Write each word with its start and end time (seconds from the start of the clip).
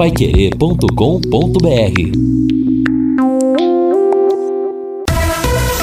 paiquerê.com.br 0.00 2.00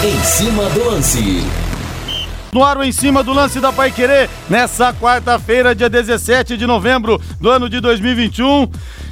Em 0.03 0.23
cima 0.23 0.67
do 0.71 0.85
lance. 0.85 1.43
No 2.51 2.63
ar, 2.63 2.83
em 2.83 2.91
cima 2.91 3.23
do 3.23 3.31
lance 3.31 3.59
da 3.59 3.71
Pai 3.71 3.91
Querer, 3.91 4.27
nessa 4.49 4.91
quarta-feira, 4.91 5.75
dia 5.75 5.87
17 5.87 6.57
de 6.57 6.65
novembro 6.65 7.21
do 7.39 7.51
ano 7.51 7.69
de 7.69 7.79
2021. 7.79 8.67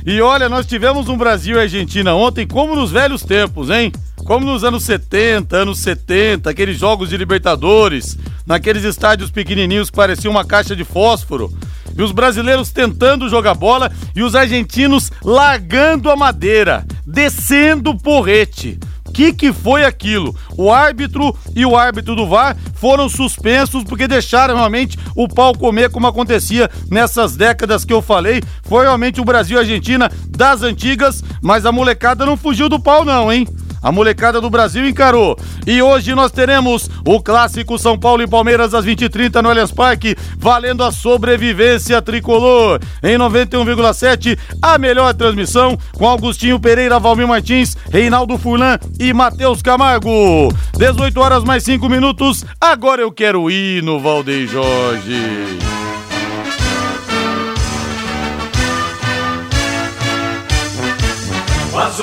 E 0.08 0.20
olha, 0.22 0.50
nós 0.50 0.66
tivemos 0.66 1.08
um 1.08 1.16
Brasil 1.16 1.58
e 1.58 1.60
Argentina 1.60 2.16
ontem, 2.16 2.48
como 2.48 2.76
nos 2.76 2.90
velhos 2.90 3.22
tempos, 3.22 3.70
hein? 3.70 3.92
Como 4.26 4.44
nos 4.44 4.64
anos 4.64 4.84
70, 4.86 5.56
anos 5.56 5.78
70, 5.82 6.50
aqueles 6.50 6.80
jogos 6.80 7.10
de 7.10 7.18
Libertadores, 7.18 8.18
naqueles 8.44 8.84
estádios 8.84 9.30
pequenininhos 9.30 9.92
que 9.92 9.96
pareciam 9.96 10.32
uma 10.32 10.44
caixa 10.44 10.76
de 10.76 10.84
fósforo. 10.84 11.56
E 11.96 12.02
os 12.02 12.12
brasileiros 12.12 12.72
tentando 12.72 13.30
jogar 13.30 13.54
bola 13.54 13.92
e 14.16 14.22
os 14.22 14.36
argentinos 14.36 15.12
largando 15.24 16.10
a 16.10 16.16
madeira, 16.16 16.86
descendo 17.06 17.92
o 17.92 17.98
porrete 17.98 18.78
que 19.16 19.32
que 19.32 19.54
foi 19.54 19.86
aquilo? 19.86 20.36
O 20.58 20.70
árbitro 20.70 21.34
e 21.56 21.66
o 21.66 21.78
árbitro 21.78 22.18
do 22.18 22.28
VAR 22.28 22.58
foram 22.74 23.08
suspensos 23.08 23.82
porque 23.86 24.10
deixaram 24.10 24.56
realmente 24.56 25.00
o 25.16 25.26
pau 25.26 25.58
comer 25.58 25.90
como 25.90 26.06
acontecia 26.06 26.70
nessas 26.92 27.38
décadas 27.38 27.86
que 27.86 27.94
eu 27.94 28.02
falei. 28.02 28.44
Foi 28.64 28.84
realmente 28.84 29.22
o 29.22 29.26
Brasil 29.26 29.56
e 29.56 29.60
a 29.60 29.62
Argentina 29.62 30.12
das 30.28 30.64
antigas, 30.64 31.24
mas 31.42 31.66
a 31.66 31.72
molecada 31.72 32.26
não 32.26 32.36
fugiu 32.36 32.68
do 32.68 32.78
pau 32.78 33.06
não, 33.06 33.32
hein? 33.32 33.48
A 33.86 33.92
molecada 33.92 34.42
do 34.42 34.50
Brasil 34.50 34.90
encarou. 34.90 35.38
E 35.68 35.80
hoje 35.80 36.16
nós 36.16 36.32
teremos 36.32 36.90
o 37.06 37.22
clássico 37.22 37.78
São 37.78 37.96
Paulo 37.96 38.24
e 38.24 38.28
Palmeiras 38.28 38.74
às 38.74 38.84
20h30 38.84 39.44
no 39.44 39.50
Allianz 39.50 39.72
Parque, 39.72 40.16
valendo 40.40 40.84
a 40.84 40.92
sobrevivência 40.92 42.02
tricolor. 42.02 42.80
Em 43.04 43.16
91,7, 43.16 44.40
a 44.60 44.80
melhor 44.80 45.14
transmissão 45.14 45.78
com 45.94 46.08
Augustinho 46.08 46.60
Pereira, 46.60 46.98
Valmir 46.98 47.28
Martins, 47.28 47.78
Reinaldo 47.92 48.40
Furlan 48.40 48.80
e 49.00 49.14
Matheus 49.14 49.62
Camargo. 49.62 50.52
18 50.80 51.22
horas 51.22 51.44
mais 51.44 51.64
5 51.64 51.88
minutos. 51.88 52.44
Agora 52.60 53.04
eu 53.04 53.12
quero 53.12 53.52
ir 53.52 53.84
no 53.84 54.00
Valdeir 54.00 54.48
Jorge. 54.48 55.60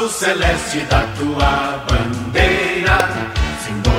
O 0.02 0.04
azul 0.04 0.18
celeste 0.18 0.80
da 0.90 1.06
tua 1.16 1.84
bandeira, 1.86 2.21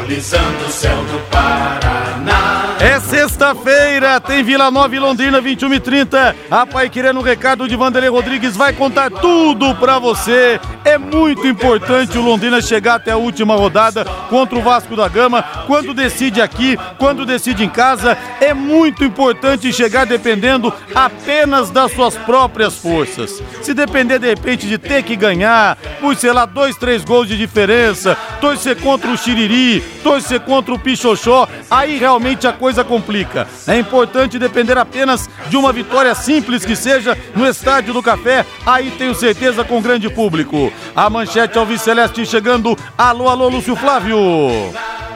simbolizando 0.04 0.66
o 0.66 0.70
céu 0.70 0.98
do 1.06 1.20
Paraná. 1.30 2.76
É 2.80 3.00
sexta-feira, 3.00 4.20
tem 4.20 4.44
Vila 4.44 4.70
Nova 4.70 4.94
e 4.94 5.00
Londrina, 5.00 5.40
21 5.40 5.76
e 5.76 5.80
30. 5.80 6.36
A 6.52 6.66
Pai 6.66 6.90
Querendo 6.90 7.20
o 7.20 7.24
recado 7.24 7.66
de 7.66 7.78
Vanderlei 7.78 8.10
Rodrigues 8.10 8.58
vai 8.58 8.74
contar 8.74 9.10
tudo 9.10 9.74
pra 9.76 10.00
você. 10.00 10.60
É 10.84 10.98
muito 10.98 11.48
importante 11.48 12.18
o 12.18 12.22
Londrina 12.22 12.62
chegar 12.62 12.96
até 12.96 13.12
a 13.12 13.18
última 13.18 13.56
rodada 13.56 14.04
contra 14.30 14.58
o 14.58 14.62
Vasco 14.62 14.98
da 14.98 15.08
Gama. 15.08 15.42
Quando 15.66 15.94
decide 15.94 16.42
aqui, 16.42 16.78
quando 16.98 17.26
decide 17.26 17.64
em 17.64 17.70
casa, 17.70 18.18
é 18.42 18.54
muito 18.54 19.06
importante 19.06 19.72
chegar 19.72 20.06
dependendo 20.06 20.74
apenas 20.94 21.70
das 21.70 21.94
suas 21.94 22.18
próprias 22.18 22.76
forças. 22.76 23.42
Se 23.62 23.74
depender 23.74 24.20
de 24.20 24.28
repente 24.28 24.68
de 24.68 24.78
ter 24.78 25.04
que 25.04 25.16
ganhar, 25.16 25.78
por 26.02 26.18
sei 26.18 26.34
lá, 26.34 26.46
dois, 26.46 26.76
três 26.76 27.06
gols 27.06 27.30
de 27.30 27.38
diferença, 27.38 28.18
torcer 28.42 28.76
contra 28.82 29.10
o 29.10 29.18
Xiriri, 29.18 29.82
torcer 30.04 30.42
contra 30.42 30.74
o 30.74 30.80
Pichoxó, 30.80 31.48
aí 31.72 31.98
realmente 31.98 32.46
a 32.46 32.52
coisa 32.54 32.84
complica. 32.84 33.48
É 33.66 33.80
importante 33.80 34.38
depender 34.38 34.78
apenas 34.78 35.30
de 35.50 35.56
uma 35.56 35.72
vitória 35.72 36.14
simples 36.14 36.66
que 36.66 36.76
seja 36.76 37.18
no 37.34 37.48
Estádio 37.48 37.94
do 37.94 38.04
Café, 38.04 38.46
aí 38.66 38.92
tenho 38.92 39.16
certeza 39.16 39.64
com 39.64 39.82
grande 39.82 40.10
público. 40.10 40.72
A 40.96 41.10
manchete 41.10 41.58
Alves 41.58 41.82
Celeste 41.82 42.26
chegando. 42.26 42.78
Alô, 42.98 43.30
alô, 43.30 43.48
Lúcio 43.48 43.76
Flávio. 43.76 44.18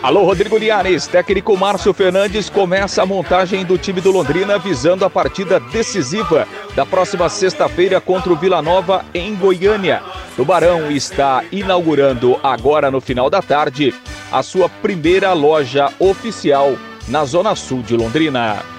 Alô, 0.02 0.24
Rodrigo 0.24 0.58
Liares. 0.58 1.08
Técnico 1.08 1.58
Márcio 1.58 1.94
Fernandes 1.94 2.50
começa 2.50 3.02
a 3.02 3.06
montagem 3.06 3.66
do 3.66 3.78
time 3.78 4.00
do 4.00 4.12
Londrina 4.12 4.60
visando 4.60 5.04
a 5.04 5.10
partida 5.10 5.60
decisiva 5.60 6.48
da 6.76 6.86
próxima 6.86 7.28
sexta-feira 7.30 8.00
contra 8.00 8.32
o 8.32 8.36
Vila 8.36 8.62
Nova 8.62 9.04
em 9.14 9.36
Goiânia. 9.36 10.02
Tubarão 10.36 10.92
está 10.92 11.44
inaugurando 11.52 12.40
agora 12.44 12.92
no 12.92 13.02
final 13.02 13.30
da 13.30 13.42
tarde 13.42 13.94
a 14.32 14.44
sua 14.44 14.70
primeira 14.70 15.34
loja 15.34 15.92
oficial 16.00 16.78
na 17.08 17.26
Zona 17.26 17.56
Sul 17.56 17.82
de 17.82 17.98
Londrina. 17.98 18.77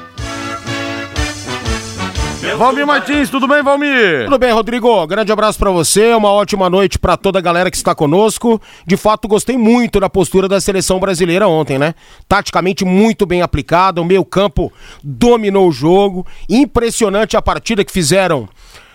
Valmir 2.56 2.86
Martins, 2.86 3.30
tudo 3.30 3.48
bem, 3.48 3.62
Valmir? 3.62 4.24
Tudo 4.24 4.38
bem, 4.38 4.52
Rodrigo. 4.52 5.06
Grande 5.06 5.32
abraço 5.32 5.58
para 5.58 5.70
você, 5.70 6.14
uma 6.14 6.30
ótima 6.30 6.70
noite 6.70 6.98
para 6.98 7.16
toda 7.16 7.38
a 7.38 7.42
galera 7.42 7.70
que 7.70 7.76
está 7.76 7.94
conosco. 7.94 8.60
De 8.86 8.96
fato, 8.96 9.26
gostei 9.26 9.56
muito 9.56 9.98
da 9.98 10.08
postura 10.08 10.48
da 10.48 10.60
seleção 10.60 11.00
brasileira 11.00 11.48
ontem, 11.48 11.78
né? 11.78 11.94
Taticamente 12.28 12.84
muito 12.84 13.26
bem 13.26 13.42
aplicada, 13.42 14.00
o 14.00 14.04
meio-campo 14.04 14.72
dominou 15.02 15.68
o 15.68 15.72
jogo. 15.72 16.26
Impressionante 16.48 17.36
a 17.36 17.42
partida 17.42 17.84
que 17.84 17.92
fizeram 17.92 18.48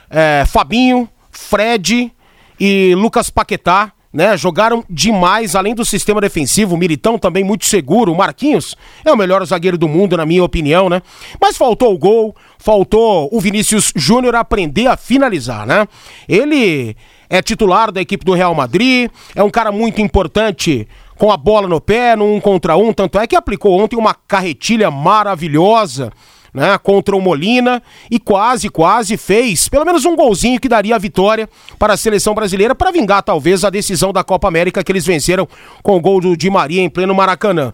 é, 0.09 0.45
Fabinho, 0.45 1.09
Fred 1.29 2.11
e 2.59 2.95
Lucas 2.95 3.29
Paquetá 3.29 3.91
né? 4.13 4.38
Jogaram 4.38 4.84
demais, 4.88 5.56
além 5.56 5.74
do 5.74 5.84
sistema 5.84 6.22
defensivo, 6.22 6.75
o 6.75 6.78
Militão 6.78 7.18
também 7.18 7.44
muito 7.44 7.66
seguro, 7.66 8.12
o 8.12 8.16
Marquinhos 8.16 8.78
é 9.03 9.12
o 9.12 9.18
melhor 9.18 9.44
zagueiro 9.44 9.78
do 9.78 9.88
mundo, 9.88 10.16
na 10.16 10.25
minha 10.25 10.44
opinião, 10.44 10.88
né? 10.88 11.01
Mas 11.41 11.57
faltou 11.57 11.94
o 11.94 11.97
gol, 11.97 12.35
faltou 12.59 13.28
o 13.31 13.41
Vinícius 13.41 13.91
Júnior 13.96 14.35
aprender 14.35 14.85
a 14.85 14.96
finalizar, 14.96 15.66
né? 15.66 15.88
Ele 16.29 16.96
é 17.28 17.41
titular 17.41 17.91
da 17.91 18.00
equipe 18.00 18.24
do 18.24 18.34
Real 18.34 18.53
Madrid, 18.53 19.09
é 19.34 19.41
um 19.41 19.50
cara 19.50 19.72
muito 19.72 20.00
importante 20.00 20.88
com 21.18 21.31
a 21.31 21.38
bola 21.38 21.68
no 21.68 21.81
pé, 21.81 22.16
no 22.16 22.35
um 22.35 22.40
contra 22.40 22.78
um, 22.78 22.94
tanto 22.94 23.18
é 23.18 23.25
que 23.25 23.35
aplicou 23.35 23.80
ontem 23.80 23.95
uma 23.95 24.13
carretilha 24.13 24.91
maravilhosa 24.91 26.12
né, 26.53 26.77
contra 26.77 27.15
o 27.15 27.21
Molina 27.21 27.81
e 28.09 28.19
quase, 28.19 28.69
quase 28.69 29.17
fez 29.17 29.67
pelo 29.67 29.85
menos 29.85 30.05
um 30.05 30.15
golzinho 30.15 30.59
que 30.59 30.69
daria 30.69 30.95
a 30.95 30.99
vitória 30.99 31.49
para 31.79 31.93
a 31.93 31.97
seleção 31.97 32.33
brasileira 32.33 32.75
para 32.75 32.91
vingar 32.91 33.23
talvez 33.23 33.63
a 33.63 33.69
decisão 33.69 34.13
da 34.13 34.23
Copa 34.23 34.47
América 34.47 34.83
que 34.83 34.91
eles 34.91 35.05
venceram 35.05 35.47
com 35.81 35.95
o 35.95 36.01
gol 36.01 36.21
do 36.21 36.37
Di 36.37 36.49
Maria 36.49 36.81
em 36.81 36.89
pleno 36.89 37.15
Maracanã. 37.15 37.73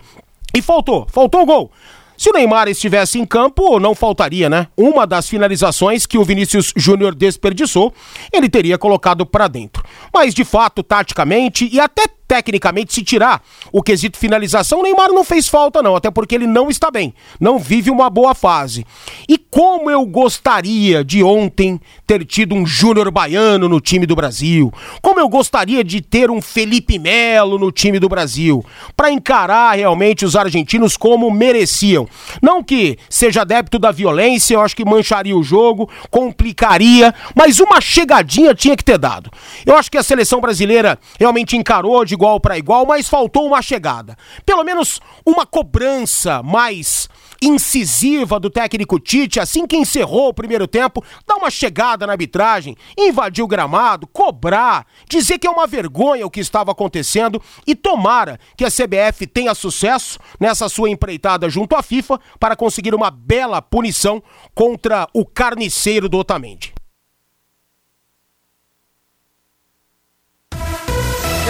E 0.56 0.62
faltou, 0.62 1.06
faltou 1.12 1.42
o 1.42 1.46
gol. 1.46 1.72
Se 2.20 2.30
o 2.30 2.34
Neymar 2.34 2.68
estivesse 2.68 3.18
em 3.18 3.26
campo, 3.26 3.80
não 3.80 3.96
faltaria, 3.96 4.50
né? 4.50 4.68
Uma 4.76 5.08
das 5.08 5.30
finalizações 5.30 6.06
que 6.06 6.18
o 6.18 6.24
Vinícius 6.26 6.74
Júnior 6.76 7.16
desperdiçou, 7.16 7.94
ele 8.34 8.50
teria 8.50 8.78
colocado 8.78 9.26
para 9.26 9.48
dentro. 9.48 9.82
Mas 10.14 10.34
de 10.34 10.44
fato, 10.44 10.84
taticamente 10.84 11.70
e 11.72 11.80
até 11.80 12.08
tecnicamente, 12.30 12.94
se 12.94 13.04
tirar 13.04 13.42
o 13.72 13.82
quesito 13.82 14.16
finalização, 14.16 14.82
o 14.82 14.84
Neymar 14.84 15.10
não 15.10 15.24
fez 15.24 15.48
falta, 15.48 15.82
não, 15.82 15.96
até 15.96 16.12
porque 16.12 16.36
ele 16.36 16.46
não 16.46 16.70
está 16.70 16.92
bem, 16.92 17.12
não 17.40 17.58
vive 17.58 17.90
uma 17.90 18.08
boa 18.08 18.36
fase. 18.36 18.86
E 19.28 19.36
como 19.36 19.90
eu 19.90 20.06
gostaria 20.06 21.04
de 21.04 21.24
ontem 21.24 21.82
ter 22.06 22.24
tido 22.24 22.54
um 22.54 22.68
Júnior 22.68 23.10
Baiano 23.10 23.68
no 23.68 23.82
time 23.82 24.06
do 24.06 24.16
Brasil, 24.16 24.72
como 25.02 25.20
eu 25.20 25.28
gostaria 25.28 25.84
de 25.84 26.02
ter 26.02 26.30
um 26.30 26.40
Felipe 26.40 27.00
Melo 27.00 27.58
no 27.58 27.72
time 27.72 27.98
do 27.98 28.08
Brasil, 28.08 28.64
para 28.96 29.10
encarar 29.10 29.76
realmente 29.76 30.24
os 30.24 30.36
argentinos 30.36 30.96
como 30.96 31.32
mereciam. 31.32 32.08
Não 32.44 32.64
que 32.64 33.00
seja 33.10 33.42
adepto 33.42 33.80
da 33.80 33.92
violência, 33.92 34.54
eu 34.54 34.62
acho 34.62 34.76
que 34.76 34.86
mancharia 34.86 35.36
o 35.36 35.42
jogo, 35.42 35.90
complicaria, 36.12 37.12
mas 37.36 37.60
uma 37.60 37.82
chegadinha 37.82 38.54
tinha 38.54 38.78
que 38.78 38.84
ter 38.84 39.00
dado. 39.00 39.32
Eu 39.66 39.76
acho 39.76 39.90
que 39.90 39.98
a 39.98 40.04
seleção 40.04 40.40
brasileira 40.40 41.00
realmente 41.20 41.58
encarou 41.58 42.06
de 42.06 42.19
igual 42.20 42.38
para 42.38 42.58
igual, 42.58 42.86
mas 42.86 43.08
faltou 43.08 43.48
uma 43.48 43.62
chegada. 43.62 44.18
Pelo 44.46 44.62
menos 44.66 45.00
uma 45.26 45.46
cobrança 45.46 46.44
mais 46.44 47.08
incisiva 47.42 48.38
do 48.38 48.50
técnico 48.50 49.00
Tite, 49.00 49.40
assim 49.40 49.66
que 49.66 49.78
encerrou 49.78 50.28
o 50.28 50.34
primeiro 50.34 50.68
tempo, 50.68 51.02
dar 51.26 51.36
uma 51.36 51.50
chegada 51.50 52.06
na 52.06 52.12
arbitragem, 52.12 52.76
invadir 52.98 53.42
o 53.42 53.48
gramado, 53.48 54.06
cobrar, 54.08 54.86
dizer 55.10 55.40
que 55.40 55.48
é 55.48 55.50
uma 55.50 55.66
vergonha 55.66 56.26
o 56.26 56.30
que 56.30 56.42
estava 56.42 56.74
acontecendo 56.74 57.42
e 57.66 57.74
tomara 57.74 58.38
que 58.58 58.66
a 58.66 58.70
CBF 58.70 59.26
tenha 59.26 59.56
sucesso 59.56 60.20
nessa 60.38 60.68
sua 60.68 60.90
empreitada 60.90 61.50
junto 61.50 61.78
à 61.78 61.82
FIFA 61.82 62.20
para 62.38 62.58
conseguir 62.58 62.94
uma 62.94 63.10
bela 63.10 63.62
punição 63.62 64.22
contra 64.54 65.08
o 65.14 65.26
carniceiro 65.26 66.10
do 66.10 66.18
Otamendi. 66.18 66.79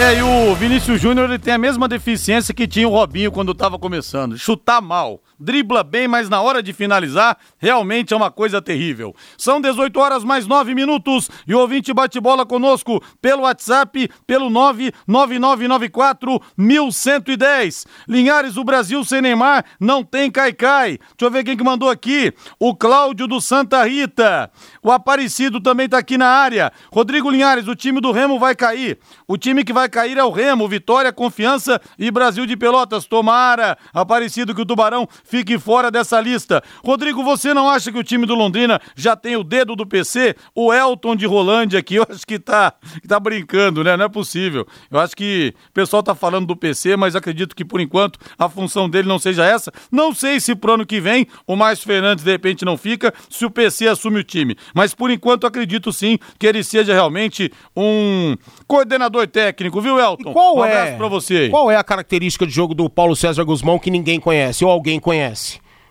É, 0.00 0.16
e 0.16 0.22
o 0.22 0.54
Vinícius 0.54 0.98
Júnior 0.98 1.28
ele 1.28 1.38
tem 1.38 1.52
a 1.52 1.58
mesma 1.58 1.86
deficiência 1.86 2.54
que 2.54 2.66
tinha 2.66 2.88
o 2.88 2.90
Robinho 2.90 3.30
quando 3.30 3.52
estava 3.52 3.78
começando. 3.78 4.38
Chutar 4.38 4.80
mal. 4.80 5.20
Dribla 5.40 5.82
bem, 5.82 6.06
mas 6.06 6.28
na 6.28 6.40
hora 6.40 6.62
de 6.62 6.72
finalizar, 6.72 7.38
realmente 7.58 8.12
é 8.12 8.16
uma 8.16 8.30
coisa 8.30 8.60
terrível. 8.60 9.14
São 9.38 9.60
18 9.60 9.98
horas 9.98 10.22
mais 10.22 10.46
9 10.46 10.74
minutos 10.74 11.30
e 11.46 11.54
o 11.54 11.58
ouvinte 11.58 11.92
bate 11.92 12.20
bola 12.20 12.44
conosco 12.44 13.02
pelo 13.22 13.42
WhatsApp, 13.42 14.10
pelo 14.26 14.50
99994 14.50 16.40
1110. 16.56 17.86
Linhares, 18.06 18.56
o 18.56 18.64
Brasil 18.64 19.02
sem 19.04 19.22
Neymar 19.22 19.64
não 19.80 20.04
tem 20.04 20.30
caicai. 20.30 20.98
Deixa 20.98 21.14
eu 21.22 21.30
ver 21.30 21.44
quem 21.44 21.56
que 21.56 21.64
mandou 21.64 21.88
aqui. 21.88 22.32
O 22.58 22.74
Cláudio 22.74 23.26
do 23.26 23.40
Santa 23.40 23.82
Rita. 23.84 24.50
O 24.82 24.90
Aparecido 24.90 25.60
também 25.60 25.88
tá 25.88 25.98
aqui 25.98 26.18
na 26.18 26.28
área. 26.28 26.72
Rodrigo 26.92 27.30
Linhares, 27.30 27.66
o 27.66 27.74
time 27.74 28.00
do 28.00 28.12
Remo 28.12 28.38
vai 28.38 28.54
cair. 28.54 28.98
O 29.26 29.38
time 29.38 29.64
que 29.64 29.72
vai 29.72 29.88
cair 29.88 30.18
é 30.18 30.24
o 30.24 30.30
Remo, 30.30 30.68
Vitória, 30.68 31.12
Confiança 31.12 31.80
e 31.98 32.10
Brasil 32.10 32.44
de 32.46 32.56
Pelotas. 32.56 33.06
Tomara, 33.06 33.78
Aparecido, 33.92 34.54
que 34.54 34.60
o 34.60 34.66
Tubarão 34.66 35.08
fique 35.30 35.58
fora 35.58 35.90
dessa 35.90 36.20
lista. 36.20 36.62
Rodrigo, 36.84 37.22
você 37.22 37.54
não 37.54 37.70
acha 37.70 37.92
que 37.92 37.98
o 37.98 38.02
time 38.02 38.26
do 38.26 38.34
Londrina 38.34 38.80
já 38.96 39.14
tem 39.14 39.36
o 39.36 39.44
dedo 39.44 39.76
do 39.76 39.86
PC? 39.86 40.34
O 40.54 40.74
Elton 40.74 41.14
de 41.14 41.24
Rolândia 41.24 41.78
aqui, 41.78 41.94
eu 41.94 42.06
acho 42.10 42.26
que 42.26 42.38
tá, 42.38 42.74
tá 43.06 43.20
brincando, 43.20 43.84
né? 43.84 43.96
Não 43.96 44.06
é 44.06 44.08
possível. 44.08 44.66
Eu 44.90 44.98
acho 44.98 45.16
que 45.16 45.54
o 45.68 45.72
pessoal 45.72 46.02
tá 46.02 46.16
falando 46.16 46.48
do 46.48 46.56
PC, 46.56 46.96
mas 46.96 47.14
acredito 47.14 47.54
que 47.54 47.64
por 47.64 47.80
enquanto 47.80 48.18
a 48.36 48.48
função 48.48 48.90
dele 48.90 49.06
não 49.06 49.20
seja 49.20 49.44
essa. 49.44 49.72
Não 49.90 50.12
sei 50.12 50.40
se 50.40 50.56
pro 50.56 50.74
ano 50.74 50.84
que 50.84 51.00
vem 51.00 51.28
o 51.46 51.54
Márcio 51.54 51.86
Fernandes 51.86 52.24
de 52.24 52.30
repente 52.30 52.64
não 52.64 52.76
fica, 52.76 53.14
se 53.28 53.46
o 53.46 53.50
PC 53.50 53.86
assume 53.86 54.20
o 54.20 54.24
time. 54.24 54.56
Mas 54.74 54.94
por 54.94 55.10
enquanto 55.12 55.46
acredito 55.46 55.92
sim 55.92 56.18
que 56.38 56.46
ele 56.46 56.64
seja 56.64 56.92
realmente 56.92 57.52
um 57.76 58.36
coordenador 58.66 59.28
técnico, 59.28 59.80
viu, 59.80 60.00
Elton? 60.00 60.30
E 60.30 60.32
qual 60.32 60.56
um 60.56 60.64
é? 60.64 60.68
abraço 60.68 60.96
pra 60.96 61.06
você. 61.06 61.48
Qual 61.48 61.70
é 61.70 61.76
a 61.76 61.84
característica 61.84 62.44
de 62.44 62.52
jogo 62.52 62.74
do 62.74 62.90
Paulo 62.90 63.14
César 63.14 63.44
Guzmão 63.44 63.78
que 63.78 63.90
ninguém 63.90 64.18
conhece 64.18 64.64
ou 64.64 64.70
alguém 64.70 64.98
conhece? 64.98 65.19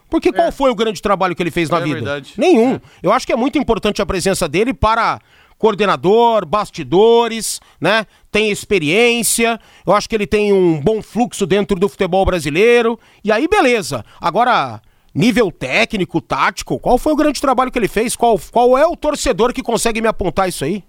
Porque 0.09 0.31
qual 0.33 0.51
foi 0.51 0.71
o 0.71 0.75
grande 0.75 1.01
trabalho 1.01 1.35
que 1.35 1.43
ele 1.43 1.51
fez 1.51 1.69
na 1.69 1.77
É 1.77 1.83
vida? 1.83 1.95
verdade. 1.95 2.33
Nenhum. 2.37 2.79
Eu 3.03 3.11
acho 3.13 3.27
que 3.27 3.33
é 3.33 3.35
muito 3.35 3.57
importante 3.59 4.01
a 4.01 4.05
presença 4.05 4.47
dele 4.47 4.73
para 4.73 5.19
coordenador, 5.57 6.45
bastidores, 6.45 7.59
né? 7.79 8.05
Tem 8.31 8.49
experiência. 8.49 9.59
Eu 9.85 9.93
acho 9.93 10.09
que 10.09 10.15
ele 10.15 10.25
tem 10.25 10.51
um 10.53 10.79
bom 10.81 11.01
fluxo 11.01 11.45
dentro 11.45 11.77
do 11.77 11.87
futebol 11.89 12.25
brasileiro. 12.25 12.99
E 13.23 13.31
aí, 13.31 13.47
beleza. 13.47 14.03
Agora, 14.19 14.81
nível 15.13 15.51
técnico, 15.51 16.21
tático, 16.21 16.79
qual 16.79 16.97
foi 16.97 17.13
o 17.13 17.15
grande 17.15 17.39
trabalho 17.41 17.71
que 17.71 17.77
ele 17.77 17.87
fez? 17.89 18.15
Qual, 18.15 18.39
qual 18.51 18.77
é 18.77 18.87
o 18.87 18.95
torcedor 18.95 19.53
que 19.53 19.61
consegue 19.61 20.01
me 20.01 20.07
apontar 20.07 20.47
isso 20.49 20.63
aí? 20.63 20.83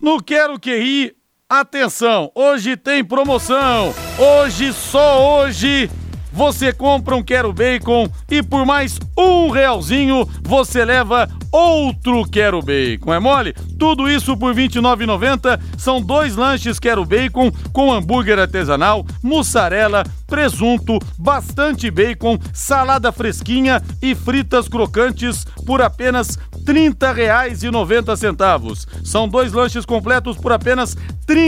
No 0.00 0.20
Quero 0.22 0.58
Que 0.58 0.76
Ri, 0.76 1.16
atenção, 1.48 2.30
hoje 2.34 2.76
tem 2.76 3.04
promoção. 3.04 3.94
Hoje, 4.18 4.72
só 4.72 5.38
hoje, 5.44 5.88
você 6.32 6.72
compra 6.72 7.14
um 7.14 7.22
Quero 7.22 7.52
Bacon 7.52 8.08
e 8.30 8.42
por 8.42 8.64
mais 8.64 8.98
um 9.16 9.50
realzinho 9.50 10.28
você 10.42 10.84
leva 10.84 11.28
outro 11.50 12.24
Quero 12.24 12.62
Bacon. 12.62 13.12
É 13.12 13.20
mole? 13.20 13.52
Tudo 13.78 14.08
isso 14.08 14.36
por 14.36 14.54
R$ 14.54 14.68
29,90. 14.68 15.60
São 15.76 16.00
dois 16.00 16.34
lanches 16.34 16.78
Quero 16.78 17.04
Bacon 17.04 17.52
com 17.72 17.92
hambúrguer 17.92 18.38
artesanal, 18.38 19.04
mussarela, 19.22 20.04
presunto, 20.32 20.98
bastante 21.18 21.90
bacon, 21.90 22.38
salada 22.54 23.12
fresquinha 23.12 23.82
e 24.00 24.14
fritas 24.14 24.66
crocantes 24.66 25.44
por 25.66 25.82
apenas 25.82 26.38
R$ 26.66 26.72
30,90. 26.72 28.86
São 29.04 29.28
dois 29.28 29.52
lanches 29.52 29.84
completos 29.84 30.38
por 30.38 30.50
apenas 30.50 30.94
R$ 30.94 31.02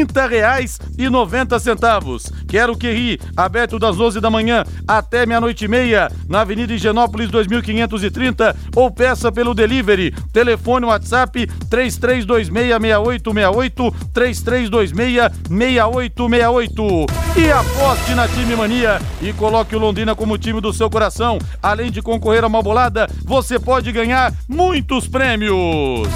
30,90. 0.04 2.31
Quero 2.46 2.76
que 2.76 2.92
ri, 2.92 3.19
aberto 3.34 3.78
das 3.78 3.96
12 3.96 4.20
da 4.20 4.28
manhã 4.28 4.66
até 4.86 5.25
meia-noite 5.25 5.64
e 5.64 5.69
meia, 5.69 6.12
na 6.28 6.42
Avenida 6.42 6.75
Higienópolis 6.75 7.31
2530 7.31 8.54
ou 8.76 8.90
peça 8.90 9.32
pelo 9.32 9.54
delivery. 9.54 10.14
Telefone 10.31 10.84
WhatsApp 10.84 11.46
33266868 11.70 13.94
33266868 14.12 17.06
e 17.36 17.50
aposte 17.50 18.14
na 18.14 18.28
Time 18.28 18.54
Mania 18.56 18.74
e 19.23 19.32
coloque 19.35 19.76
o 19.76 19.79
Londrina 19.79 20.15
como 20.15 20.37
time 20.37 20.61
do 20.61 20.73
seu 20.73 20.91
coração. 20.91 21.38
Além 21.62 21.91
de 21.91 22.03
concorrer 22.03 22.43
a 22.43 22.47
uma 22.49 22.62
bolada, 22.62 23.09
você 23.25 23.59
pode 23.59 23.93
ganhar 23.93 24.32
muitos 24.49 25.06
prêmios. 25.06 26.09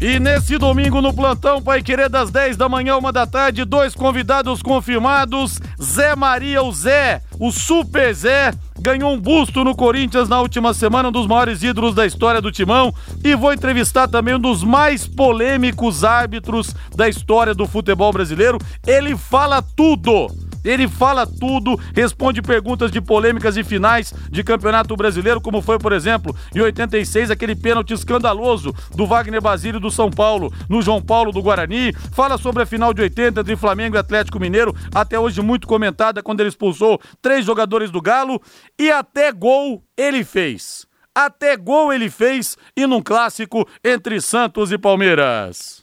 E 0.00 0.20
nesse 0.20 0.56
domingo 0.58 1.00
no 1.00 1.12
plantão 1.12 1.60
Pai 1.60 1.82
Querer 1.82 2.08
das 2.08 2.30
10 2.30 2.56
da 2.56 2.68
manhã, 2.68 2.96
uma 2.96 3.12
da 3.12 3.26
tarde, 3.26 3.64
dois 3.64 3.96
convidados 3.96 4.62
confirmados. 4.62 5.58
Zé 5.82 6.14
Maria, 6.14 6.62
o 6.62 6.72
Zé, 6.72 7.20
o 7.38 7.50
Super 7.50 8.14
Zé, 8.14 8.54
ganhou 8.80 9.12
um 9.12 9.20
busto 9.20 9.64
no 9.64 9.74
Corinthians 9.74 10.28
na 10.28 10.40
última 10.40 10.72
semana, 10.72 11.08
um 11.08 11.12
dos 11.12 11.26
maiores 11.26 11.62
ídolos 11.62 11.94
da 11.94 12.06
história 12.06 12.40
do 12.40 12.50
Timão. 12.52 12.94
E 13.24 13.34
vou 13.34 13.52
entrevistar 13.52 14.08
também 14.08 14.34
um 14.34 14.40
dos 14.40 14.62
mais 14.62 15.06
polêmicos 15.06 16.04
árbitros 16.04 16.74
da 16.94 17.08
história 17.08 17.54
do 17.54 17.66
futebol 17.66 18.12
brasileiro. 18.12 18.58
Ele 18.86 19.16
fala 19.16 19.62
tudo. 19.62 20.47
Ele 20.68 20.86
fala 20.86 21.26
tudo, 21.26 21.80
responde 21.94 22.42
perguntas 22.42 22.90
de 22.90 23.00
polêmicas 23.00 23.56
e 23.56 23.64
finais 23.64 24.12
de 24.30 24.44
campeonato 24.44 24.94
brasileiro, 24.94 25.40
como 25.40 25.62
foi, 25.62 25.78
por 25.78 25.94
exemplo, 25.94 26.36
em 26.54 26.60
86, 26.60 27.30
aquele 27.30 27.56
pênalti 27.56 27.94
escandaloso 27.94 28.74
do 28.94 29.06
Wagner 29.06 29.40
Basílio 29.40 29.80
do 29.80 29.90
São 29.90 30.10
Paulo, 30.10 30.52
no 30.68 30.82
João 30.82 31.00
Paulo 31.00 31.32
do 31.32 31.40
Guarani. 31.40 31.94
Fala 32.12 32.36
sobre 32.36 32.64
a 32.64 32.66
final 32.66 32.92
de 32.92 33.00
80 33.00 33.40
entre 33.40 33.56
Flamengo 33.56 33.96
e 33.96 33.98
Atlético 33.98 34.38
Mineiro, 34.38 34.76
até 34.94 35.18
hoje 35.18 35.40
muito 35.40 35.66
comentada, 35.66 36.22
quando 36.22 36.40
ele 36.40 36.50
expulsou 36.50 37.00
três 37.22 37.46
jogadores 37.46 37.90
do 37.90 38.02
Galo. 38.02 38.38
E 38.78 38.90
até 38.90 39.32
gol 39.32 39.82
ele 39.96 40.22
fez. 40.22 40.86
Até 41.14 41.56
gol 41.56 41.94
ele 41.94 42.10
fez 42.10 42.58
e 42.76 42.86
num 42.86 43.00
clássico 43.00 43.66
entre 43.82 44.20
Santos 44.20 44.70
e 44.70 44.76
Palmeiras. 44.76 45.82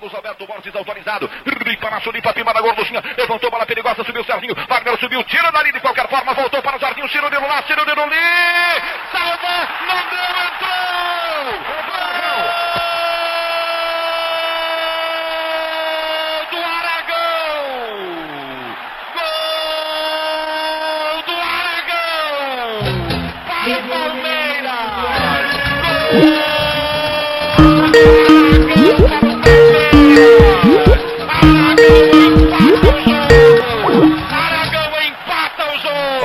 Carlos 0.00 0.14
Alberto 0.14 0.46
Borges 0.46 0.74
autorizado. 0.74 1.30
Na 1.44 1.98
limpa, 2.10 2.32
pima 2.32 2.54
na 2.54 2.60
gorduchinha. 2.62 3.02
Levantou 3.18 3.50
bola 3.50 3.66
perigosa, 3.66 4.02
subiu 4.02 4.22
o 4.22 4.24
Serginho. 4.24 4.54
Wagner 4.66 4.98
subiu, 4.98 5.22
tira 5.24 5.52
dali 5.52 5.70
de 5.72 5.80
qualquer 5.80 6.08
forma. 6.08 6.32
Voltou 6.32 6.62
para 6.62 6.78
o 6.78 6.80
Jardim, 6.80 7.06
tira 7.06 7.26
o 7.26 7.30
dedo 7.30 7.46
lá, 7.46 7.60
tira 7.62 7.82
o 7.82 7.84
dedo 7.84 8.00
ali. 8.00 8.16
Salva, 9.12 9.68
não 9.86 10.08
deu, 10.08 10.40
entrou. 10.46 10.70
Aragão. 16.64 17.30
Gol 23.86 24.10
do 30.00 31.28
Aragão. 31.28 32.50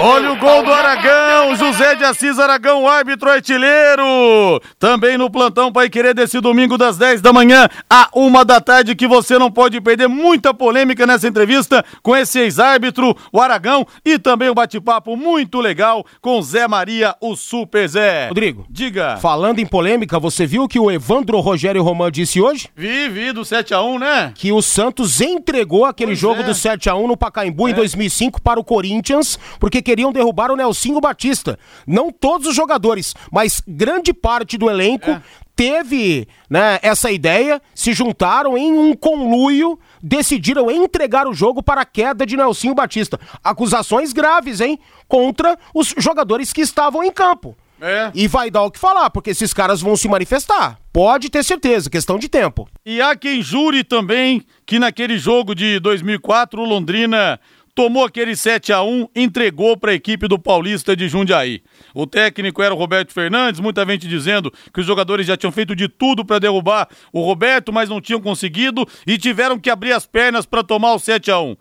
Olha 0.08 0.34
o 0.34 0.36
gol 0.36 0.64
do 0.64 0.72
Aragão, 0.72 1.56
José 1.56 1.96
de 1.96 2.04
Assis 2.04 2.38
Aragão, 2.38 2.84
o 2.84 2.88
árbitro 2.88 3.28
artilheiro. 3.28 4.62
Também 4.78 5.18
no 5.18 5.32
plantão 5.32 5.72
Pai 5.72 5.90
Querer 5.90 6.14
desse 6.14 6.40
domingo 6.40 6.78
das 6.78 6.96
10 6.96 7.22
da 7.22 7.34
manhã 7.34 7.68
a 7.90 8.08
uma 8.14 8.46
da 8.46 8.62
tarde 8.62 8.94
que 8.94 9.08
você 9.08 9.40
não 9.40 9.50
pode 9.50 9.82
perder. 9.82 10.08
Muita 10.08 10.54
polêmica 10.54 11.08
nessa 11.08 11.28
entrevista 11.28 11.84
com 12.04 12.16
esse 12.16 12.38
ex-árbitro, 12.38 13.18
o 13.34 13.42
Aragão, 13.42 13.84
e 14.06 14.20
também 14.20 14.48
um 14.48 14.54
bate-papo 14.54 15.18
muito 15.18 15.60
legal 15.60 16.06
com 16.22 16.40
Zé 16.40 16.68
Maria, 16.68 17.16
o 17.20 17.36
Super 17.36 17.90
Zé. 17.90 18.28
Rodrigo. 18.28 18.64
Diga. 18.70 19.18
Falando 19.18 19.58
em 19.58 19.66
polêmica, 19.66 20.20
você 20.20 20.46
viu 20.46 20.66
o 20.66 20.68
que 20.68 20.78
o 20.78 20.92
Evandro 20.92 21.40
Rogério 21.40 21.82
Román 21.82 22.12
disse 22.12 22.40
hoje? 22.40 22.70
Vi, 22.76 23.10
vi 23.10 23.32
do 23.32 23.42
7x1, 23.42 24.00
né? 24.00 24.32
que 24.36 24.52
o 24.52 24.62
Santos 24.62 25.20
entregou 25.20 25.84
aquele 25.84 26.12
Pois 26.12 26.20
jogo 26.20 26.42
é. 26.42 26.44
do 26.44 26.54
7 26.54 26.92
a 26.92 26.96
1 26.96 27.08
no 27.08 27.18
Pacaembu 27.18 27.68
em 27.68 27.74
2005 27.74 28.40
para 28.40 28.60
o 28.60 28.64
Corinthians, 28.64 29.40
porque 29.60 29.82
queriam 29.96 30.12
derrubar 30.12 30.52
o 30.52 30.58
Nelsinho 30.58 31.00
Batista. 31.00 31.58
Não 31.88 32.12
todos 32.12 32.48
os 32.48 32.56
jogadores, 32.56 33.16
mas 33.32 33.64
grande 33.66 34.14
parte 34.14 34.58
do 34.58 34.70
elenco 34.70 35.10
É. 35.10 35.22
teve 35.56 36.28
né, 36.50 36.80
essa 36.82 37.10
ideia, 37.10 37.62
se 37.74 37.94
juntaram 37.94 38.58
em 38.58 38.74
um 38.78 38.94
conluio, 38.94 39.80
decidiram 40.04 40.70
entregar 40.70 41.28
o 41.28 41.34
jogo 41.34 41.64
para 41.64 41.80
a 41.82 41.86
queda 41.86 42.26
de 42.26 42.36
Nelsinho 42.36 42.76
Batista. 42.76 43.18
Acusações 43.42 44.12
graves, 44.12 44.60
hein? 44.60 44.78
Contra 45.08 45.58
os 45.74 45.96
jogadores 45.98 46.52
que 46.52 46.60
estavam 46.60 47.02
em 47.02 47.12
campo. 47.12 47.56
É. 47.80 48.10
E 48.14 48.28
vai 48.28 48.50
dar 48.50 48.64
o 48.64 48.72
que 48.72 48.80
falar, 48.80 49.10
porque 49.10 49.30
esses 49.30 49.54
caras 49.54 49.82
vão 49.82 49.96
se 49.98 50.08
manifestar. 50.08 50.78
Pode 50.94 51.30
ter 51.30 51.44
certeza, 51.44 51.90
questão 51.90 52.18
de 52.18 52.28
tempo. 52.30 52.68
E 52.86 53.02
há 53.02 53.16
quem 53.18 53.42
jure 53.42 53.84
também 53.84 54.44
que 54.66 54.80
naquele 54.80 55.18
jogo 55.18 55.54
de 55.54 55.78
2004 55.80 56.62
o 56.62 56.66
Londrina 56.66 57.38
tomou 57.76 58.06
aquele 58.06 58.38
7 58.38 58.72
a 58.72 58.82
1 58.82 59.10
entregou 59.14 59.76
para 59.76 59.92
a 59.92 59.94
equipe 59.94 60.30
do 60.30 60.40
Paulista 60.40 60.96
de 60.96 61.10
Jundiaí. 61.10 61.62
O 61.94 62.08
técnico 62.08 62.64
era 62.64 62.74
o 62.74 62.78
Roberto 62.78 63.12
Fernandes, 63.12 63.60
muita 63.60 63.86
gente 63.86 64.08
dizendo 64.08 64.52
que 64.74 64.80
os 64.80 64.88
jogadores 64.88 65.28
já 65.28 65.36
tinham 65.36 65.52
feito 65.52 65.76
de 65.76 65.90
tudo 65.90 66.24
para 66.24 66.40
derrubar 66.40 66.88
o 67.12 67.22
Roberto, 67.22 67.74
mas 67.74 67.90
não 67.90 68.00
tinham 68.00 68.22
conseguido 68.22 68.88
e 69.06 69.18
tiveram 69.18 69.60
que 69.60 69.70
abrir 69.70 69.92
as 69.92 70.08
pernas 70.08 70.46
para 70.46 70.64
tomar 70.64 70.94
o 70.94 71.00
7 71.00 71.30
a 71.30 71.40
1 71.40 71.58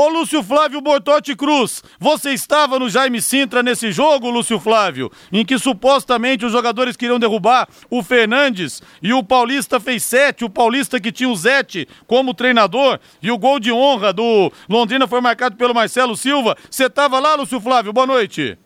Ô 0.00 0.06
Lúcio 0.06 0.44
Flávio 0.44 0.80
Bortotti 0.80 1.34
Cruz, 1.34 1.82
você 1.98 2.30
estava 2.30 2.78
no 2.78 2.88
Jaime 2.88 3.20
Sintra 3.20 3.64
nesse 3.64 3.90
jogo, 3.90 4.30
Lúcio 4.30 4.60
Flávio, 4.60 5.10
em 5.32 5.44
que 5.44 5.58
supostamente 5.58 6.46
os 6.46 6.52
jogadores 6.52 6.96
queriam 6.96 7.18
derrubar 7.18 7.68
o 7.90 8.00
Fernandes 8.00 8.80
e 9.02 9.12
o 9.12 9.24
Paulista 9.24 9.80
fez 9.80 10.04
sete, 10.04 10.44
o 10.44 10.48
Paulista 10.48 11.00
que 11.00 11.10
tinha 11.10 11.28
o 11.28 11.34
Zete 11.34 11.88
como 12.06 12.32
treinador 12.32 13.00
e 13.20 13.32
o 13.32 13.36
gol 13.36 13.58
de 13.58 13.72
honra 13.72 14.12
do 14.12 14.52
Londrina 14.68 15.08
foi 15.08 15.20
marcado 15.20 15.56
pelo 15.56 15.74
Marcelo 15.74 16.16
Silva. 16.16 16.56
Você 16.70 16.84
estava 16.84 17.18
lá, 17.18 17.34
Lúcio 17.34 17.60
Flávio? 17.60 17.92
Boa 17.92 18.06
noite. 18.06 18.56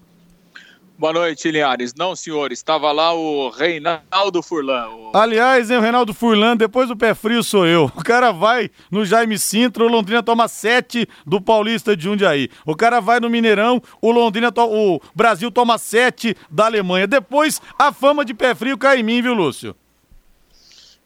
Boa 1.02 1.14
noite, 1.14 1.50
Linhares. 1.50 1.92
Não, 1.98 2.14
senhor, 2.14 2.52
estava 2.52 2.92
lá 2.92 3.12
o 3.12 3.50
Reinaldo 3.50 4.40
Furlan. 4.40 4.86
O... 4.88 5.10
Aliás, 5.12 5.68
hein, 5.68 5.78
o 5.78 5.80
Reinaldo 5.80 6.14
Furlan, 6.14 6.56
depois 6.56 6.86
do 6.86 6.96
pé 6.96 7.12
frio 7.12 7.42
sou 7.42 7.66
eu. 7.66 7.90
O 7.96 8.04
cara 8.04 8.30
vai 8.30 8.70
no 8.88 9.04
Jaime 9.04 9.36
Sintra, 9.36 9.82
o 9.82 9.88
Londrina 9.88 10.22
toma 10.22 10.46
sete 10.46 11.08
do 11.26 11.40
Paulista 11.40 11.96
de 11.96 12.04
Jundiaí. 12.04 12.48
O 12.64 12.76
cara 12.76 13.00
vai 13.00 13.18
no 13.18 13.28
Mineirão, 13.28 13.82
o 14.00 14.12
Londrina, 14.12 14.52
to... 14.52 14.62
o 14.62 15.00
Brasil 15.12 15.50
toma 15.50 15.76
sete 15.76 16.36
da 16.48 16.66
Alemanha. 16.66 17.08
Depois, 17.08 17.60
a 17.76 17.92
fama 17.92 18.24
de 18.24 18.32
pé 18.32 18.54
frio 18.54 18.78
cai 18.78 19.00
em 19.00 19.02
mim, 19.02 19.20
viu, 19.20 19.34
Lúcio? 19.34 19.74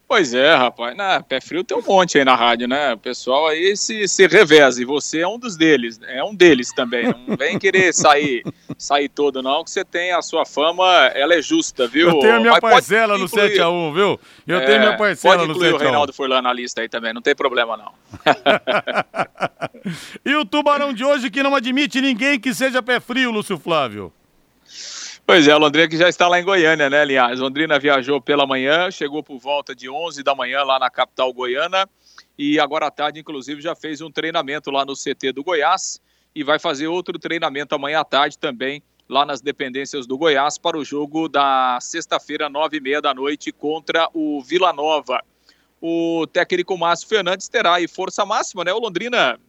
Pois 0.09 0.33
é, 0.33 0.55
rapaz. 0.55 0.97
Na, 0.97 1.21
pé 1.21 1.41
frio 1.41 1.65
tem 1.65 1.77
um 1.77 1.83
monte 1.83 2.17
aí 2.17 2.25
na 2.25 2.37
rádio, 2.37 2.69
né? 2.69 2.95
O 2.95 2.99
pessoal 2.99 3.49
aí 3.49 3.77
se, 3.77 4.07
se 4.07 4.25
reveza. 4.29 4.81
E 4.81 4.85
você 4.85 5.21
é 5.21 5.29
um 5.29 5.37
dos 5.37 5.57
deles. 5.57 5.99
É 6.07 6.23
um 6.23 6.33
deles 6.33 6.73
também. 6.73 7.13
Não 7.27 7.37
vem 7.37 7.59
querer 7.59 7.93
sair, 7.93 8.45
sair 8.79 9.09
todo, 9.09 9.43
não, 9.43 9.65
que 9.65 9.71
você 9.71 9.85
tem 9.85 10.13
a 10.13 10.23
sua 10.23 10.47
fama, 10.47 10.87
ela 11.15 11.35
é 11.35 11.43
justa, 11.43 11.89
viu? 11.89 12.09
Eu 12.09 12.21
tenho 12.21 12.37
a 12.37 12.41
minha 12.41 12.53
Mas 12.53 12.61
parcela 12.61 13.19
no 13.19 13.27
7x1, 13.27 13.95
viu? 13.95 14.21
Eu 14.47 14.59
é, 14.59 14.65
tenho 14.65 14.81
minha 14.81 14.97
parcela 14.97 15.39
no 15.39 15.43
7x1. 15.43 15.47
Pode 15.47 15.59
incluir 15.59 15.75
o 15.75 15.79
Reinaldo 15.79 16.13
Furlan 16.13 16.43
na 16.43 16.53
lista 16.53 16.83
aí 16.83 16.89
também, 16.89 17.13
não 17.13 17.23
tem 17.23 17.35
problema 17.35 17.77
não. 17.77 17.93
e 20.25 20.37
o 20.37 20.45
Tubarão 20.45 20.93
de 20.93 21.05
hoje 21.05 21.31
que 21.31 21.43
não 21.43 21.55
admite 21.55 22.01
ninguém 22.01 22.39
que 22.39 22.55
seja 22.55 22.81
pé 22.81 23.01
frio, 23.01 23.33
Lúcio 23.33 23.59
Flávio? 23.59 24.13
Pois 25.27 25.49
é, 25.49 25.53
o 25.57 25.59
Londrina 25.59 25.89
que 25.89 25.97
já 25.97 26.09
está 26.09 26.29
lá 26.29 26.39
em 26.39 26.45
Goiânia, 26.45 26.89
né, 26.89 27.05
Linhares? 27.05 27.41
Londrina 27.41 27.81
viajou 27.81 28.21
pela 28.21 28.47
manhã, 28.47 28.93
chegou 28.93 29.25
por 29.25 29.41
volta 29.41 29.75
de 29.75 29.91
11 29.91 30.23
da 30.23 30.37
manhã 30.37 30.63
lá 30.63 30.79
na 30.79 30.89
capital 30.89 31.33
goiana 31.33 31.91
e 32.39 32.61
agora 32.61 32.87
à 32.87 32.93
tarde, 32.93 33.19
inclusive, 33.19 33.61
já 33.61 33.75
fez 33.75 34.01
um 34.01 34.09
treinamento 34.09 34.71
lá 34.71 34.85
no 34.85 34.95
CT 34.95 35.33
do 35.33 35.43
Goiás 35.43 36.01
e 36.33 36.45
vai 36.45 36.61
fazer 36.61 36.87
outro 36.87 37.19
treinamento 37.19 37.75
amanhã 37.75 37.99
à 37.99 38.05
tarde 38.05 38.39
também 38.39 38.81
lá 39.09 39.27
nas 39.27 39.41
dependências 39.41 40.07
do 40.07 40.17
Goiás 40.17 40.59
para 40.59 40.79
o 40.79 40.85
jogo 40.85 41.29
da 41.29 41.77
sexta-feira, 41.81 42.49
nove 42.49 42.77
e 42.77 42.81
meia 42.81 43.03
da 43.03 43.13
noite, 43.13 43.51
contra 43.51 44.09
o 44.15 44.41
Vila 44.41 44.73
Nova. 44.73 45.21
O 45.83 46.25
técnico 46.33 46.79
Márcio 46.79 47.09
Fernandes 47.09 47.49
terá 47.49 47.75
aí 47.75 47.89
força 47.89 48.25
máxima, 48.25 48.63
né? 48.63 48.73
O 48.73 48.79
Londrina 48.79 49.41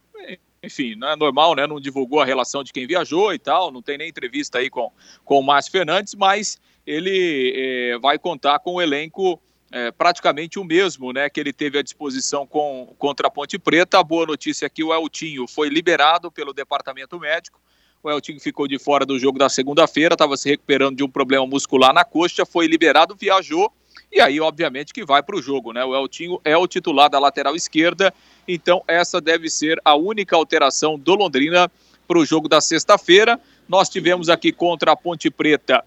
enfim, 0.67 0.95
não 0.95 1.09
é 1.09 1.15
normal, 1.15 1.55
né? 1.55 1.65
Não 1.65 1.79
divulgou 1.79 2.19
a 2.21 2.25
relação 2.25 2.63
de 2.63 2.71
quem 2.71 2.85
viajou 2.85 3.33
e 3.33 3.39
tal, 3.39 3.71
não 3.71 3.81
tem 3.81 3.97
nem 3.97 4.09
entrevista 4.09 4.59
aí 4.59 4.69
com, 4.69 4.91
com 5.25 5.39
o 5.39 5.43
Márcio 5.43 5.71
Fernandes, 5.71 6.13
mas 6.13 6.59
ele 6.85 7.53
é, 7.55 7.97
vai 7.97 8.19
contar 8.19 8.59
com 8.59 8.75
o 8.75 8.81
elenco 8.81 9.41
é, 9.71 9.91
praticamente 9.91 10.59
o 10.59 10.63
mesmo, 10.63 11.11
né? 11.11 11.29
Que 11.29 11.39
ele 11.39 11.51
teve 11.51 11.79
à 11.79 11.81
disposição 11.81 12.45
com, 12.45 12.93
contra 12.97 13.27
a 13.27 13.31
Ponte 13.31 13.57
Preta. 13.57 13.99
A 13.99 14.03
boa 14.03 14.25
notícia 14.25 14.65
é 14.65 14.69
que 14.69 14.83
o 14.83 14.93
Eltinho 14.93 15.47
foi 15.47 15.69
liberado 15.69 16.31
pelo 16.31 16.53
departamento 16.53 17.19
médico. 17.19 17.59
O 18.03 18.09
Eltinho 18.09 18.39
ficou 18.39 18.67
de 18.67 18.77
fora 18.77 19.05
do 19.05 19.17
jogo 19.19 19.37
da 19.37 19.49
segunda-feira, 19.49 20.13
estava 20.13 20.37
se 20.37 20.47
recuperando 20.49 20.95
de 20.95 21.03
um 21.03 21.09
problema 21.09 21.45
muscular 21.45 21.93
na 21.93 22.05
coxa, 22.05 22.45
foi 22.45 22.67
liberado, 22.67 23.15
viajou 23.15 23.73
e 24.11 24.21
aí, 24.21 24.39
obviamente, 24.39 24.93
que 24.93 25.05
vai 25.05 25.21
para 25.21 25.35
o 25.35 25.41
jogo, 25.41 25.73
né? 25.73 25.83
O 25.83 25.95
Eltinho 25.95 26.39
é 26.43 26.55
o 26.55 26.67
titular 26.67 27.09
da 27.09 27.19
lateral 27.19 27.55
esquerda 27.55 28.13
então, 28.47 28.81
essa 28.87 29.19
deve 29.19 29.49
ser 29.49 29.79
a 29.83 29.93
única 29.95 30.35
alteração 30.35 30.97
do 30.97 31.15
Londrina 31.15 31.69
para 32.07 32.17
o 32.17 32.25
jogo 32.25 32.47
da 32.47 32.61
sexta-feira. 32.61 33.39
Nós 33.67 33.89
tivemos 33.89 34.29
aqui 34.29 34.53
contra 34.53 34.93
a 34.93 34.95
Ponte 34.95 35.29
Preta 35.29 35.83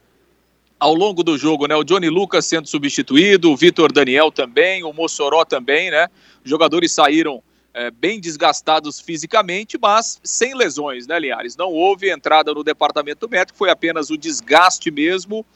ao 0.79 0.95
longo 0.95 1.23
do 1.23 1.39
jogo, 1.39 1.67
né? 1.67 1.75
O 1.75 1.85
Johnny 1.85 2.11
Lucas 2.11 2.45
sendo 2.45 2.69
substituído, 2.69 3.51
o 3.51 3.57
Vitor 3.57 3.91
Daniel 3.91 4.31
também, 4.31 4.85
o 4.85 4.93
Mossoró 4.93 5.45
também, 5.45 5.91
né? 5.91 6.09
Os 6.45 6.51
jogadores 6.51 6.93
saíram 6.93 7.43
é, 7.73 7.91
bem 7.91 8.21
desgastados 8.21 9.01
fisicamente, 9.01 9.79
mas 9.81 10.21
sem 10.23 10.55
lesões, 10.55 11.07
né, 11.07 11.19
Linhares? 11.19 11.57
Não 11.57 11.71
houve 11.71 12.11
entrada 12.11 12.53
no 12.53 12.65
departamento 12.65 13.29
médico, 13.29 13.57
foi 13.57 13.71
apenas 13.71 14.11
o 14.11 14.19
desgaste 14.19 14.91
mesmo. 14.91 15.47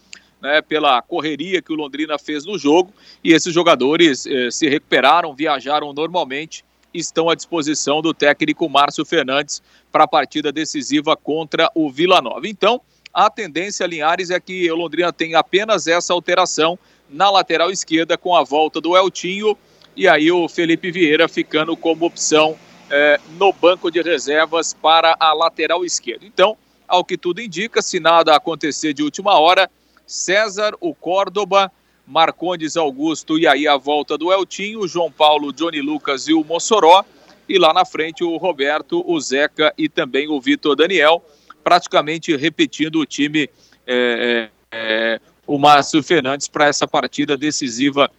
Né, 0.44 0.60
pela 0.60 1.00
correria 1.00 1.62
que 1.62 1.72
o 1.72 1.74
Londrina 1.74 2.18
fez 2.18 2.44
no 2.44 2.58
jogo, 2.58 2.92
e 3.24 3.32
esses 3.32 3.50
jogadores 3.50 4.26
eh, 4.26 4.50
se 4.50 4.68
recuperaram, 4.68 5.34
viajaram 5.34 5.90
normalmente 5.94 6.62
estão 6.92 7.30
à 7.30 7.34
disposição 7.34 8.02
do 8.02 8.12
técnico 8.12 8.68
Márcio 8.68 9.06
Fernandes 9.06 9.62
para 9.90 10.04
a 10.04 10.06
partida 10.06 10.52
decisiva 10.52 11.16
contra 11.16 11.70
o 11.74 11.90
Vila 11.90 12.20
Nova. 12.20 12.46
Então, 12.46 12.78
a 13.10 13.30
tendência, 13.30 13.86
Linhares, 13.86 14.28
é 14.28 14.38
que 14.38 14.70
o 14.70 14.76
Londrina 14.76 15.10
tem 15.14 15.34
apenas 15.34 15.86
essa 15.86 16.12
alteração 16.12 16.78
na 17.08 17.30
lateral 17.30 17.70
esquerda 17.70 18.18
com 18.18 18.36
a 18.36 18.44
volta 18.44 18.82
do 18.82 18.94
Eltinho 18.94 19.56
e 19.96 20.06
aí 20.06 20.30
o 20.30 20.46
Felipe 20.46 20.90
Vieira 20.90 21.26
ficando 21.26 21.74
como 21.74 22.04
opção 22.04 22.54
é, 22.90 23.18
no 23.38 23.50
banco 23.50 23.90
de 23.90 24.02
reservas 24.02 24.74
para 24.74 25.16
a 25.18 25.32
lateral 25.32 25.86
esquerda. 25.86 26.26
Então, 26.26 26.54
ao 26.86 27.02
que 27.02 27.16
tudo 27.16 27.40
indica, 27.40 27.80
se 27.80 27.98
nada 27.98 28.36
acontecer 28.36 28.92
de 28.92 29.02
última 29.02 29.38
hora, 29.38 29.70
César, 30.06 30.74
o 30.80 30.94
Córdoba 30.94 31.70
Marcondes 32.06 32.76
Augusto 32.76 33.38
e 33.38 33.46
aí 33.46 33.66
a 33.66 33.76
volta 33.76 34.18
do 34.18 34.32
Eltinho, 34.32 34.86
João 34.86 35.10
Paulo, 35.10 35.52
Johnny 35.52 35.80
Lucas 35.80 36.28
e 36.28 36.34
o 36.34 36.44
Mossoró. 36.44 37.04
E 37.48 37.58
lá 37.58 37.72
na 37.72 37.84
frente 37.84 38.24
o 38.24 38.36
Roberto, 38.36 39.02
o 39.06 39.20
Zeca 39.20 39.72
e 39.76 39.88
também 39.88 40.28
o 40.28 40.40
Vitor 40.40 40.76
Daniel, 40.76 41.24
praticamente 41.62 42.34
repetindo 42.36 43.00
o 43.00 43.06
time, 43.06 43.48
é, 43.86 44.50
é, 44.70 45.16
é 45.16 45.20
o 45.46 45.58
Márcio 45.58 46.02
Fernandes, 46.02 46.48
para 46.48 46.66
essa 46.66 46.88
partida 46.88 47.36
decisiva 47.36 48.10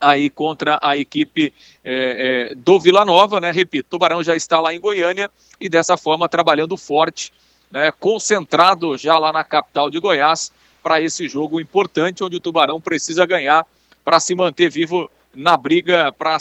aí 0.00 0.30
contra 0.30 0.78
a 0.82 0.96
equipe 0.96 1.52
é, 1.84 2.50
é, 2.50 2.54
do 2.54 2.78
Vila 2.78 3.04
Nova, 3.04 3.40
né? 3.40 3.50
Repito, 3.50 3.90
Tubarão 3.90 4.22
já 4.22 4.34
está 4.34 4.60
lá 4.60 4.74
em 4.74 4.80
Goiânia 4.80 5.30
e 5.60 5.68
dessa 5.68 5.96
forma 5.96 6.28
trabalhando 6.28 6.76
forte, 6.76 7.32
né? 7.70 7.92
concentrado 7.92 8.96
já 8.96 9.16
lá 9.18 9.32
na 9.32 9.44
capital 9.44 9.90
de 9.90 10.00
Goiás 10.00 10.52
para 10.82 11.00
esse 11.00 11.28
jogo 11.28 11.60
importante, 11.60 12.24
onde 12.24 12.36
o 12.36 12.40
Tubarão 12.40 12.80
precisa 12.80 13.24
ganhar 13.24 13.66
para 14.04 14.18
se 14.18 14.34
manter 14.34 14.70
vivo 14.70 15.10
na 15.34 15.56
briga 15.56 16.12
para 16.12 16.38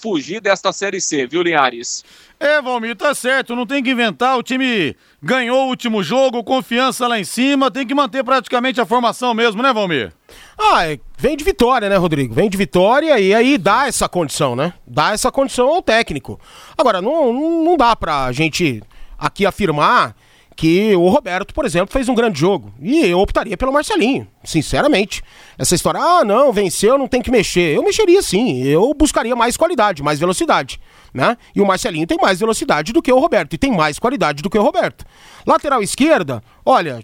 fugir 0.00 0.40
desta 0.40 0.72
Série 0.72 1.00
C, 1.00 1.26
viu, 1.26 1.42
Linhares? 1.42 2.04
É, 2.38 2.62
Valmir, 2.62 2.96
tá 2.96 3.14
certo, 3.14 3.54
não 3.54 3.66
tem 3.66 3.82
que 3.82 3.90
inventar, 3.90 4.38
o 4.38 4.42
time 4.42 4.96
ganhou 5.22 5.66
o 5.66 5.68
último 5.68 6.02
jogo, 6.02 6.42
confiança 6.42 7.06
lá 7.06 7.18
em 7.18 7.24
cima, 7.24 7.70
tem 7.70 7.86
que 7.86 7.94
manter 7.94 8.24
praticamente 8.24 8.80
a 8.80 8.86
formação 8.86 9.34
mesmo, 9.34 9.62
né, 9.62 9.74
Valmir? 9.74 10.10
Ah, 10.58 10.86
é, 10.86 10.98
vem 11.18 11.36
de 11.36 11.44
vitória, 11.44 11.88
né, 11.90 11.96
Rodrigo? 11.96 12.32
Vem 12.32 12.48
de 12.48 12.56
vitória 12.56 13.18
e 13.20 13.34
aí 13.34 13.58
dá 13.58 13.86
essa 13.86 14.08
condição, 14.08 14.56
né? 14.56 14.72
Dá 14.86 15.12
essa 15.12 15.30
condição 15.30 15.68
ao 15.68 15.82
técnico. 15.82 16.40
Agora, 16.78 17.02
não, 17.02 17.62
não 17.62 17.76
dá 17.76 17.94
pra 17.94 18.32
gente 18.32 18.82
aqui 19.18 19.44
afirmar 19.44 20.16
que 20.56 20.94
o 20.94 21.08
Roberto, 21.08 21.54
por 21.54 21.64
exemplo, 21.64 21.92
fez 21.92 22.08
um 22.08 22.14
grande 22.14 22.38
jogo. 22.38 22.72
E 22.80 23.06
eu 23.06 23.18
optaria 23.18 23.56
pelo 23.56 23.72
Marcelinho, 23.72 24.26
sinceramente. 24.44 25.22
Essa 25.58 25.74
história, 25.74 26.00
ah, 26.00 26.24
não, 26.24 26.52
venceu, 26.52 26.98
não 26.98 27.08
tem 27.08 27.22
que 27.22 27.30
mexer. 27.30 27.76
Eu 27.76 27.82
mexeria 27.82 28.20
sim, 28.22 28.62
eu 28.62 28.92
buscaria 28.94 29.34
mais 29.34 29.56
qualidade, 29.56 30.02
mais 30.02 30.18
velocidade, 30.18 30.80
né? 31.14 31.36
E 31.54 31.60
o 31.60 31.66
Marcelinho 31.66 32.06
tem 32.06 32.18
mais 32.20 32.40
velocidade 32.40 32.92
do 32.92 33.02
que 33.02 33.12
o 33.12 33.18
Roberto, 33.18 33.54
e 33.54 33.58
tem 33.58 33.72
mais 33.72 33.98
qualidade 33.98 34.42
do 34.42 34.50
que 34.50 34.58
o 34.58 34.62
Roberto. 34.62 35.04
Lateral 35.46 35.82
esquerda, 35.82 36.42
olha, 36.64 37.02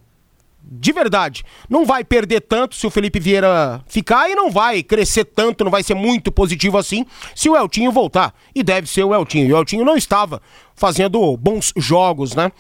de 0.69 0.93
verdade, 0.93 1.45
não 1.71 1.87
vai 1.87 2.03
perder 2.03 2.41
tanto 2.41 2.75
se 2.75 2.87
o 2.87 2.91
Felipe 2.91 3.21
Vieira 3.21 3.81
ficar 3.87 4.29
e 4.29 4.35
não 4.35 4.51
vai 4.51 4.83
crescer 4.83 5.25
tanto, 5.25 5.63
não 5.63 5.71
vai 5.71 5.83
ser 5.83 5.95
muito 5.95 6.33
positivo 6.33 6.77
assim 6.77 7.07
se 7.37 7.49
o 7.49 7.57
Eltinho 7.57 7.93
voltar. 7.93 8.35
E 8.53 8.65
deve 8.65 8.89
ser 8.89 9.05
o 9.05 9.15
Eltinho. 9.15 9.47
E 9.47 9.53
o 9.53 9.57
Eltinho 9.57 9.85
não 9.85 9.97
estava 9.97 10.43
fazendo 10.75 11.37
bons 11.37 11.73
jogos, 11.77 12.35
né? 12.35 12.51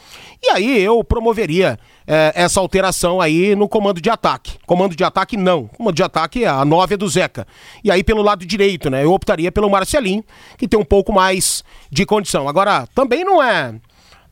E 0.42 0.50
aí 0.50 0.80
eu 0.80 1.02
promoveria 1.02 1.78
é, 2.06 2.32
essa 2.36 2.60
alteração 2.60 3.20
aí 3.20 3.56
no 3.56 3.68
comando 3.68 4.00
de 4.00 4.08
ataque. 4.08 4.52
Comando 4.64 4.94
de 4.94 5.02
ataque 5.02 5.36
não. 5.36 5.66
Comando 5.66 5.96
de 5.96 6.02
ataque 6.02 6.44
é 6.44 6.48
a 6.48 6.64
9 6.64 6.94
é 6.94 6.96
do 6.96 7.08
Zeca. 7.08 7.46
E 7.82 7.90
aí 7.90 8.04
pelo 8.04 8.22
lado 8.22 8.46
direito, 8.46 8.88
né? 8.88 9.04
Eu 9.04 9.12
optaria 9.12 9.50
pelo 9.50 9.68
Marcelinho, 9.68 10.24
que 10.56 10.68
tem 10.68 10.78
um 10.78 10.84
pouco 10.84 11.12
mais 11.12 11.64
de 11.90 12.06
condição. 12.06 12.48
Agora, 12.48 12.86
também 12.94 13.24
não 13.24 13.42
é 13.42 13.74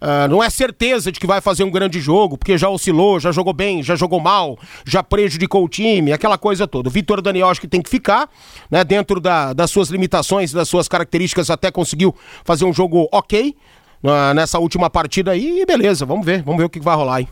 Uh, 0.05 0.29
não 0.29 0.45
é 0.45 0.51
certeza 0.51 1.11
de 1.11 1.19
que 1.19 1.27
vai 1.27 1.41
fazer 1.41 1.65
um 1.65 1.71
grande 1.71 1.99
jogo, 1.99 2.37
porque 2.37 2.59
já 2.59 2.69
oscilou, 2.69 3.19
já 3.19 3.33
jogou 3.33 3.55
bem, 3.55 3.83
já 3.83 3.97
jogou 3.97 4.21
mal, 4.21 4.59
já 4.85 5.03
prejudicou 5.03 5.65
o 5.65 5.69
time, 5.69 6.13
aquela 6.13 6.37
coisa 6.37 6.67
toda. 6.67 6.91
O 6.91 6.93
Vitor 6.93 7.23
Daniel 7.23 7.49
acho 7.49 7.59
que 7.59 7.67
tem 7.67 7.81
que 7.81 7.89
ficar, 7.89 8.29
né? 8.71 8.85
Dentro 8.85 9.19
da, 9.19 9.55
das 9.55 9.71
suas 9.71 9.89
limitações, 9.89 10.53
das 10.53 10.69
suas 10.69 10.89
características, 10.89 11.49
até 11.49 11.71
conseguiu 11.71 12.15
fazer 12.45 12.67
um 12.67 12.73
jogo 12.73 13.09
ok. 13.11 13.57
uh, 14.03 14.35
nessa 14.35 14.59
última 14.59 14.91
partida 14.91 15.31
aí 15.31 15.63
e 15.63 15.65
beleza, 15.65 16.05
vamos 16.05 16.27
ver, 16.27 16.43
vamos 16.43 16.59
ver 16.59 16.65
o 16.65 16.71
que 16.71 16.81
vai 16.81 16.95
rolar 16.95 17.17
aí. 17.17 17.29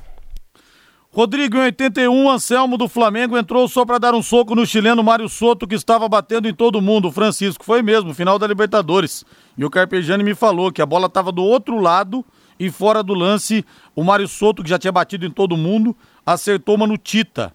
Rodrigo, 1.15 1.59
em 1.59 1.65
81, 1.65 2.31
Anselmo 2.31 2.79
do 2.79 2.89
Flamengo 2.89 3.37
entrou 3.37 3.69
só 3.69 3.85
para 3.85 3.99
dar 3.99 4.15
um 4.15 4.23
soco 4.23 4.55
no 4.55 4.65
chileno 4.65 5.03
Mário 5.03 5.29
Soto, 5.29 5.67
que 5.67 5.75
estava 5.75 6.09
batendo 6.09 6.49
em 6.49 6.55
todo 6.55 6.81
mundo. 6.81 7.13
Francisco, 7.13 7.67
foi 7.67 7.83
mesmo, 7.83 8.15
final 8.15 8.39
da 8.39 8.47
Libertadores. 8.47 9.27
E 9.59 9.63
o 9.63 9.69
Carpegiani 9.69 10.25
me 10.25 10.35
falou 10.35 10.73
que 10.73 10.81
a 10.81 10.87
bola 10.87 11.09
estava 11.09 11.31
do 11.31 11.43
outro 11.43 11.79
lado 11.79 12.25
e 12.63 12.71
fora 12.71 13.03
do 13.03 13.13
lance, 13.13 13.65
o 13.93 14.05
Mário 14.05 14.29
Soto, 14.29 14.63
que 14.63 14.71
já 14.71 14.79
tinha 14.79 14.93
batido 14.93 15.27
em 15.27 15.31
todo 15.31 15.57
mundo, 15.57 15.97
acertou 16.25 16.77
uma 16.77 16.87
no 16.87 16.97
Tita. 16.97 17.53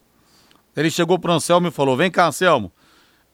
Ele 0.76 0.92
chegou 0.92 1.18
pro 1.18 1.32
Anselmo 1.32 1.70
e 1.70 1.72
falou: 1.72 1.96
Vem 1.96 2.12
cá, 2.12 2.28
Anselmo. 2.28 2.70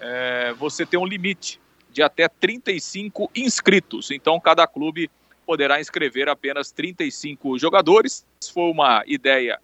É, 0.00 0.54
você 0.54 0.86
tem 0.86 0.98
um 0.98 1.04
limite 1.04 1.60
de 1.92 2.02
até 2.02 2.26
35 2.26 3.30
inscritos. 3.36 4.10
Então, 4.10 4.40
cada 4.40 4.66
clube 4.66 5.10
poderá 5.44 5.78
inscrever 5.78 6.30
apenas 6.30 6.72
35 6.72 7.58
jogadores. 7.58 8.24
Foi 8.50 8.70
uma 8.70 9.02
ideia 9.06 9.60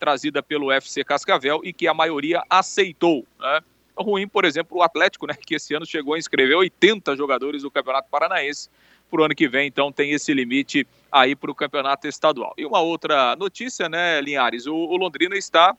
trazida 0.00 0.42
pelo 0.42 0.72
FC 0.72 1.04
Cascavel 1.04 1.60
e 1.62 1.72
que 1.72 1.86
a 1.86 1.92
maioria 1.92 2.42
aceitou. 2.48 3.26
Né? 3.38 3.60
Ruim, 3.96 4.26
por 4.26 4.46
exemplo, 4.46 4.78
o 4.78 4.82
Atlético, 4.82 5.26
né, 5.26 5.34
que 5.34 5.54
esse 5.54 5.74
ano 5.74 5.84
chegou 5.84 6.14
a 6.14 6.18
inscrever 6.18 6.56
80 6.56 7.14
jogadores 7.14 7.62
do 7.62 7.70
Campeonato 7.70 8.08
Paranaense. 8.10 8.70
Para 9.10 9.22
o 9.22 9.24
ano 9.24 9.34
que 9.34 9.48
vem, 9.48 9.66
então, 9.66 9.90
tem 9.90 10.12
esse 10.12 10.32
limite 10.32 10.86
aí 11.10 11.34
para 11.34 11.50
o 11.50 11.54
Campeonato 11.54 12.06
Estadual. 12.06 12.54
E 12.56 12.64
uma 12.64 12.80
outra 12.80 13.34
notícia, 13.36 13.88
né, 13.88 14.20
Linhares? 14.20 14.66
O, 14.66 14.74
o 14.74 14.96
Londrina 14.96 15.36
está, 15.36 15.76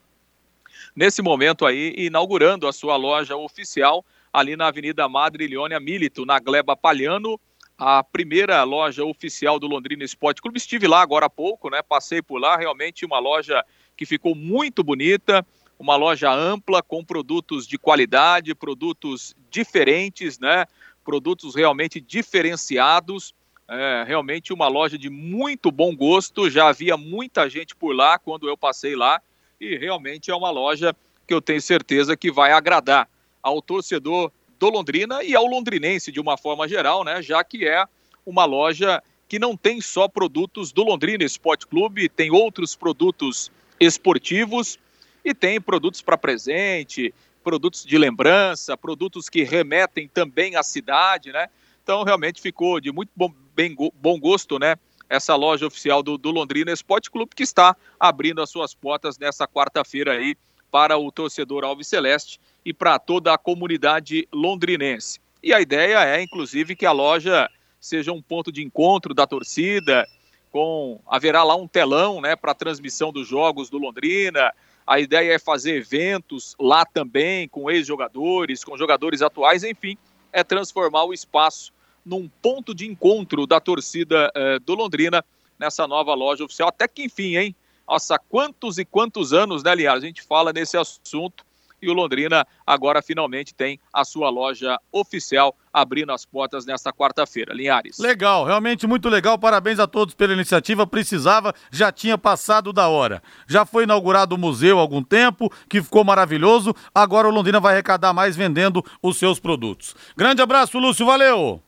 nesse 0.94 1.22
momento 1.22 1.66
aí, 1.66 1.96
inaugurando 1.98 2.68
a 2.68 2.74
sua 2.74 2.98
loja 2.98 3.36
oficial 3.38 4.06
ali 4.34 4.56
na 4.56 4.68
Avenida 4.68 5.08
Madre 5.08 5.48
Leônia 5.48 5.80
Milito, 5.80 6.26
na 6.26 6.40
Gleba 6.40 6.76
Palhano, 6.76 7.40
a 7.78 8.04
primeira 8.04 8.62
loja 8.64 9.04
oficial 9.04 9.58
do 9.58 9.66
Londrina 9.66 10.04
Esporte 10.04 10.42
Clube. 10.42 10.58
Estive 10.58 10.88
lá 10.88 11.02
agora 11.02 11.26
há 11.26 11.30
pouco, 11.30 11.70
né? 11.70 11.82
Passei 11.82 12.22
por 12.22 12.40
lá, 12.40 12.56
realmente 12.56 13.06
uma 13.06 13.18
loja 13.18 13.66
que 14.02 14.06
ficou 14.08 14.34
muito 14.34 14.84
bonita, 14.84 15.46
uma 15.78 15.96
loja 15.96 16.34
ampla 16.34 16.82
com 16.82 17.06
produtos 17.06 17.68
de 17.68 17.78
qualidade, 17.78 18.56
produtos 18.56 19.36
diferentes, 19.52 20.40
né? 20.40 20.66
Produtos 21.06 21.54
realmente 21.54 22.02
diferenciados. 22.02 23.32
É, 23.70 24.04
realmente 24.04 24.52
uma 24.52 24.68
loja 24.68 24.98
de 24.98 25.08
muito 25.08 25.72
bom 25.72 25.96
gosto. 25.96 26.50
Já 26.50 26.70
havia 26.70 26.98
muita 26.98 27.48
gente 27.48 27.76
por 27.76 27.96
lá 27.96 28.18
quando 28.18 28.50
eu 28.50 28.58
passei 28.58 28.96
lá 28.96 29.22
e 29.60 29.78
realmente 29.78 30.32
é 30.32 30.36
uma 30.36 30.50
loja 30.50 30.96
que 31.28 31.34
eu 31.36 31.40
tenho 31.40 31.62
certeza 31.62 32.18
que 32.18 32.32
vai 32.32 32.52
agradar 32.52 33.08
ao 33.40 33.62
torcedor 33.62 34.32
do 34.58 34.68
Londrina 34.68 35.24
e 35.24 35.36
ao 35.36 35.46
londrinense 35.46 36.12
de 36.12 36.20
uma 36.20 36.38
forma 36.38 36.68
geral, 36.68 37.04
né? 37.04 37.22
Já 37.22 37.44
que 37.44 37.68
é 37.68 37.86
uma 38.26 38.46
loja 38.46 39.00
que 39.30 39.38
não 39.38 39.56
tem 39.56 39.80
só 39.80 40.08
produtos 40.08 40.72
do 40.72 40.84
Londrina 40.84 41.24
Esporte 41.24 41.68
Clube, 41.68 42.10
tem 42.10 42.32
outros 42.32 42.76
produtos 42.76 43.52
esportivos 43.82 44.78
e 45.26 45.34
tem 45.34 45.60
produtos 45.60 46.02
para 46.02 46.16
presente, 46.18 47.14
produtos 47.44 47.84
de 47.84 47.98
lembrança, 47.98 48.78
produtos 48.78 49.28
que 49.28 49.44
remetem 49.44 50.08
também 50.08 50.56
à 50.56 50.62
cidade, 50.62 51.32
né? 51.32 51.48
Então 51.84 52.04
realmente 52.04 52.40
ficou 52.40 52.80
de 52.80 52.92
muito 52.92 53.10
bom, 53.16 53.34
bem, 53.56 53.76
bom 53.96 54.20
gosto, 54.20 54.60
né? 54.60 54.76
Essa 55.10 55.36
loja 55.36 55.66
oficial 55.66 56.04
do, 56.04 56.18
do 56.18 56.30
Londrina 56.30 56.72
Esporte 56.72 57.10
Clube 57.10 57.36
que 57.36 57.44
está 57.44 57.76
abrindo 58.00 58.42
as 58.42 58.50
suas 58.52 58.74
portas 58.76 59.18
nessa 59.18 59.48
quarta-feira 59.48 60.14
aí 60.14 60.36
para 60.70 60.98
o 60.98 61.12
torcedor 61.12 61.66
Alves 61.66 61.88
Celeste 61.88 62.40
e 62.64 62.72
para 62.72 63.00
toda 63.00 63.34
a 63.34 63.38
comunidade 63.38 64.28
londrinense. 64.32 65.20
E 65.44 65.52
a 65.52 65.60
ideia 65.60 66.06
é, 66.06 66.22
inclusive, 66.22 66.76
que 66.76 66.86
a 66.86 66.92
loja 66.92 67.50
seja 67.80 68.12
um 68.12 68.22
ponto 68.22 68.52
de 68.52 68.64
encontro 68.64 69.14
da 69.14 69.26
torcida, 69.26 70.08
com 70.52 71.00
haverá 71.08 71.44
lá 71.44 71.56
um 71.56 71.68
telão, 71.68 72.20
né, 72.22 72.36
para 72.36 72.54
transmissão 72.54 73.12
dos 73.12 73.28
jogos 73.28 73.70
do 73.70 73.78
Londrina. 73.78 74.54
A 74.86 75.00
ideia 75.00 75.34
é 75.34 75.40
fazer 75.40 75.78
eventos 75.78 76.56
lá 76.60 76.86
também 76.86 77.48
com 77.48 77.72
ex-jogadores, 77.72 78.64
com 78.64 78.78
jogadores 78.78 79.22
atuais, 79.22 79.64
enfim, 79.64 79.98
é 80.34 80.44
transformar 80.44 81.06
o 81.06 81.14
espaço 81.14 81.72
num 82.06 82.28
ponto 82.42 82.74
de 82.74 82.88
encontro 82.88 83.46
da 83.46 83.60
torcida 83.60 84.32
eh, 84.36 84.60
do 84.60 84.74
Londrina 84.74 85.24
nessa 85.58 85.88
nova 85.88 86.14
loja 86.16 86.44
oficial. 86.44 86.70
Até 86.70 86.88
que 86.88 87.04
enfim, 87.04 87.38
hein? 87.38 87.56
Nossa, 87.88 88.18
quantos 88.18 88.78
e 88.78 88.86
quantos 88.86 89.34
anos, 89.34 89.64
né, 89.64 89.76
Linhares? 89.76 90.04
A 90.04 90.08
gente 90.08 90.22
fala 90.22 90.52
nesse 90.52 90.78
assunto 90.78 91.46
e 91.82 91.90
o 91.90 91.94
Londrina 91.94 92.46
agora 92.66 93.02
finalmente 93.02 93.54
tem 93.54 93.80
a 93.92 94.06
sua 94.06 94.30
loja 94.30 94.78
oficial 94.92 95.56
abrindo 95.74 96.12
as 96.12 96.26
portas 96.26 96.66
nesta 96.66 96.92
quarta-feira. 96.92 97.54
Linhares. 97.54 97.98
Legal, 97.98 98.46
realmente 98.46 98.86
muito 98.86 99.10
legal. 99.10 99.40
Parabéns 99.40 99.80
a 99.80 99.88
todos 99.88 100.14
pela 100.14 100.34
iniciativa. 100.34 100.86
Precisava, 100.86 101.54
já 101.72 101.92
tinha 101.92 102.18
passado 102.18 102.74
da 102.74 102.88
hora. 102.88 103.24
Já 103.48 103.66
foi 103.66 103.84
inaugurado 103.84 104.36
o 104.36 104.38
museu 104.38 104.78
há 104.78 104.82
algum 104.82 105.04
tempo, 105.04 105.52
que 105.70 105.82
ficou 105.82 106.04
maravilhoso. 106.04 106.76
Agora 106.94 107.28
o 107.28 107.32
Londrina 107.32 107.60
vai 107.60 107.74
arrecadar 107.74 108.14
mais 108.14 108.36
vendendo 108.36 108.84
os 109.02 109.18
seus 109.18 109.40
produtos. 109.40 109.96
Grande 110.16 110.42
abraço, 110.42 110.78
Lúcio. 110.78 111.06
Valeu! 111.06 111.62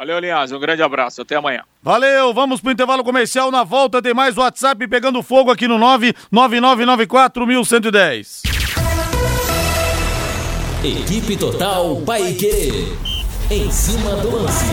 Valeu, 0.00 0.18
Linhares. 0.18 0.50
Um 0.50 0.58
grande 0.58 0.82
abraço. 0.82 1.20
Até 1.20 1.36
amanhã. 1.36 1.62
Valeu, 1.82 2.32
vamos 2.32 2.62
pro 2.62 2.72
intervalo 2.72 3.04
comercial. 3.04 3.50
Na 3.50 3.64
volta 3.64 4.00
tem 4.00 4.14
mais 4.14 4.38
WhatsApp 4.38 4.88
pegando 4.88 5.22
fogo 5.22 5.50
aqui 5.50 5.68
no 5.68 5.78
999941110. 5.78 8.59
Equipe 10.82 11.36
Total 11.36 11.94
Paique. 12.06 12.96
Em 13.50 13.70
cima 13.70 14.16
do 14.16 14.34
lance. 14.34 14.64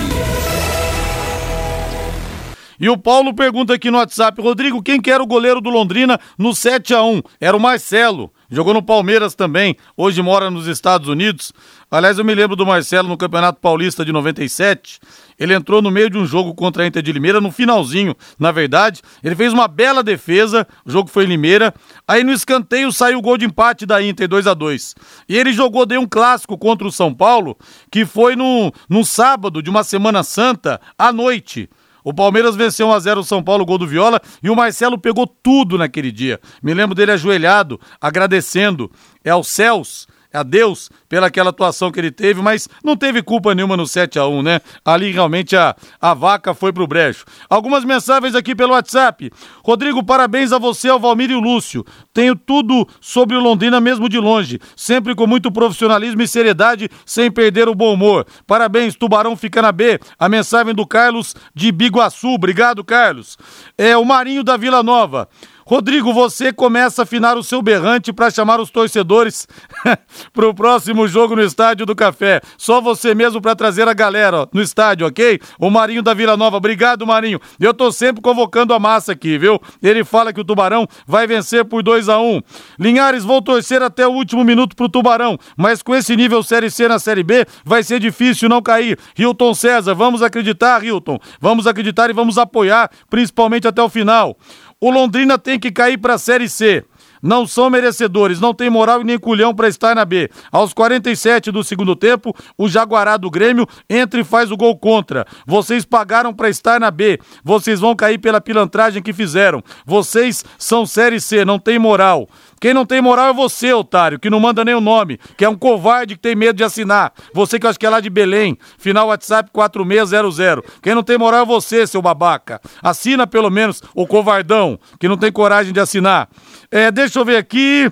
E 2.80 2.88
o 2.88 2.98
Paulo 2.98 3.34
pergunta 3.34 3.74
aqui 3.74 3.91
no 3.91 3.98
WhatsApp, 3.98 4.41
Rodrigo, 4.41 4.82
quem 4.82 5.02
que 5.02 5.12
era 5.12 5.22
o 5.22 5.28
goleiro 5.28 5.60
do 5.60 5.70
Londrina 5.70 6.17
no 6.38 6.56
7 6.56 6.93
a 6.93 7.04
1 7.04 7.22
Era 7.41 7.58
o 7.58 7.60
Marcelo. 7.60 8.32
Jogou 8.50 8.74
no 8.74 8.82
Palmeiras 8.82 9.36
também, 9.36 9.76
hoje 9.98 10.22
mora 10.22 10.50
nos 10.50 10.65
Estados 10.67 11.10
Unidos. 11.10 11.52
Aliás, 11.91 12.17
eu 12.17 12.24
me 12.24 12.34
lembro 12.34 12.56
do 12.56 12.65
Marcelo 12.65 13.10
no 13.10 13.17
Campeonato 13.17 13.60
Paulista 13.60 14.06
de 14.06 14.13
97. 14.13 15.00
Ele 15.39 15.54
entrou 15.54 15.82
no 15.82 15.91
meio 15.91 16.10
de 16.10 16.17
um 16.17 16.26
jogo 16.26 16.56
contra 16.56 16.84
a 16.84 16.88
Inter 16.88 17.02
de 17.04 17.12
Limeira, 17.12 17.39
no 17.39 17.52
finalzinho, 17.52 18.15
na 18.39 18.52
verdade. 18.52 19.02
Ele 19.23 19.36
fez 19.36 19.54
uma 19.54 19.67
bela 19.67 20.02
defesa, 20.02 20.67
o 20.86 20.91
jogo 20.91 21.10
foi 21.10 21.26
em 21.26 21.28
Limeira. 21.28 21.73
Aí 22.08 22.23
no 22.23 22.32
escanteio 22.32 22.91
saiu 22.91 23.19
o 23.19 23.21
gol 23.21 23.38
de 23.38 23.45
empate 23.45 23.86
da 23.86 24.02
Inter, 24.02 24.28
2 24.28 24.47
a 24.47 24.54
2 24.54 24.95
E 25.30 25.38
ele 25.38 25.54
jogou, 25.54 25.86
deu 25.86 26.02
um 26.02 26.08
clássico 26.08 26.58
contra 26.58 26.88
o 26.88 26.91
São 26.91 27.13
Paulo, 27.13 27.58
que 27.91 28.06
foi 28.06 28.36
no, 28.36 28.71
no 28.89 29.06
sábado 29.06 29.62
de 29.62 29.69
uma 29.69 29.84
Semana 29.84 30.23
Santa, 30.23 30.82
à 30.97 31.13
noite. 31.13 31.69
O 32.04 32.13
Palmeiras 32.13 32.56
venceu 32.56 32.88
1x0 32.88 33.17
o 33.17 33.23
São 33.23 33.43
Paulo, 33.43 33.65
gol 33.65 33.78
do 33.78 33.86
Viola, 33.86 34.21
e 34.41 34.50
o 34.50 34.56
Marcelo 34.56 34.97
pegou 34.97 35.28
tudo 35.28 35.78
naquele 35.78 36.10
dia. 36.10 36.39
Me 36.63 36.73
lembro 36.73 36.95
dele 36.95 37.12
ajoelhado, 37.12 37.80
agradecendo 38.00 38.89
é 39.23 39.30
aos 39.30 39.50
céus 39.50 40.08
a 40.38 40.43
Deus 40.43 40.89
pela 41.10 41.28
aquela 41.28 41.50
atuação 41.50 41.91
que 41.91 42.00
ele 42.00 42.12
teve, 42.12 42.41
mas 42.41 42.67
não 42.84 42.95
teve 42.95 43.21
culpa 43.21 43.54
nenhuma 43.54 43.78
no 43.78 43.88
7 43.88 44.19
a 44.19 44.28
1 44.28 44.41
né? 44.41 44.62
Ali 44.84 45.12
realmente 45.12 45.56
a, 45.56 45.76
a 46.02 46.13
vaca 46.13 46.54
foi 46.54 46.71
pro 46.71 46.88
brejo. 46.88 47.26
Algumas 47.50 47.84
mensagens 47.84 48.36
aqui 48.36 48.56
pelo 48.56 48.73
WhatsApp. 48.73 49.32
Rodrigo, 49.63 50.04
parabéns 50.04 50.52
a 50.52 50.58
você, 50.58 50.89
ao 50.89 51.00
Valmir 51.00 51.32
e 51.32 51.36
o 51.36 51.39
Lúcio. 51.39 51.86
Tenho 52.13 52.36
tudo 52.36 52.88
sobre 53.02 53.36
o 53.36 53.39
Londrina 53.39 53.80
mesmo 53.80 54.10
de 54.10 54.19
longe, 54.19 54.60
sempre 54.76 55.15
com 55.15 55.28
muito 55.28 55.52
profissionalismo 55.52 56.21
e 56.21 56.28
seriedade, 56.28 56.89
sem 57.06 57.32
perder 57.32 57.67
o 57.67 57.76
bom 57.76 57.93
humor. 57.93 58.26
Parabéns, 58.45 58.95
Tubarão 58.95 59.36
fica 59.36 59.62
na 59.62 59.71
B. 59.71 60.00
A 60.17 60.30
mensagem 60.30 60.73
do 60.73 60.86
Carlos 60.86 61.36
de 61.54 61.71
Biguaçu. 61.71 62.30
Obrigado, 62.30 62.84
Carlos. 62.84 63.38
É 63.78 63.97
o 63.97 64.06
Marinho 64.06 64.43
da 64.43 64.58
Vila 64.58 64.82
Nova. 64.84 65.28
Rodrigo, 65.69 66.13
você 66.13 66.53
começa 66.53 67.01
a 67.01 67.03
afinar 67.03 67.36
o 67.36 67.43
seu 67.43 67.62
berrante 67.62 68.13
para 68.13 68.32
chamar 68.32 68.58
os 68.58 68.69
torcedores 68.69 69.45
para 70.32 70.47
o 70.47 70.53
próximo 70.53 71.06
jogo 71.10 71.36
no 71.36 71.43
Estádio 71.43 71.86
do 71.86 71.93
Café. 71.93 72.39
Só 72.58 72.80
você 72.80 73.13
mesmo 73.13 73.41
para 73.41 73.53
trazer 73.53 73.86
a 73.86 73.93
galera 73.93 74.43
ó, 74.43 74.47
no 74.53 74.62
estádio, 74.62 75.06
ok? 75.06 75.41
O 75.60 75.69
Marinho 75.69 76.01
da 76.01 76.13
Vila 76.13 76.38
Nova. 76.38 76.56
Obrigado, 76.56 77.06
Marinho. 77.06 77.38
Eu 77.60 77.73
tô 77.73 77.91
sempre 77.91 78.21
convocando 78.21 78.73
a 78.73 78.80
massa 78.80 79.12
aqui, 79.12 79.38
viu? 79.38 79.60
Ele 79.84 80.06
fala 80.06 80.32
que 80.32 80.39
o 80.39 80.45
Tubarão 80.45 80.88
vai 81.06 81.27
vencer 81.27 81.65
por 81.65 81.84
2 81.84 82.08
a 82.08 82.17
1 82.17 82.36
um. 82.38 82.41
Linhares, 82.80 83.25
vou 83.25 83.41
torcer 83.41 83.82
até 83.82 84.08
o 84.08 84.12
último 84.12 84.45
minuto 84.45 84.73
pro 84.73 84.88
Tubarão, 84.88 85.38
mas 85.58 85.82
com 85.82 85.93
esse 85.93 86.15
nível 86.15 86.41
Série 86.43 86.71
C 86.71 86.88
na 86.88 86.97
Série 86.97 87.23
B, 87.23 87.45
vai 87.65 87.84
ser 87.84 87.99
difícil 87.99 88.47
não 88.47 88.62
cair. 88.62 88.97
Hilton 89.19 89.53
César, 89.53 89.93
vamos 89.93 90.23
acreditar, 90.23 90.82
Hilton. 90.82 91.19
Vamos 91.41 91.67
acreditar 91.67 92.10
e 92.10 92.13
vamos 92.13 92.38
apoiar, 92.38 92.89
principalmente 93.10 93.67
até 93.67 93.84
o 93.84 93.89
final. 93.89 94.38
O 94.80 94.92
Londrina 94.92 95.40
tem 95.40 95.60
que 95.60 95.72
cair 95.72 95.98
para 95.98 96.13
a 96.13 96.20
Série 96.20 96.48
C. 96.48 96.86
Não 97.21 97.47
são 97.47 97.69
merecedores, 97.69 98.39
não 98.39 98.53
tem 98.53 98.69
moral 98.69 99.01
e 99.01 99.03
nem 99.03 99.17
culhão 99.17 99.53
para 99.53 99.67
estar 99.67 99.95
na 99.95 100.06
B. 100.06 100.30
Aos 100.51 100.73
47 100.73 101.51
do 101.51 101.63
segundo 101.63 101.95
tempo, 101.95 102.36
o 102.58 102.67
Jaguará 102.69 103.17
do 103.17 103.30
Grêmio 103.30 103.67
entra 103.89 104.19
e 104.19 104.23
faz 104.23 104.51
o 104.51 104.58
gol 104.58 104.77
contra. 104.77 105.25
Vocês 105.45 105.86
pagaram 105.86 106.34
para 106.34 106.49
estar 106.49 106.80
na 106.80 106.91
B. 106.91 107.19
Vocês 107.43 107.80
vão 107.80 107.95
cair 107.95 108.17
pela 108.17 108.41
pilantragem 108.41 109.01
que 109.01 109.13
fizeram. 109.13 109.63
Vocês 109.86 110.43
são 110.58 110.86
Série 110.86 111.19
C, 111.19 111.43
não 111.43 111.60
tem 111.60 111.80
moral. 111.80 112.27
Quem 112.60 112.73
não 112.73 112.86
tem 112.86 113.01
moral 113.01 113.30
é 113.30 113.34
você, 113.34 113.71
otário, 113.71 114.19
que 114.19 114.30
não 114.30 114.39
manda 114.39 114.65
nem 114.65 114.73
o 114.73 114.82
nome, 114.82 115.19
que 115.38 115.45
é 115.45 115.49
um 115.49 115.56
covarde 115.56 116.15
que 116.15 116.21
tem 116.21 116.36
medo 116.36 116.58
de 116.58 116.63
assinar. 116.63 117.13
Você 117.34 117.60
que 117.60 117.65
eu 117.65 117.69
acho 117.69 117.80
que 117.80 117.86
é 117.86 117.89
lá 117.89 117.99
de 117.99 118.10
Belém, 118.10 118.58
final 118.80 119.08
WhatsApp 119.08 119.51
4600. 119.53 120.63
Quem 120.82 120.95
não 120.95 121.03
tem 121.03 121.17
moral 121.17 121.43
é 121.43 121.45
você, 121.45 121.86
seu 121.86 122.01
babaca. 122.01 122.60
Assina 122.82 123.27
pelo 123.27 123.51
menos 123.51 123.82
o 123.93 124.08
covardão, 124.08 124.80
que 124.99 125.08
não 125.08 125.17
tem 125.17 125.32
coragem 125.32 125.71
de 125.71 125.80
assinar. 125.80 126.30
É, 126.71 126.91
deixa 126.91 127.19
eu 127.19 127.25
ver 127.25 127.38
aqui. 127.38 127.91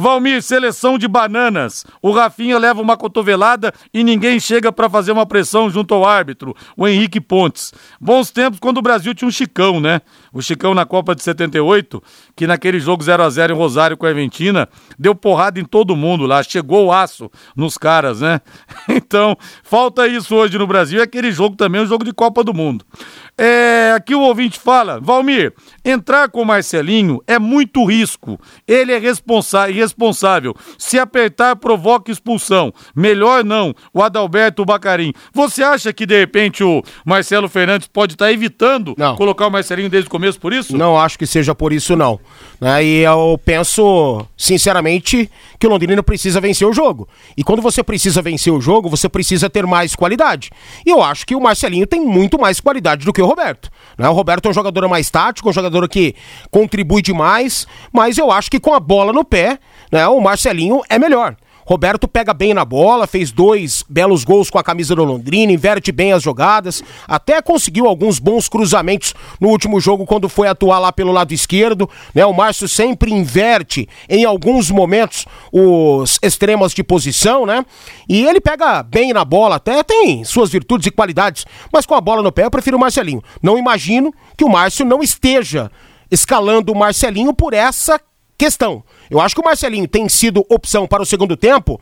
Valmir, 0.00 0.42
seleção 0.42 0.96
de 0.96 1.06
bananas. 1.06 1.84
O 2.00 2.10
Rafinha 2.10 2.58
leva 2.58 2.80
uma 2.80 2.96
cotovelada 2.96 3.70
e 3.92 4.02
ninguém 4.02 4.40
chega 4.40 4.72
para 4.72 4.88
fazer 4.88 5.12
uma 5.12 5.26
pressão 5.26 5.68
junto 5.68 5.92
ao 5.92 6.06
árbitro, 6.06 6.56
o 6.74 6.88
Henrique 6.88 7.20
Pontes. 7.20 7.70
Bons 8.00 8.30
tempos 8.30 8.58
quando 8.58 8.78
o 8.78 8.82
Brasil 8.82 9.14
tinha 9.14 9.28
um 9.28 9.30
Chicão, 9.30 9.78
né? 9.78 10.00
O 10.32 10.40
Chicão 10.40 10.74
na 10.74 10.86
Copa 10.86 11.14
de 11.14 11.22
78, 11.22 12.02
que 12.34 12.46
naquele 12.46 12.80
jogo 12.80 13.02
0 13.02 13.22
a 13.22 13.28
0 13.28 13.52
em 13.52 13.56
Rosário 13.56 13.96
com 13.96 14.06
a 14.06 14.08
Argentina, 14.08 14.66
deu 14.98 15.14
porrada 15.14 15.60
em 15.60 15.64
todo 15.66 15.94
mundo 15.94 16.24
lá, 16.24 16.42
chegou 16.42 16.86
o 16.86 16.92
aço 16.92 17.30
nos 17.54 17.76
caras, 17.76 18.22
né? 18.22 18.40
Então, 18.88 19.36
falta 19.62 20.06
isso 20.06 20.34
hoje 20.34 20.56
no 20.56 20.66
Brasil, 20.66 21.00
é 21.00 21.02
aquele 21.02 21.32
jogo 21.32 21.56
também, 21.56 21.80
um 21.80 21.86
jogo 21.86 22.04
de 22.04 22.12
Copa 22.12 22.44
do 22.44 22.54
Mundo. 22.54 22.84
É, 23.36 23.92
aqui 23.96 24.14
o 24.14 24.20
ouvinte 24.20 24.58
fala, 24.58 25.00
Valmir, 25.00 25.52
entrar 25.84 26.28
com 26.28 26.42
o 26.42 26.44
Marcelinho 26.44 27.22
é 27.26 27.38
muito 27.38 27.84
risco. 27.84 28.38
Ele 28.66 28.92
é 28.92 28.98
responsa 28.98 29.70
irresponsável. 29.70 30.54
Se 30.78 30.98
apertar, 30.98 31.56
provoca 31.56 32.10
expulsão. 32.10 32.72
Melhor 32.94 33.44
não, 33.44 33.74
o 33.94 34.02
Adalberto 34.02 34.64
Bacarim. 34.64 35.12
Você 35.32 35.62
acha 35.62 35.92
que 35.92 36.04
de 36.04 36.18
repente 36.18 36.62
o 36.62 36.82
Marcelo 37.04 37.48
Fernandes 37.48 37.88
pode 37.88 38.14
estar 38.14 38.26
tá 38.26 38.32
evitando 38.32 38.94
não. 38.98 39.16
colocar 39.16 39.46
o 39.46 39.50
Marcelinho 39.50 39.88
desde 39.88 40.08
o 40.08 40.10
começo 40.10 40.38
por 40.38 40.52
isso? 40.52 40.76
Não 40.76 40.98
acho 40.98 41.18
que 41.18 41.26
seja 41.26 41.54
por 41.54 41.72
isso, 41.72 41.96
não. 41.96 42.20
Né? 42.60 42.84
E 42.84 42.98
eu 43.00 43.40
penso, 43.44 44.26
sinceramente, 44.36 45.30
que 45.58 45.66
o 45.66 45.70
Londrina 45.70 46.02
precisa 46.02 46.40
vencer 46.40 46.66
o 46.66 46.72
jogo. 46.72 47.08
E 47.36 47.42
quando 47.42 47.62
você 47.62 47.82
precisa 47.82 48.20
vencer 48.20 48.52
o 48.52 48.60
jogo, 48.60 48.88
você 48.88 49.08
precisa 49.08 49.48
ter 49.48 49.66
mais 49.66 49.94
qualidade. 49.94 50.50
E 50.84 50.90
eu 50.90 51.02
acho 51.02 51.26
que 51.26 51.34
o 51.34 51.40
Marcelinho 51.40 51.86
tem 51.86 52.00
muito 52.00 52.38
mais 52.38 52.60
qualidade 52.60 53.04
do 53.04 53.12
que 53.12 53.22
o 53.22 53.29
Roberto. 53.30 53.70
Né? 53.96 54.08
O 54.08 54.12
Roberto 54.12 54.46
é 54.46 54.50
um 54.50 54.54
jogador 54.54 54.86
mais 54.88 55.10
tático, 55.10 55.48
um 55.48 55.52
jogador 55.52 55.88
que 55.88 56.14
contribui 56.50 57.00
demais, 57.00 57.66
mas 57.92 58.18
eu 58.18 58.30
acho 58.30 58.50
que 58.50 58.60
com 58.60 58.74
a 58.74 58.80
bola 58.80 59.12
no 59.12 59.24
pé, 59.24 59.58
né, 59.90 60.06
o 60.08 60.20
Marcelinho 60.20 60.82
é 60.88 60.98
melhor. 60.98 61.36
Roberto 61.70 62.08
pega 62.08 62.34
bem 62.34 62.52
na 62.52 62.64
bola, 62.64 63.06
fez 63.06 63.30
dois 63.30 63.84
belos 63.88 64.24
gols 64.24 64.50
com 64.50 64.58
a 64.58 64.64
camisa 64.64 64.92
do 64.96 65.04
Londrina, 65.04 65.52
inverte 65.52 65.92
bem 65.92 66.12
as 66.12 66.20
jogadas, 66.20 66.82
até 67.06 67.40
conseguiu 67.40 67.86
alguns 67.86 68.18
bons 68.18 68.48
cruzamentos 68.48 69.14
no 69.40 69.50
último 69.50 69.78
jogo 69.78 70.04
quando 70.04 70.28
foi 70.28 70.48
atuar 70.48 70.80
lá 70.80 70.90
pelo 70.90 71.12
lado 71.12 71.32
esquerdo, 71.32 71.88
né? 72.12 72.26
O 72.26 72.32
Márcio 72.32 72.68
sempre 72.68 73.12
inverte 73.12 73.88
em 74.08 74.24
alguns 74.24 74.68
momentos 74.68 75.26
os 75.52 76.18
extremos 76.20 76.74
de 76.74 76.82
posição, 76.82 77.46
né? 77.46 77.64
E 78.08 78.26
ele 78.26 78.40
pega 78.40 78.82
bem 78.82 79.12
na 79.12 79.24
bola, 79.24 79.54
até 79.54 79.84
tem 79.84 80.24
suas 80.24 80.50
virtudes 80.50 80.88
e 80.88 80.90
qualidades, 80.90 81.46
mas 81.72 81.86
com 81.86 81.94
a 81.94 82.00
bola 82.00 82.20
no 82.20 82.32
pé 82.32 82.46
eu 82.46 82.50
prefiro 82.50 82.78
o 82.78 82.80
Marcelinho. 82.80 83.22
Não 83.40 83.56
imagino 83.56 84.12
que 84.36 84.42
o 84.42 84.48
Márcio 84.50 84.84
não 84.84 85.04
esteja 85.04 85.70
escalando 86.10 86.72
o 86.72 86.76
Marcelinho 86.76 87.32
por 87.32 87.54
essa 87.54 88.00
questão. 88.40 88.82
Eu 89.10 89.20
acho 89.20 89.34
que 89.34 89.40
o 89.40 89.44
Marcelinho 89.44 89.88
tem 89.88 90.08
sido 90.08 90.46
opção 90.48 90.86
para 90.86 91.02
o 91.02 91.06
segundo 91.06 91.36
tempo, 91.36 91.80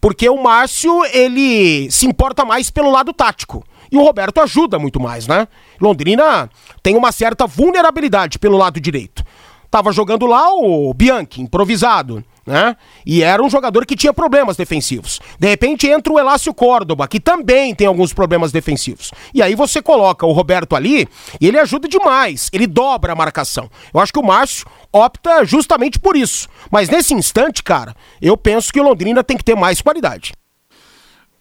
porque 0.00 0.28
o 0.28 0.42
Márcio, 0.42 1.04
ele 1.06 1.90
se 1.90 2.06
importa 2.06 2.44
mais 2.44 2.70
pelo 2.70 2.90
lado 2.90 3.12
tático. 3.12 3.64
E 3.90 3.96
o 3.96 4.02
Roberto 4.02 4.40
ajuda 4.40 4.78
muito 4.78 5.00
mais, 5.00 5.26
né? 5.26 5.48
Londrina 5.80 6.50
tem 6.82 6.96
uma 6.96 7.10
certa 7.12 7.46
vulnerabilidade 7.46 8.38
pelo 8.38 8.58
lado 8.58 8.80
direito. 8.80 9.24
Tava 9.70 9.92
jogando 9.92 10.26
lá 10.26 10.52
o 10.52 10.92
Bianchi, 10.94 11.42
improvisado 11.42 12.24
né? 12.48 12.76
E 13.04 13.22
era 13.22 13.42
um 13.42 13.50
jogador 13.50 13.84
que 13.84 13.94
tinha 13.94 14.12
problemas 14.12 14.56
defensivos. 14.56 15.20
De 15.38 15.46
repente 15.46 15.86
entra 15.86 16.12
o 16.12 16.18
Elácio 16.18 16.52
Córdoba, 16.54 17.06
que 17.06 17.20
também 17.20 17.74
tem 17.74 17.86
alguns 17.86 18.12
problemas 18.14 18.50
defensivos. 18.50 19.12
E 19.34 19.42
aí 19.42 19.54
você 19.54 19.82
coloca 19.82 20.24
o 20.26 20.32
Roberto 20.32 20.74
ali 20.74 21.06
e 21.38 21.46
ele 21.46 21.58
ajuda 21.58 21.86
demais, 21.86 22.48
ele 22.52 22.66
dobra 22.66 23.12
a 23.12 23.16
marcação. 23.16 23.70
Eu 23.92 24.00
acho 24.00 24.12
que 24.12 24.18
o 24.18 24.24
Márcio 24.24 24.66
opta 24.90 25.44
justamente 25.44 25.98
por 25.98 26.16
isso. 26.16 26.48
Mas 26.70 26.88
nesse 26.88 27.12
instante, 27.12 27.62
cara, 27.62 27.94
eu 28.20 28.36
penso 28.36 28.72
que 28.72 28.80
o 28.80 28.84
Londrina 28.84 29.22
tem 29.22 29.36
que 29.36 29.44
ter 29.44 29.54
mais 29.54 29.82
qualidade. 29.82 30.32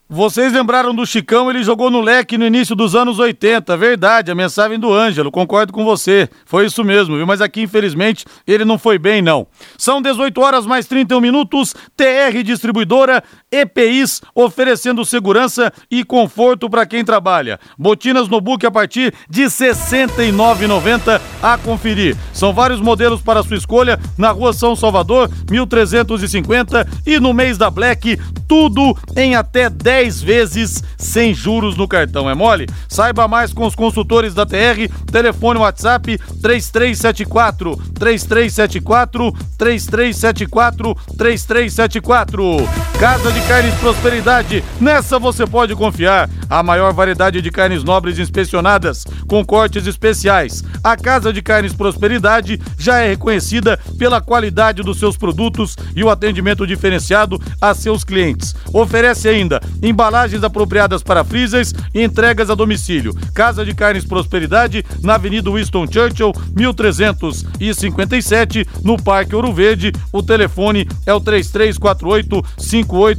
Vocês 0.10 0.54
lembraram 0.54 0.96
do 0.96 1.06
Chicão, 1.06 1.50
ele 1.50 1.62
jogou 1.62 1.92
no 1.92 2.00
leque 2.00 2.38
no 2.38 2.46
início 2.46 2.74
dos 2.78 2.96
anos 2.96 3.20
80, 3.20 3.76
verdade, 3.76 4.32
a 4.32 4.36
mensagem 4.36 4.80
do 4.80 4.94
Ângelo, 4.94 5.30
concordo 5.30 5.74
com 5.74 5.84
você, 5.84 6.30
foi 6.46 6.66
isso 6.66 6.82
mesmo, 6.82 7.18
viu? 7.18 7.28
Mas 7.28 7.42
aqui, 7.42 7.64
infelizmente, 7.64 8.24
ele 8.48 8.64
não 8.64 8.78
foi 8.78 8.98
bem, 8.98 9.22
não. 9.22 9.46
São 9.78 10.02
18 10.02 10.40
horas 10.40 10.66
mais 10.66 10.88
31 10.88 11.20
minutos, 11.20 11.76
TR 11.98 12.42
Distribuidora 12.42 13.22
EPIs, 13.52 14.22
oferecendo 14.36 15.06
segurança 15.06 15.72
e 15.90 16.04
conforto 16.04 16.70
para 16.70 16.86
quem 16.86 17.04
trabalha. 17.04 17.60
Botinas 17.78 18.28
no 18.28 18.42
book 18.42 18.66
a 18.66 18.72
partir 18.72 19.14
de 19.30 19.44
R$ 19.44 19.48
69,90 19.48 21.22
a 21.42 21.58
conferir. 21.58 22.16
São 22.34 22.54
vários 22.54 22.82
modelos 22.82 23.22
para 23.22 23.44
sua 23.44 23.58
escolha 23.58 24.00
na 24.18 24.32
rua 24.32 24.54
São 24.54 24.76
Salvador, 24.76 25.30
1350 25.50 26.88
e 27.06 27.20
no 27.20 27.34
mês 27.34 27.58
da 27.58 27.70
Black, 27.70 28.20
tudo 28.48 28.98
em 29.16 29.36
até 29.36 29.70
10 29.70 30.22
vezes 30.22 30.84
sem 30.98 31.34
juros 31.34 31.76
no 31.76 31.88
cartão. 31.88 32.30
É 32.30 32.36
mole? 32.36 32.68
Saiba 32.88 33.28
mais 33.28 33.54
com 33.54 33.66
os 33.66 33.76
consultores 33.76 34.34
da 34.34 34.46
TR. 34.46 34.92
Telefone 35.12 35.60
WhatsApp 35.60 36.18
3374 36.42 37.76
3374 37.94 39.34
3374 39.58 40.96
3374. 41.18 42.68
Casa 43.00 43.32
de 43.32 43.37
Carnes 43.42 43.76
Prosperidade. 43.76 44.64
Nessa 44.80 45.20
você 45.20 45.46
pode 45.46 45.76
confiar. 45.76 46.30
A 46.50 46.64
maior 46.64 46.94
variedade 46.94 47.42
de 47.42 47.52
carnes 47.52 47.84
nobres 47.84 48.18
inspecionadas 48.18 49.04
com 49.28 49.46
cortes 49.46 49.86
especiais. 49.86 50.64
A 50.82 50.96
Casa 50.96 51.34
de 51.34 51.42
Carnes 51.42 51.74
Prosperidade 51.74 52.58
já 52.78 53.00
é 53.00 53.10
reconhecida 53.10 53.78
pela 54.00 54.22
qualidade 54.22 54.82
dos 54.82 54.98
seus 54.98 55.18
produtos 55.18 55.76
e 55.94 56.02
o 56.04 56.10
atendimento 56.10 56.66
diferenciado 56.66 57.38
a 57.62 57.74
seus 57.74 58.06
clientes. 58.06 58.56
Oferece 58.72 59.28
ainda 59.28 59.62
embalagens 59.84 60.42
apropriadas 60.44 61.04
para 61.04 61.26
freezers 61.26 61.74
e 61.94 62.02
entregas 62.02 62.50
a 62.50 62.56
domicílio. 62.56 63.14
Casa 63.34 63.66
de 63.66 63.76
Carnes 63.76 64.06
Prosperidade, 64.06 64.86
na 65.04 65.16
Avenida 65.16 65.52
Winston 65.52 65.86
Churchill, 65.92 66.32
1357, 66.56 68.66
no 68.84 68.96
Parque 69.02 69.36
Ouro 69.36 69.52
Verde. 69.52 69.92
O 70.14 70.24
telefone 70.24 70.88
é 71.06 71.14
o 71.14 71.20
3348 71.20 72.42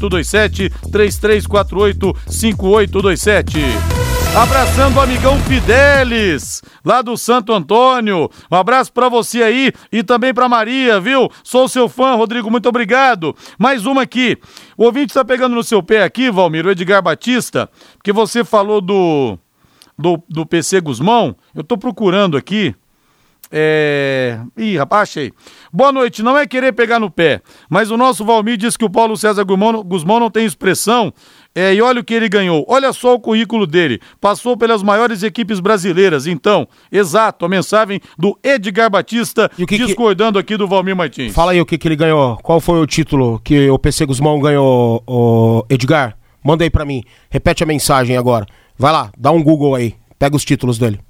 5827 0.08 0.70
3348 0.90 2.16
5827. 2.26 3.58
Abraçando 4.36 4.96
o 4.96 5.00
amigão 5.00 5.38
Fidelis, 5.40 6.62
lá 6.84 7.02
do 7.02 7.16
Santo 7.16 7.52
Antônio. 7.52 8.30
Um 8.50 8.56
abraço 8.56 8.92
para 8.92 9.08
você 9.08 9.42
aí 9.42 9.72
e 9.90 10.02
também 10.02 10.32
para 10.32 10.48
Maria, 10.48 11.00
viu? 11.00 11.30
Sou 11.42 11.66
seu 11.68 11.88
fã, 11.88 12.14
Rodrigo, 12.14 12.50
muito 12.50 12.68
obrigado. 12.68 13.34
Mais 13.58 13.86
uma 13.86 14.02
aqui. 14.02 14.38
O 14.76 14.84
ouvinte 14.84 15.10
está 15.10 15.24
pegando 15.24 15.54
no 15.54 15.64
seu 15.64 15.82
pé 15.82 16.04
aqui, 16.04 16.30
Valmir, 16.30 16.66
o 16.66 16.70
Edgar 16.70 17.02
Batista, 17.02 17.68
porque 17.96 18.12
você 18.12 18.44
falou 18.44 18.80
do, 18.80 19.38
do, 19.98 20.22
do 20.28 20.46
PC 20.46 20.80
Guzmão. 20.80 21.34
Eu 21.54 21.64
tô 21.64 21.76
procurando 21.76 22.36
aqui. 22.36 22.74
É. 23.50 24.38
Ih, 24.56 24.76
rapaz, 24.76 25.08
achei. 25.08 25.32
Boa 25.72 25.90
noite. 25.92 26.22
Não 26.22 26.36
é 26.36 26.46
querer 26.46 26.72
pegar 26.72 26.98
no 27.00 27.10
pé, 27.10 27.40
mas 27.68 27.90
o 27.90 27.96
nosso 27.96 28.24
Valmir 28.24 28.56
diz 28.56 28.76
que 28.76 28.84
o 28.84 28.90
Paulo 28.90 29.16
César 29.16 29.44
Guzmão, 29.44 30.20
não 30.20 30.30
tem 30.30 30.44
expressão. 30.44 31.12
É, 31.54 31.74
e 31.74 31.82
olha 31.82 32.00
o 32.00 32.04
que 32.04 32.14
ele 32.14 32.28
ganhou. 32.28 32.64
Olha 32.68 32.92
só 32.92 33.14
o 33.14 33.18
currículo 33.20 33.66
dele. 33.66 34.00
Passou 34.20 34.56
pelas 34.56 34.82
maiores 34.82 35.22
equipes 35.22 35.58
brasileiras. 35.60 36.26
Então, 36.26 36.68
exato, 36.92 37.44
a 37.44 37.48
mensagem 37.48 38.00
do 38.16 38.38
Edgar 38.44 38.88
Batista 38.90 39.48
que 39.56 39.66
que- 39.66 39.78
discordando 39.78 40.38
aqui 40.38 40.56
do 40.56 40.68
Valmir 40.68 40.94
Martins. 40.94 41.34
Fala 41.34 41.52
aí 41.52 41.60
o 41.60 41.66
que, 41.66 41.76
que 41.76 41.88
ele 41.88 41.96
ganhou. 41.96 42.36
Qual 42.42 42.60
foi 42.60 42.80
o 42.80 42.86
título 42.86 43.40
que 43.42 43.68
o 43.70 43.78
PC 43.78 44.06
Guzmão 44.06 44.38
ganhou, 44.38 45.02
o 45.06 45.64
Edgar? 45.68 46.16
Manda 46.44 46.62
aí 46.64 46.70
pra 46.70 46.84
mim. 46.84 47.02
Repete 47.28 47.64
a 47.64 47.66
mensagem 47.66 48.16
agora. 48.16 48.46
Vai 48.78 48.92
lá, 48.92 49.10
dá 49.18 49.32
um 49.32 49.42
Google 49.42 49.74
aí. 49.74 49.94
Pega 50.18 50.36
os 50.36 50.44
títulos 50.44 50.78
dele. 50.78 51.00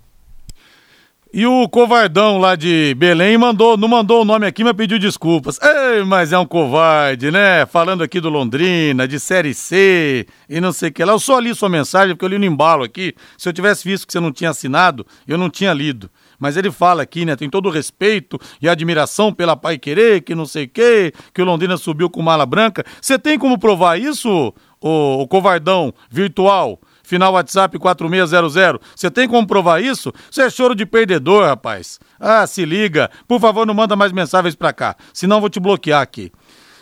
E 1.30 1.44
o 1.46 1.68
covardão 1.68 2.38
lá 2.38 2.56
de 2.56 2.94
Belém 2.94 3.36
mandou, 3.36 3.76
não 3.76 3.86
mandou 3.86 4.22
o 4.22 4.24
nome 4.24 4.46
aqui, 4.46 4.64
mas 4.64 4.72
pediu 4.72 4.98
desculpas. 4.98 5.58
Ei, 5.60 6.02
mas 6.02 6.32
é 6.32 6.38
um 6.38 6.46
covarde, 6.46 7.30
né? 7.30 7.66
Falando 7.66 8.02
aqui 8.02 8.18
do 8.18 8.30
Londrina, 8.30 9.06
de 9.06 9.20
Série 9.20 9.52
C 9.52 10.26
e 10.48 10.58
não 10.58 10.72
sei 10.72 10.88
o 10.88 10.92
que 10.92 11.04
lá. 11.04 11.12
Eu 11.12 11.18
só 11.18 11.38
li 11.38 11.54
sua 11.54 11.68
mensagem 11.68 12.14
porque 12.14 12.24
eu 12.24 12.30
li 12.30 12.38
no 12.38 12.46
embalo 12.46 12.82
aqui. 12.82 13.14
Se 13.36 13.46
eu 13.46 13.52
tivesse 13.52 13.86
visto 13.86 14.06
que 14.06 14.12
você 14.14 14.20
não 14.20 14.32
tinha 14.32 14.48
assinado, 14.48 15.06
eu 15.26 15.36
não 15.36 15.50
tinha 15.50 15.74
lido. 15.74 16.10
Mas 16.38 16.56
ele 16.56 16.70
fala 16.70 17.02
aqui, 17.02 17.26
né? 17.26 17.36
Tem 17.36 17.50
todo 17.50 17.66
o 17.66 17.70
respeito 17.70 18.40
e 18.62 18.66
admiração 18.66 19.30
pela 19.30 19.54
Pai 19.54 19.76
Querer, 19.76 20.22
que 20.22 20.34
não 20.34 20.46
sei 20.46 20.64
o 20.64 20.68
quê, 20.68 21.12
que 21.34 21.42
o 21.42 21.44
Londrina 21.44 21.76
subiu 21.76 22.08
com 22.08 22.22
mala 22.22 22.46
branca. 22.46 22.86
Você 23.02 23.18
tem 23.18 23.38
como 23.38 23.58
provar 23.58 24.00
isso, 24.00 24.54
o, 24.80 25.22
o 25.22 25.28
covardão 25.28 25.92
virtual? 26.10 26.80
Final 27.08 27.32
WhatsApp 27.32 27.78
4600. 27.78 28.86
Você 28.94 29.10
tem 29.10 29.26
como 29.26 29.46
provar 29.46 29.82
isso? 29.82 30.12
Isso 30.30 30.42
é 30.42 30.50
choro 30.50 30.74
de 30.74 30.84
perdedor, 30.84 31.46
rapaz. 31.46 31.98
Ah, 32.20 32.46
se 32.46 32.66
liga. 32.66 33.10
Por 33.26 33.40
favor, 33.40 33.66
não 33.66 33.72
manda 33.72 33.96
mais 33.96 34.12
mensagens 34.12 34.54
pra 34.54 34.74
cá. 34.74 34.94
Senão 35.14 35.40
vou 35.40 35.48
te 35.48 35.58
bloquear 35.58 36.02
aqui. 36.02 36.30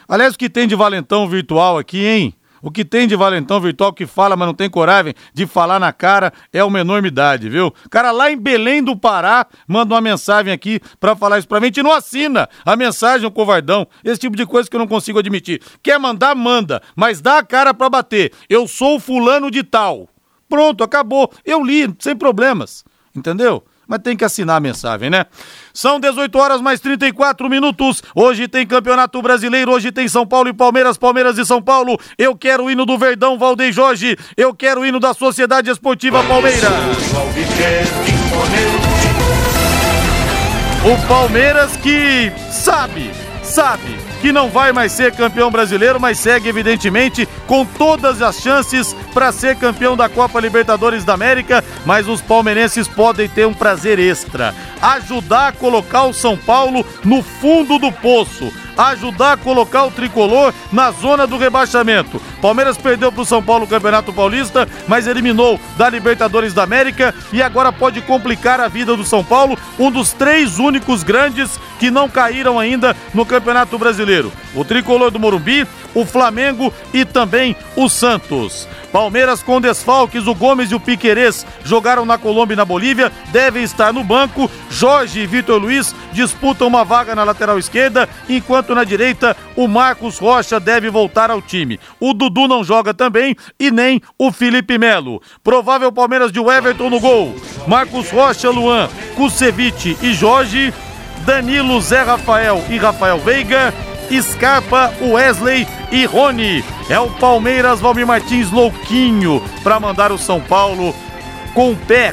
Aliás, 0.09 0.35
o 0.35 0.39
que 0.39 0.51
tem 0.51 0.67
de 0.67 0.75
valentão 0.75 1.29
virtual 1.29 1.79
aqui, 1.79 2.05
hein? 2.05 2.35
O 2.61 2.71
que 2.73 2.85
tem 2.85 3.07
de 3.07 3.15
valentão 3.15 3.61
virtual 3.61 3.93
que 3.93 4.05
fala, 4.07 4.35
mas 4.35 4.49
não 4.49 4.55
tem 4.55 4.69
coragem 4.69 5.15
de 5.33 5.47
falar 5.47 5.79
na 5.79 5.93
cara 5.93 6.33
é 6.53 6.65
uma 6.65 6.81
enormidade, 6.81 7.49
viu? 7.49 7.73
Cara 7.89 8.11
lá 8.11 8.29
em 8.29 8.37
Belém 8.37 8.83
do 8.83 8.97
Pará 8.97 9.47
manda 9.69 9.95
uma 9.95 10.01
mensagem 10.01 10.53
aqui 10.53 10.81
pra 10.99 11.15
falar 11.15 11.39
isso 11.39 11.47
pra 11.47 11.61
mim. 11.61 11.67
Gente 11.67 11.85
não 11.85 11.93
assina 11.93 12.49
a 12.65 12.75
mensagem, 12.75 13.25
o 13.25 13.31
covardão. 13.31 13.87
Esse 14.03 14.19
tipo 14.19 14.37
de 14.37 14.45
coisa 14.45 14.69
que 14.69 14.75
eu 14.75 14.81
não 14.81 14.89
consigo 14.89 15.21
admitir. 15.21 15.63
Quer 15.81 16.01
mandar, 16.01 16.35
manda, 16.35 16.83
mas 16.97 17.21
dá 17.21 17.39
a 17.39 17.45
cara 17.45 17.73
pra 17.73 17.89
bater. 17.89 18.33
Eu 18.49 18.67
sou 18.67 18.99
fulano 18.99 19.49
de 19.49 19.63
tal. 19.63 20.09
Pronto, 20.49 20.85
acabou. 20.85 21.31
Eu 21.45 21.63
li, 21.63 21.95
sem 21.99 22.17
problemas. 22.17 22.85
Entendeu? 23.15 23.65
Mas 23.87 24.01
tem 24.01 24.17
que 24.17 24.25
assinar 24.25 24.57
a 24.57 24.61
mensagem, 24.61 25.09
né? 25.09 25.27
São 25.73 26.01
18 26.01 26.37
horas 26.37 26.61
mais 26.61 26.81
34 26.81 27.49
minutos. 27.49 28.03
Hoje 28.15 28.49
tem 28.49 28.67
Campeonato 28.67 29.23
Brasileiro, 29.23 29.71
hoje 29.71 29.93
tem 29.93 30.09
São 30.09 30.27
Paulo 30.27 30.49
e 30.49 30.53
Palmeiras, 30.53 30.99
Palmeiras 30.99 31.39
e 31.39 31.47
São 31.47 31.63
Paulo. 31.63 31.97
Eu 32.19 32.37
quero 32.37 32.65
o 32.65 32.71
hino 32.71 32.85
do 32.85 32.99
Verdão, 32.99 33.39
Valdeir 33.39 33.73
Jorge. 33.73 34.17
Eu 34.37 34.53
quero 34.53 34.81
o 34.81 34.87
hino 34.87 34.99
da 34.99 35.15
Sociedade 35.15 35.71
Esportiva 35.71 36.23
Palmeiras. 36.25 36.73
O 40.85 41.09
Palmeiras 41.09 41.77
que 41.77 42.33
sabe, 42.51 43.11
sabe 43.43 44.06
que 44.21 44.33
não 44.33 44.49
vai 44.49 44.73
mais 44.73 44.93
ser 44.93 45.13
campeão 45.13 45.51
brasileiro, 45.51 46.01
mas 46.01 46.19
segue 46.19 46.49
evidentemente 46.49 47.29
com 47.47 47.65
todas 47.65 48.23
as 48.23 48.41
chances 48.41 48.95
para 49.13 49.33
ser 49.33 49.57
campeão 49.57 49.97
da 49.97 50.09
Copa 50.09 50.41
Libertadores 50.41 51.05
da 51.05 51.15
América, 51.15 51.65
mas 51.85 52.09
os 52.09 52.21
palmeirenses 52.21 52.89
podem 52.89 53.29
ter 53.29 53.47
um 53.47 53.55
prazer 53.55 53.99
extra, 53.99 54.55
ajudar 54.81 55.49
a 55.49 55.53
colocar 55.53 56.05
o 56.05 56.13
São 56.13 56.37
Paulo 56.37 56.85
no 57.05 57.23
fundo 57.23 57.79
do 57.79 57.93
poço, 57.93 58.53
ajudar 58.77 59.33
a 59.33 59.37
colocar 59.37 59.85
o 59.85 59.91
tricolor 59.91 60.53
na 60.73 60.91
zona 60.91 61.27
do 61.27 61.39
rebaixamento. 61.39 62.21
Palmeiras 62.41 62.77
perdeu 62.77 63.11
para 63.11 63.23
o 63.23 63.27
São 63.27 63.43
Paulo 63.43 63.65
o 63.65 63.69
Campeonato 63.69 64.13
Paulista, 64.13 64.69
mas 64.87 65.07
eliminou 65.07 65.59
da 65.77 65.89
Libertadores 65.89 66.53
da 66.53 66.63
América 66.63 67.15
e 67.33 67.43
agora 67.43 67.73
pode 67.73 68.01
complicar 68.01 68.61
a 68.61 68.69
vida 68.69 68.97
do 68.97 69.05
São 69.05 69.25
Paulo, 69.25 69.59
um 69.79 69.91
dos 69.91 70.13
três 70.13 70.59
únicos 70.59 71.03
grandes 71.03 71.59
que 71.79 71.91
não 71.91 72.09
caíram 72.09 72.59
ainda 72.59 72.97
no 73.13 73.27
Campeonato 73.27 73.79
Brasileiro. 73.79 74.33
O 74.55 74.65
tricolor 74.65 75.11
do 75.11 75.21
Morumbi, 75.21 75.67
o 75.95 76.05
Flamengo 76.05 76.73
e 76.93 77.05
também 77.05 77.57
o 77.75 77.89
Santos. 77.89 78.69
Palmeiras 78.97 79.43
com 79.43 79.61
desfalques, 79.61 80.27
o 80.27 80.35
Gomes 80.35 80.71
e 80.71 80.75
o 80.75 80.81
Piquerez 80.81 81.45
jogaram 81.63 82.07
na 82.07 82.17
Colômbia 82.17 82.55
e 82.55 82.57
na 82.57 82.65
Bolívia, 82.65 83.13
devem 83.31 83.63
estar 83.63 83.93
no 83.93 84.03
banco. 84.03 84.51
Jorge 84.71 85.21
e 85.21 85.27
Vitor 85.27 85.61
Luiz 85.61 85.95
disputam 86.15 86.67
uma 86.67 86.83
vaga 86.83 87.15
na 87.15 87.23
lateral 87.23 87.59
esquerda, 87.59 88.09
enquanto 88.27 88.75
na 88.75 88.85
direita 88.85 89.37
o 89.55 89.69
Marcos 89.69 90.19
Rocha 90.19 90.59
deve 90.59 90.89
voltar 90.89 91.31
ao 91.31 91.43
time. 91.43 91.79
O 92.01 92.15
Dudu 92.15 92.49
não 92.49 92.65
joga 92.65 92.95
também 92.95 93.37
e 93.61 93.71
nem 93.71 94.01
o 94.19 94.33
Felipe 94.33 94.79
Melo. 94.79 95.21
Provável 95.45 95.93
Palmeiras 95.93 96.33
de 96.33 96.41
Everton 96.41 96.89
no 96.89 96.99
gol. 96.99 97.37
Marcos 97.67 98.11
Rocha, 98.11 98.49
Luan, 98.49 98.89
Kusevich 99.15 99.99
e 100.01 100.15
Jorge. 100.15 100.73
Danilo, 101.27 101.79
Zé 101.83 102.01
Rafael 102.01 102.65
e 102.71 102.79
Rafael 102.79 103.19
Veiga. 103.19 103.75
Scarpa, 104.23 104.93
Wesley 105.03 105.67
e 105.91 106.05
Rony. 106.05 106.65
É 106.89 106.99
o 106.99 107.11
Palmeiras 107.11 107.81
Valmir 107.81 108.07
Martins 108.07 108.51
louquinho 108.51 109.43
para 109.63 109.81
mandar 109.81 110.13
o 110.13 110.19
São 110.19 110.41
Paulo 110.41 110.95
com 111.55 111.73
o 111.73 111.77
pé, 111.77 112.13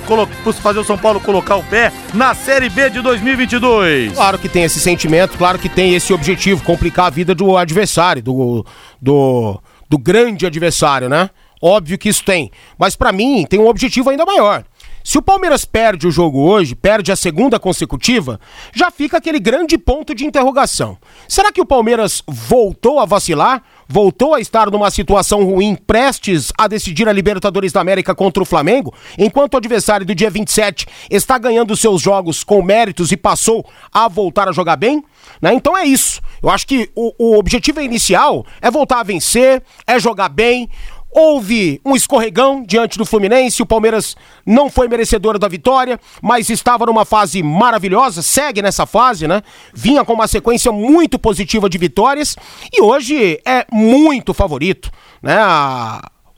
fazer 0.61 0.79
o 0.79 0.85
São 0.85 0.97
Paulo 0.97 1.19
colocar 1.19 1.57
o 1.57 1.63
pé 1.63 1.91
na 2.13 2.33
Série 2.33 2.69
B 2.69 2.89
de 2.89 3.01
2022. 3.01 4.13
Claro 4.13 4.39
que 4.39 4.47
tem 4.47 4.63
esse 4.63 4.79
sentimento, 4.79 5.37
claro 5.37 5.59
que 5.59 5.67
tem 5.67 5.93
esse 5.93 6.13
objetivo, 6.13 6.63
complicar 6.63 7.07
a 7.07 7.09
vida 7.09 7.35
do 7.35 7.57
adversário, 7.57 8.23
do, 8.23 8.65
do, 9.01 9.61
do 9.89 9.97
grande 9.97 10.45
adversário, 10.45 11.09
né? 11.09 11.29
Óbvio 11.61 11.97
que 11.97 12.07
isso 12.07 12.23
tem. 12.23 12.51
Mas 12.77 12.95
pra 12.95 13.11
mim 13.11 13.45
tem 13.49 13.59
um 13.59 13.67
objetivo 13.67 14.09
ainda 14.09 14.25
maior. 14.25 14.63
Se 15.03 15.17
o 15.17 15.21
Palmeiras 15.21 15.65
perde 15.65 16.07
o 16.07 16.11
jogo 16.11 16.39
hoje, 16.39 16.75
perde 16.75 17.11
a 17.11 17.15
segunda 17.15 17.59
consecutiva, 17.59 18.39
já 18.73 18.89
fica 18.89 19.17
aquele 19.17 19.37
grande 19.37 19.77
ponto 19.77 20.15
de 20.15 20.25
interrogação. 20.25 20.97
Será 21.27 21.51
que 21.51 21.59
o 21.59 21.65
Palmeiras 21.65 22.23
voltou 22.27 22.99
a 23.01 23.05
vacilar? 23.05 23.61
voltou 23.87 24.33
a 24.33 24.39
estar 24.39 24.71
numa 24.71 24.89
situação 24.89 25.43
ruim, 25.43 25.75
prestes 25.75 26.51
a 26.57 26.67
decidir 26.67 27.07
a 27.07 27.13
Libertadores 27.13 27.71
da 27.71 27.79
América 27.79 28.15
contra 28.15 28.41
o 28.41 28.45
Flamengo, 28.45 28.93
enquanto 29.17 29.53
o 29.53 29.57
adversário 29.57 30.03
do 30.03 30.15
dia 30.15 30.31
27 30.31 30.87
está 31.11 31.37
ganhando 31.37 31.75
seus 31.75 32.01
jogos 32.01 32.43
com 32.43 32.63
méritos 32.63 33.11
e 33.11 33.17
passou 33.17 33.63
a 33.93 34.07
voltar 34.07 34.49
a 34.49 34.51
jogar 34.51 34.77
bem? 34.77 35.03
Né? 35.39 35.53
Então 35.53 35.77
é 35.77 35.85
isso. 35.85 36.21
Eu 36.41 36.49
acho 36.49 36.67
que 36.67 36.89
o, 36.95 37.13
o 37.17 37.37
objetivo 37.37 37.79
inicial 37.81 38.45
é 38.61 38.69
voltar 38.69 38.99
a 38.99 39.03
vencer, 39.03 39.63
é 39.85 39.99
jogar 39.99 40.29
bem. 40.29 40.69
Houve 41.15 41.79
um 41.85 41.95
escorregão 41.95 42.63
diante 42.65 42.97
do 42.97 43.05
Fluminense, 43.05 43.61
o 43.61 43.67
Palmeiras 43.67 44.15
não 44.43 44.67
foi 44.69 44.87
merecedor 44.87 45.37
da 45.37 45.47
vitória, 45.47 45.99
mas 46.21 46.49
estava 46.49 46.87
numa 46.87 47.05
fase 47.05 47.43
maravilhosa, 47.43 48.23
segue 48.23 48.63
nessa 48.63 48.87
fase, 48.87 49.27
né? 49.27 49.43
Vinha 49.73 50.03
com 50.03 50.13
uma 50.13 50.27
sequência 50.27 50.71
muito 50.71 51.19
positiva 51.19 51.69
de 51.69 51.77
vitórias 51.77 52.35
e 52.73 52.81
hoje 52.81 53.39
é 53.45 53.63
muito 53.71 54.33
favorito, 54.33 54.89
né? 55.21 55.37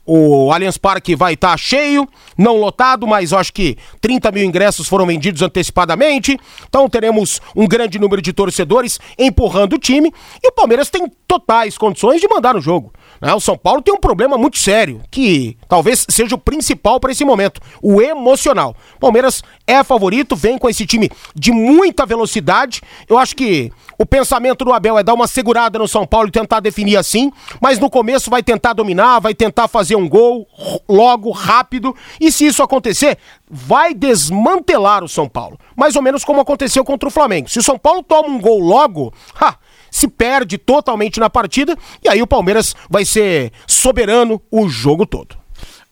O 0.08 0.52
Allianz 0.52 0.78
Parque 0.78 1.16
vai 1.16 1.34
estar 1.34 1.50
tá 1.50 1.56
cheio, 1.56 2.08
não 2.38 2.56
lotado, 2.56 3.08
mas 3.08 3.32
acho 3.32 3.52
que 3.52 3.76
30 4.00 4.30
mil 4.30 4.44
ingressos 4.44 4.86
foram 4.86 5.04
vendidos 5.04 5.42
antecipadamente. 5.42 6.38
Então 6.68 6.88
teremos 6.88 7.40
um 7.56 7.66
grande 7.66 7.98
número 7.98 8.22
de 8.22 8.32
torcedores 8.32 9.00
empurrando 9.18 9.72
o 9.72 9.78
time. 9.78 10.14
E 10.40 10.48
o 10.48 10.52
Palmeiras 10.52 10.88
tem 10.90 11.10
totais 11.26 11.76
condições 11.76 12.20
de 12.20 12.28
mandar 12.28 12.54
no 12.54 12.60
jogo. 12.60 12.92
Né? 13.20 13.34
O 13.34 13.40
São 13.40 13.56
Paulo 13.56 13.82
tem 13.82 13.94
um 13.94 14.00
problema 14.00 14.36
muito 14.36 14.58
sério, 14.58 15.00
que 15.10 15.56
talvez 15.68 16.06
seja 16.08 16.34
o 16.34 16.38
principal 16.38 17.00
para 17.00 17.12
esse 17.12 17.24
momento, 17.24 17.60
o 17.82 18.00
emocional. 18.00 18.74
Palmeiras 19.00 19.42
é 19.66 19.82
favorito, 19.82 20.36
vem 20.36 20.58
com 20.58 20.68
esse 20.68 20.86
time 20.86 21.10
de 21.34 21.52
muita 21.52 22.06
velocidade. 22.06 22.80
Eu 23.08 23.18
acho 23.18 23.34
que 23.34 23.72
o 23.98 24.04
pensamento 24.04 24.64
do 24.64 24.72
Abel 24.72 24.98
é 24.98 25.02
dar 25.02 25.14
uma 25.14 25.26
segurada 25.26 25.78
no 25.78 25.88
São 25.88 26.06
Paulo 26.06 26.28
e 26.28 26.32
tentar 26.32 26.60
definir 26.60 26.96
assim, 26.96 27.32
mas 27.60 27.78
no 27.78 27.88
começo 27.88 28.30
vai 28.30 28.42
tentar 28.42 28.72
dominar, 28.72 29.20
vai 29.20 29.34
tentar 29.34 29.68
fazer 29.68 29.96
um 29.96 30.08
gol 30.08 30.46
logo, 30.88 31.30
rápido, 31.30 31.94
e 32.20 32.30
se 32.30 32.46
isso 32.46 32.62
acontecer, 32.62 33.18
vai 33.50 33.94
desmantelar 33.94 35.02
o 35.02 35.08
São 35.08 35.28
Paulo. 35.28 35.58
Mais 35.74 35.96
ou 35.96 36.02
menos 36.02 36.24
como 36.24 36.40
aconteceu 36.40 36.84
contra 36.84 37.08
o 37.08 37.12
Flamengo. 37.12 37.48
Se 37.48 37.58
o 37.58 37.62
São 37.62 37.78
Paulo 37.78 38.02
toma 38.02 38.28
um 38.28 38.40
gol 38.40 38.60
logo, 38.60 39.12
ha, 39.40 39.56
se 39.96 40.08
perde 40.08 40.58
totalmente 40.58 41.18
na 41.18 41.30
partida 41.30 41.74
e 42.04 42.08
aí 42.08 42.20
o 42.20 42.26
Palmeiras 42.26 42.76
vai 42.90 43.02
ser 43.02 43.50
soberano 43.66 44.42
o 44.50 44.68
jogo 44.68 45.06
todo. 45.06 45.34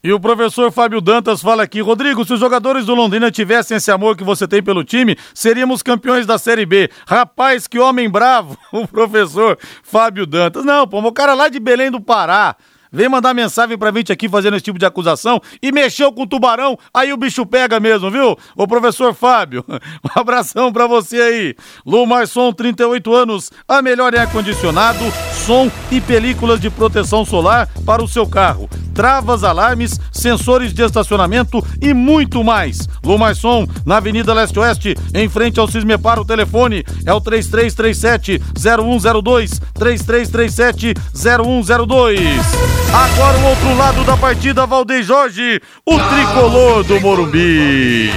E 0.02 0.12
o 0.12 0.20
professor 0.20 0.70
Fábio 0.70 1.00
Dantas 1.00 1.40
fala 1.40 1.62
aqui, 1.62 1.80
Rodrigo, 1.80 2.22
se 2.26 2.34
os 2.34 2.38
jogadores 2.38 2.84
do 2.84 2.94
Londrina 2.94 3.30
tivessem 3.30 3.78
esse 3.78 3.90
amor 3.90 4.14
que 4.14 4.22
você 4.22 4.46
tem 4.46 4.62
pelo 4.62 4.84
time, 4.84 5.16
seríamos 5.32 5.82
campeões 5.82 6.26
da 6.26 6.36
Série 6.36 6.66
B. 6.66 6.90
Rapaz, 7.06 7.66
que 7.66 7.78
homem 7.78 8.10
bravo, 8.10 8.58
o 8.70 8.86
professor 8.86 9.58
Fábio 9.82 10.26
Dantas. 10.26 10.62
Não, 10.66 10.86
pô, 10.86 10.98
o 10.98 11.10
cara 11.10 11.32
lá 11.32 11.48
de 11.48 11.58
Belém 11.58 11.90
do 11.90 12.02
Pará, 12.02 12.54
vem 12.94 13.08
mandar 13.08 13.34
mensagem 13.34 13.76
pra 13.76 13.90
gente 13.90 14.12
aqui 14.12 14.28
fazendo 14.28 14.54
esse 14.54 14.64
tipo 14.64 14.78
de 14.78 14.86
acusação 14.86 15.40
e 15.60 15.72
mexeu 15.72 16.12
com 16.12 16.22
o 16.22 16.26
tubarão, 16.26 16.78
aí 16.94 17.12
o 17.12 17.16
bicho 17.16 17.44
pega 17.44 17.80
mesmo, 17.80 18.10
viu? 18.10 18.36
Ô 18.56 18.66
professor 18.66 19.12
Fábio, 19.12 19.64
um 19.68 20.20
abração 20.20 20.72
pra 20.72 20.86
você 20.86 21.20
aí. 21.20 21.54
Lumar 21.84 22.28
Som, 22.28 22.52
38 22.52 23.12
anos, 23.12 23.50
a 23.68 23.82
melhor 23.82 24.14
ar-condicionado, 24.14 25.04
som 25.44 25.70
e 25.90 26.00
películas 26.00 26.60
de 26.60 26.70
proteção 26.70 27.24
solar 27.24 27.68
para 27.84 28.02
o 28.02 28.08
seu 28.08 28.26
carro. 28.26 28.68
Travas, 28.94 29.42
alarmes, 29.42 29.98
sensores 30.12 30.72
de 30.72 30.82
estacionamento 30.82 31.64
e 31.82 31.92
muito 31.92 32.44
mais. 32.44 32.88
Lumar 33.04 33.34
Som, 33.34 33.66
na 33.84 33.96
Avenida 33.96 34.32
Leste-Oeste, 34.32 34.94
em 35.12 35.28
frente 35.28 35.58
ao 35.58 35.66
Cismepar, 35.66 36.20
o 36.20 36.24
telefone 36.24 36.84
é 37.04 37.12
o 37.12 37.20
3337 37.20 38.40
0102 38.56 39.60
3337 39.74 40.94
0102. 41.12 42.83
Agora 42.92 43.38
o 43.38 43.44
outro 43.46 43.76
lado 43.76 44.04
da 44.04 44.16
partida, 44.16 44.66
Valdeir 44.66 45.02
Jorge, 45.02 45.60
o 45.86 45.98
tricolor 45.98 46.84
do 46.84 47.00
Morumbi. 47.00 48.10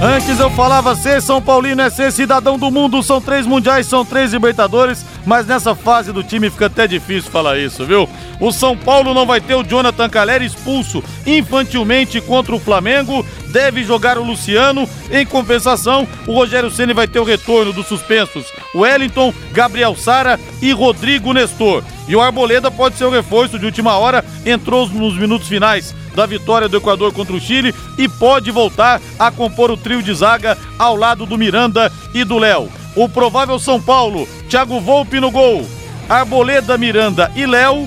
Antes 0.00 0.38
eu 0.38 0.48
falava 0.50 0.94
ser 0.94 1.20
São 1.20 1.42
Paulino 1.42 1.82
é 1.82 1.90
ser 1.90 2.12
cidadão 2.12 2.56
do 2.56 2.70
mundo, 2.70 3.02
são 3.02 3.20
três 3.20 3.44
mundiais, 3.44 3.84
são 3.88 4.04
três 4.04 4.32
libertadores, 4.32 5.04
mas 5.26 5.44
nessa 5.44 5.74
fase 5.74 6.12
do 6.12 6.22
time 6.22 6.48
fica 6.50 6.66
até 6.66 6.86
difícil 6.86 7.32
falar 7.32 7.58
isso, 7.58 7.84
viu? 7.84 8.08
O 8.38 8.52
São 8.52 8.76
Paulo 8.76 9.12
não 9.12 9.26
vai 9.26 9.40
ter 9.40 9.56
o 9.56 9.64
Jonathan 9.64 10.08
Calera 10.08 10.44
expulso 10.44 11.02
infantilmente 11.26 12.20
contra 12.20 12.54
o 12.54 12.60
Flamengo, 12.60 13.26
deve 13.48 13.82
jogar 13.82 14.18
o 14.18 14.24
Luciano, 14.24 14.88
em 15.10 15.26
compensação, 15.26 16.06
o 16.28 16.32
Rogério 16.32 16.70
Ceni 16.70 16.92
vai 16.92 17.08
ter 17.08 17.18
o 17.18 17.24
retorno 17.24 17.72
dos 17.72 17.88
suspensos 17.88 18.46
Wellington, 18.76 19.34
Gabriel 19.50 19.96
Sara 19.96 20.38
e 20.62 20.70
Rodrigo 20.70 21.32
Nestor. 21.32 21.82
E 22.08 22.16
o 22.16 22.22
Arboleda 22.22 22.70
pode 22.70 22.96
ser 22.96 23.04
o 23.04 23.10
reforço 23.10 23.58
de 23.58 23.66
última 23.66 23.96
hora, 23.98 24.24
entrou 24.46 24.88
nos 24.88 25.16
minutos 25.16 25.46
finais 25.46 25.94
da 26.14 26.24
vitória 26.24 26.68
do 26.68 26.78
Equador 26.78 27.12
contra 27.12 27.36
o 27.36 27.40
Chile 27.40 27.74
e 27.98 28.08
pode 28.08 28.50
voltar 28.50 29.00
a 29.18 29.30
compor 29.30 29.70
o 29.70 29.76
trio 29.76 30.02
de 30.02 30.14
zaga 30.14 30.56
ao 30.78 30.96
lado 30.96 31.26
do 31.26 31.36
Miranda 31.36 31.92
e 32.14 32.24
do 32.24 32.38
Léo. 32.38 32.70
O 32.96 33.08
provável 33.08 33.58
São 33.58 33.80
Paulo, 33.80 34.26
Thiago 34.48 34.80
Volpe 34.80 35.20
no 35.20 35.30
gol, 35.30 35.68
Arboleda, 36.08 36.78
Miranda 36.78 37.30
e 37.36 37.44
Léo, 37.44 37.86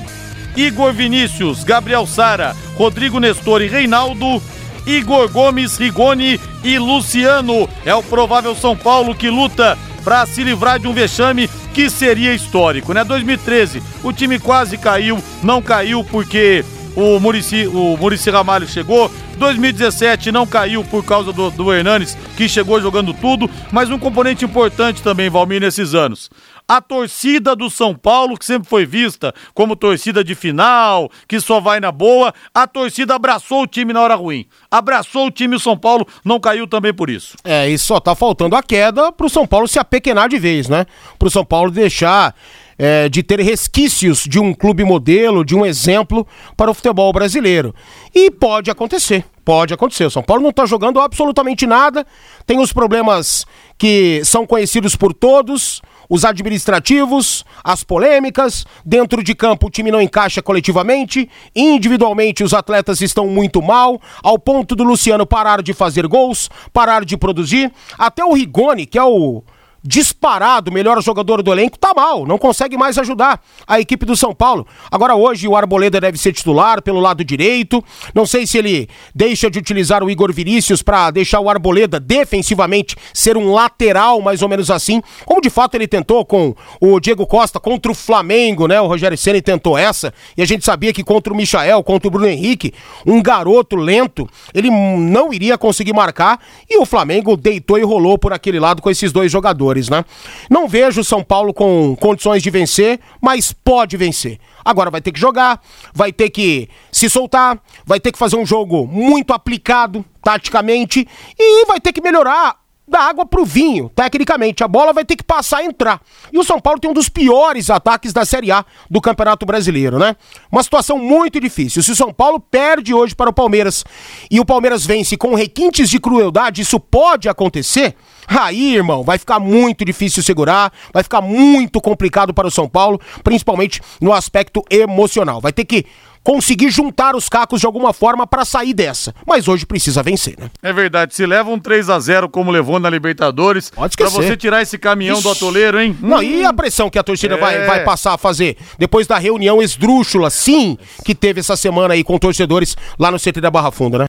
Igor 0.55 0.93
Vinícius, 0.93 1.63
Gabriel 1.63 2.05
Sara, 2.05 2.55
Rodrigo 2.77 3.19
Nestor 3.19 3.61
e 3.61 3.67
Reinaldo, 3.67 4.41
Igor 4.85 5.29
Gomes, 5.29 5.77
Rigoni 5.77 6.39
e 6.63 6.77
Luciano. 6.77 7.67
É 7.83 7.95
o 7.95 8.03
provável 8.03 8.55
São 8.55 8.77
Paulo 8.77 9.15
que 9.15 9.29
luta 9.29 9.77
para 10.03 10.25
se 10.25 10.43
livrar 10.43 10.79
de 10.79 10.87
um 10.87 10.93
vexame 10.93 11.49
que 11.73 11.89
seria 11.89 12.33
histórico, 12.33 12.93
né? 12.93 13.03
2013, 13.03 13.81
o 14.03 14.11
time 14.11 14.39
quase 14.39 14.77
caiu, 14.77 15.23
não 15.43 15.61
caiu 15.61 16.03
porque 16.03 16.63
o 16.95 17.19
Murici, 17.19 17.67
o 17.67 17.97
Murici 17.97 18.29
Ramalho 18.29 18.67
chegou. 18.67 19.11
2017 19.37 20.31
não 20.31 20.45
caiu 20.45 20.83
por 20.83 21.03
causa 21.03 21.33
do, 21.33 21.49
do 21.49 21.73
Hernanes, 21.73 22.15
que 22.37 22.47
chegou 22.47 22.79
jogando 22.79 23.13
tudo, 23.13 23.49
mas 23.71 23.89
um 23.89 23.97
componente 23.97 24.45
importante 24.45 25.01
também, 25.01 25.29
Valmir, 25.29 25.59
nesses 25.59 25.95
anos. 25.95 26.29
A 26.67 26.81
torcida 26.81 27.55
do 27.55 27.69
São 27.69 27.93
Paulo, 27.95 28.37
que 28.37 28.45
sempre 28.45 28.67
foi 28.67 28.85
vista 28.85 29.33
como 29.53 29.75
torcida 29.75 30.23
de 30.23 30.35
final, 30.35 31.09
que 31.27 31.39
só 31.39 31.59
vai 31.59 31.79
na 31.79 31.91
boa, 31.91 32.33
a 32.53 32.65
torcida 32.67 33.15
abraçou 33.15 33.63
o 33.63 33.67
time 33.67 33.93
na 33.93 34.01
hora 34.01 34.15
ruim. 34.15 34.45
Abraçou 34.69 35.27
o 35.27 35.31
time, 35.31 35.55
o 35.55 35.59
São 35.59 35.77
Paulo 35.77 36.07
não 36.23 36.39
caiu 36.39 36.67
também 36.67 36.93
por 36.93 37.09
isso. 37.09 37.35
É, 37.43 37.69
e 37.69 37.77
só 37.77 37.99
tá 37.99 38.15
faltando 38.15 38.55
a 38.55 38.63
queda 38.63 39.11
pro 39.11 39.29
São 39.29 39.45
Paulo 39.45 39.67
se 39.67 39.79
apequenar 39.79 40.29
de 40.29 40.39
vez, 40.39 40.69
né? 40.69 40.85
Pro 41.19 41.29
São 41.29 41.43
Paulo 41.43 41.71
deixar 41.71 42.35
é, 42.77 43.07
de 43.07 43.21
ter 43.21 43.39
resquícios 43.39 44.23
de 44.27 44.39
um 44.39 44.53
clube 44.55 44.83
modelo, 44.83 45.45
de 45.45 45.55
um 45.55 45.63
exemplo 45.63 46.25
para 46.57 46.71
o 46.71 46.73
futebol 46.73 47.13
brasileiro. 47.13 47.75
E 48.13 48.31
pode 48.31 48.71
acontecer, 48.71 49.23
pode 49.43 49.73
acontecer. 49.73 50.05
O 50.05 50.11
São 50.11 50.23
Paulo 50.23 50.43
não 50.43 50.49
está 50.49 50.65
jogando 50.65 50.99
absolutamente 50.99 51.65
nada, 51.65 52.05
tem 52.45 52.59
os 52.59 52.71
problemas 52.71 53.45
que 53.77 54.21
são 54.23 54.45
conhecidos 54.45 54.95
por 54.95 55.13
todos, 55.13 55.81
os 56.09 56.25
administrativos, 56.25 57.45
as 57.63 57.83
polêmicas, 57.83 58.65
dentro 58.85 59.23
de 59.23 59.33
campo 59.33 59.67
o 59.67 59.69
time 59.69 59.89
não 59.89 60.01
encaixa 60.01 60.41
coletivamente, 60.41 61.29
individualmente 61.55 62.43
os 62.43 62.53
atletas 62.53 63.01
estão 63.01 63.27
muito 63.27 63.61
mal, 63.61 63.99
ao 64.21 64.37
ponto 64.37 64.75
do 64.75 64.83
Luciano 64.83 65.25
parar 65.25 65.61
de 65.61 65.73
fazer 65.73 66.05
gols, 66.07 66.49
parar 66.73 67.05
de 67.05 67.15
produzir, 67.15 67.71
até 67.97 68.25
o 68.25 68.33
Rigoni, 68.33 68.85
que 68.85 68.97
é 68.97 69.03
o 69.03 69.41
disparado, 69.83 70.71
melhor 70.71 71.01
jogador 71.01 71.41
do 71.41 71.51
elenco, 71.51 71.77
tá 71.77 71.91
mal, 71.95 72.25
não 72.25 72.37
consegue 72.37 72.77
mais 72.77 72.97
ajudar 72.97 73.41
a 73.67 73.79
equipe 73.79 74.05
do 74.05 74.15
São 74.15 74.33
Paulo. 74.33 74.65
Agora 74.91 75.15
hoje 75.15 75.47
o 75.47 75.55
Arboleda 75.55 75.99
deve 75.99 76.17
ser 76.17 76.33
titular 76.33 76.81
pelo 76.81 76.99
lado 76.99 77.23
direito. 77.23 77.83
Não 78.13 78.25
sei 78.25 78.45
se 78.45 78.57
ele 78.57 78.87
deixa 79.13 79.49
de 79.49 79.57
utilizar 79.57 80.03
o 80.03 80.09
Igor 80.09 80.31
Vinícius 80.31 80.83
para 80.83 81.09
deixar 81.09 81.39
o 81.39 81.49
Arboleda 81.49 81.99
defensivamente 81.99 82.95
ser 83.13 83.37
um 83.37 83.51
lateral, 83.51 84.21
mais 84.21 84.41
ou 84.41 84.49
menos 84.49 84.69
assim, 84.69 85.01
como 85.25 85.41
de 85.41 85.49
fato 85.49 85.75
ele 85.75 85.87
tentou 85.87 86.23
com 86.25 86.55
o 86.79 86.99
Diego 86.99 87.25
Costa 87.25 87.59
contra 87.59 87.91
o 87.91 87.95
Flamengo, 87.95 88.67
né? 88.67 88.79
O 88.79 88.87
Rogério 88.87 89.17
Ceni 89.17 89.41
tentou 89.41 89.77
essa, 89.77 90.13
e 90.37 90.41
a 90.41 90.45
gente 90.45 90.63
sabia 90.63 90.93
que 90.93 91.03
contra 91.03 91.33
o 91.33 91.35
Michael, 91.35 91.83
contra 91.83 92.07
o 92.07 92.11
Bruno 92.11 92.27
Henrique, 92.27 92.73
um 93.05 93.21
garoto 93.21 93.75
lento, 93.75 94.29
ele 94.53 94.69
não 94.69 95.33
iria 95.33 95.57
conseguir 95.57 95.93
marcar, 95.93 96.39
e 96.69 96.77
o 96.77 96.85
Flamengo 96.85 97.35
deitou 97.35 97.79
e 97.79 97.83
rolou 97.83 98.17
por 98.17 98.31
aquele 98.31 98.59
lado 98.59 98.81
com 98.81 98.89
esses 98.89 99.11
dois 99.11 99.31
jogadores 99.31 99.70
né? 99.89 100.05
Não 100.49 100.67
vejo 100.67 101.01
o 101.01 101.03
São 101.03 101.23
Paulo 101.23 101.53
com 101.53 101.95
condições 101.99 102.41
de 102.43 102.49
vencer, 102.49 102.99
mas 103.21 103.51
pode 103.51 103.97
vencer. 103.97 104.39
Agora 104.63 104.91
vai 104.91 105.01
ter 105.01 105.11
que 105.11 105.19
jogar, 105.19 105.61
vai 105.93 106.11
ter 106.11 106.29
que 106.29 106.69
se 106.91 107.09
soltar, 107.09 107.59
vai 107.85 107.99
ter 107.99 108.11
que 108.11 108.19
fazer 108.19 108.35
um 108.35 108.45
jogo 108.45 108.87
muito 108.87 109.33
aplicado 109.33 110.05
taticamente 110.23 111.07
e 111.37 111.65
vai 111.65 111.79
ter 111.79 111.91
que 111.91 112.01
melhorar 112.01 112.60
da 112.91 112.99
água 112.99 113.25
pro 113.25 113.45
vinho, 113.45 113.89
tecnicamente. 113.95 114.63
A 114.63 114.67
bola 114.67 114.91
vai 114.91 115.05
ter 115.05 115.15
que 115.15 115.23
passar 115.23 115.63
e 115.63 115.67
entrar. 115.67 116.01
E 116.31 116.37
o 116.37 116.43
São 116.43 116.59
Paulo 116.59 116.79
tem 116.79 116.91
um 116.91 116.93
dos 116.93 117.09
piores 117.09 117.69
ataques 117.69 118.11
da 118.11 118.25
Série 118.25 118.51
A 118.51 118.65
do 118.89 118.99
Campeonato 118.99 119.45
Brasileiro, 119.45 119.97
né? 119.97 120.15
Uma 120.51 120.61
situação 120.61 120.97
muito 120.97 121.39
difícil. 121.39 121.81
Se 121.81 121.91
o 121.91 121.95
São 121.95 122.13
Paulo 122.13 122.39
perde 122.39 122.93
hoje 122.93 123.15
para 123.15 123.29
o 123.29 123.33
Palmeiras 123.33 123.85
e 124.29 124.39
o 124.39 124.45
Palmeiras 124.45 124.85
vence 124.85 125.15
com 125.15 125.33
requintes 125.33 125.89
de 125.89 125.99
crueldade, 125.99 126.61
isso 126.61 126.79
pode 126.79 127.29
acontecer. 127.29 127.95
Aí, 128.27 128.75
irmão, 128.75 129.03
vai 129.03 129.17
ficar 129.17 129.39
muito 129.39 129.83
difícil 129.83 130.21
segurar, 130.21 130.71
vai 130.93 131.03
ficar 131.03 131.21
muito 131.21 131.81
complicado 131.81 132.33
para 132.33 132.47
o 132.47 132.51
São 132.51 132.67
Paulo, 132.67 132.99
principalmente 133.23 133.81
no 133.99 134.13
aspecto 134.13 134.63
emocional. 134.69 135.39
Vai 135.41 135.53
ter 135.53 135.65
que 135.65 135.85
conseguir 136.23 136.69
juntar 136.69 137.15
os 137.15 137.27
cacos 137.27 137.59
de 137.59 137.65
alguma 137.65 137.93
forma 137.93 138.25
para 138.27 138.45
sair 138.45 138.73
dessa. 138.73 139.13
Mas 139.25 139.47
hoje 139.47 139.65
precisa 139.65 140.03
vencer, 140.03 140.35
né? 140.39 140.49
É 140.61 140.71
verdade, 140.71 141.15
se 141.15 141.25
leva 141.25 141.49
um 141.49 141.59
3 141.59 141.89
a 141.89 141.99
0 141.99 142.29
como 142.29 142.51
levou 142.51 142.79
na 142.79 142.89
Libertadores, 142.89 143.69
Pode 143.69 143.95
pra 143.97 144.07
esquecer. 144.07 144.27
você 144.29 144.37
tirar 144.37 144.61
esse 144.61 144.77
caminhão 144.77 145.19
do 145.21 145.29
Ixi. 145.29 145.37
atoleiro, 145.37 145.79
hein? 145.79 145.97
Não, 146.01 146.17
Hum. 146.17 146.23
e 146.23 146.43
a 146.45 146.53
pressão 146.53 146.89
que 146.89 146.99
a 146.99 147.03
torcida 147.03 147.35
É. 147.35 147.37
vai, 147.37 147.65
vai 147.65 147.83
passar 147.83 148.13
a 148.13 148.17
fazer 148.17 148.57
depois 148.77 149.07
da 149.07 149.17
reunião 149.17 149.61
esdrúxula, 149.61 150.29
sim, 150.29 150.77
que 151.05 151.15
teve 151.15 151.39
essa 151.39 151.55
semana 151.55 151.93
aí 151.93 152.03
com 152.03 152.17
torcedores 152.17 152.75
lá 152.99 153.09
no 153.11 153.17
CT 153.19 153.41
da 153.41 153.49
Barra 153.51 153.71
Funda, 153.71 153.97
né? 153.99 154.05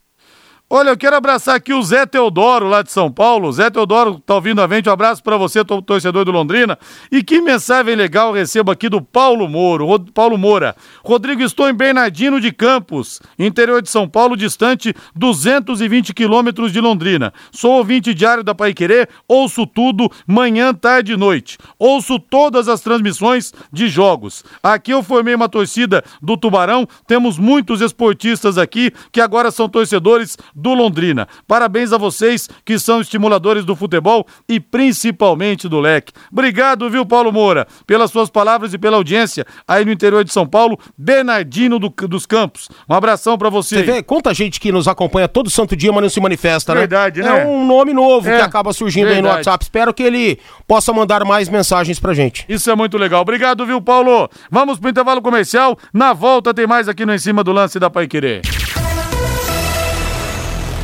Olha, 0.75 0.89
eu 0.89 0.97
quero 0.97 1.15
abraçar 1.15 1.55
aqui 1.55 1.75
o 1.75 1.83
Zé 1.83 2.07
Teodoro, 2.07 2.67
lá 2.67 2.81
de 2.81 2.91
São 2.91 3.13
Paulo. 3.13 3.53
Zé 3.53 3.69
Teodoro 3.69 4.19
tá 4.19 4.37
ouvindo 4.37 4.63
a 4.63 4.67
gente. 4.67 4.89
Um 4.89 4.93
abraço 4.93 5.23
pra 5.23 5.37
você, 5.37 5.63
to- 5.63 5.83
torcedor 5.83 6.25
do 6.25 6.33
Londrina. 6.33 6.79
E 7.11 7.23
que 7.23 7.43
mensagem 7.43 7.95
legal 7.95 8.33
recebo 8.33 8.71
aqui 8.71 8.89
do 8.89 9.03
Paulo 9.03 9.47
Moro, 9.47 9.85
Rod- 9.85 10.09
Paulo 10.15 10.39
Moura. 10.39 10.75
Rodrigo, 11.05 11.43
estou 11.43 11.69
em 11.69 11.75
Bernardino 11.75 12.41
de 12.41 12.51
Campos, 12.51 13.21
interior 13.39 13.83
de 13.83 13.91
São 13.91 14.09
Paulo, 14.09 14.35
distante 14.35 14.95
220 15.15 16.15
quilômetros 16.15 16.73
de 16.73 16.81
Londrina. 16.81 17.35
Sou 17.51 17.73
ouvinte 17.73 18.15
diário 18.15 18.43
da 18.43 18.55
Pai 18.55 18.73
Querer, 18.73 19.11
ouço 19.29 19.67
tudo, 19.67 20.11
manhã, 20.27 20.73
tarde 20.73 21.13
e 21.13 21.17
noite. 21.19 21.59
Ouço 21.79 22.19
todas 22.19 22.67
as 22.67 22.81
transmissões 22.81 23.53
de 23.71 23.89
jogos. 23.89 24.43
Aqui 24.63 24.93
eu 24.93 25.03
formei 25.03 25.35
uma 25.35 25.51
torcida 25.51 26.03
do 26.23 26.35
Tubarão, 26.35 26.89
temos 27.07 27.37
muitos 27.39 27.83
esportistas 27.83 28.57
aqui 28.57 28.91
que 29.13 29.21
agora 29.21 29.51
são 29.51 29.69
torcedores 29.69 30.39
do 30.63 30.73
Londrina. 30.75 31.27
Parabéns 31.47 31.93
a 31.93 31.99
vocês 31.99 32.49
que 32.65 32.79
são 32.79 33.01
estimuladores 33.01 33.65
do 33.65 33.75
futebol 33.75 34.25
e 34.49 34.61
principalmente 34.61 35.69
do 35.69 35.81
leque. 35.81 36.13
Obrigado, 36.31 36.89
viu, 36.89 37.05
Paulo 37.05 37.33
Moura, 37.33 37.67
pelas 37.87 38.11
suas 38.11 38.31
palavras 38.31 38.73
e 38.73 38.79
pela 38.79 38.97
audiência 38.97 39.45
aí 39.67 39.85
no 39.85 39.91
interior 39.91 40.23
de 40.23 40.33
São 40.33 40.47
Paulo, 40.47 40.79
Bernardino 40.97 41.79
do- 41.79 41.89
dos 42.07 42.25
Campos. 42.27 42.69
Um 42.89 42.95
abração 42.95 43.37
pra 43.37 43.51
você. 43.51 43.77
Você 43.79 43.83
vê 43.83 44.03
quanta 44.03 44.33
gente 44.33 44.61
que 44.61 44.71
nos 44.71 44.87
acompanha 44.87 45.27
todo 45.27 45.51
santo 45.51 45.75
dia, 45.75 45.93
mas 45.93 46.03
não 46.03 46.09
se 46.09 46.21
manifesta, 46.21 46.73
né? 46.75 46.81
Verdade, 46.81 47.21
né? 47.23 47.43
É 47.43 47.47
um 47.47 47.67
nome 47.67 47.93
novo 47.93 48.29
É, 48.29 48.37
que 48.37 48.43
acaba 48.43 48.73
surgindo 48.73 49.07
aí 49.09 49.17
no 49.17 49.23
verdade. 49.23 49.39
WhatsApp. 49.39 49.65
Espero 49.65 49.93
que 49.93 50.03
ele 50.03 50.39
possa 50.67 50.93
mandar 50.93 51.25
mais 51.25 51.49
mensagens 51.49 51.99
pra 51.99 52.15
gente. 52.15 52.45
Isso 52.49 52.71
é 52.71 52.77
muito 52.77 52.97
legal. 52.97 53.23
Obrigado, 53.23 53.67
viu, 53.67 53.81
Paulo? 53.81 54.29
Vamos 54.51 54.79
pro 54.79 54.91
intervalo 54.91 55.21
comercial. 55.21 55.77
Na 55.93 56.13
volta 56.13 56.55
tem 56.55 56.67
mais 56.67 56.89
aqui 56.89 57.05
no 57.05 57.13
Em 57.15 57.19
Cima 57.19 57.43
do 57.43 57.51
Lance 57.53 57.79
da 57.81 57.91
Pai 57.91 58.07
Querer. 58.07 58.43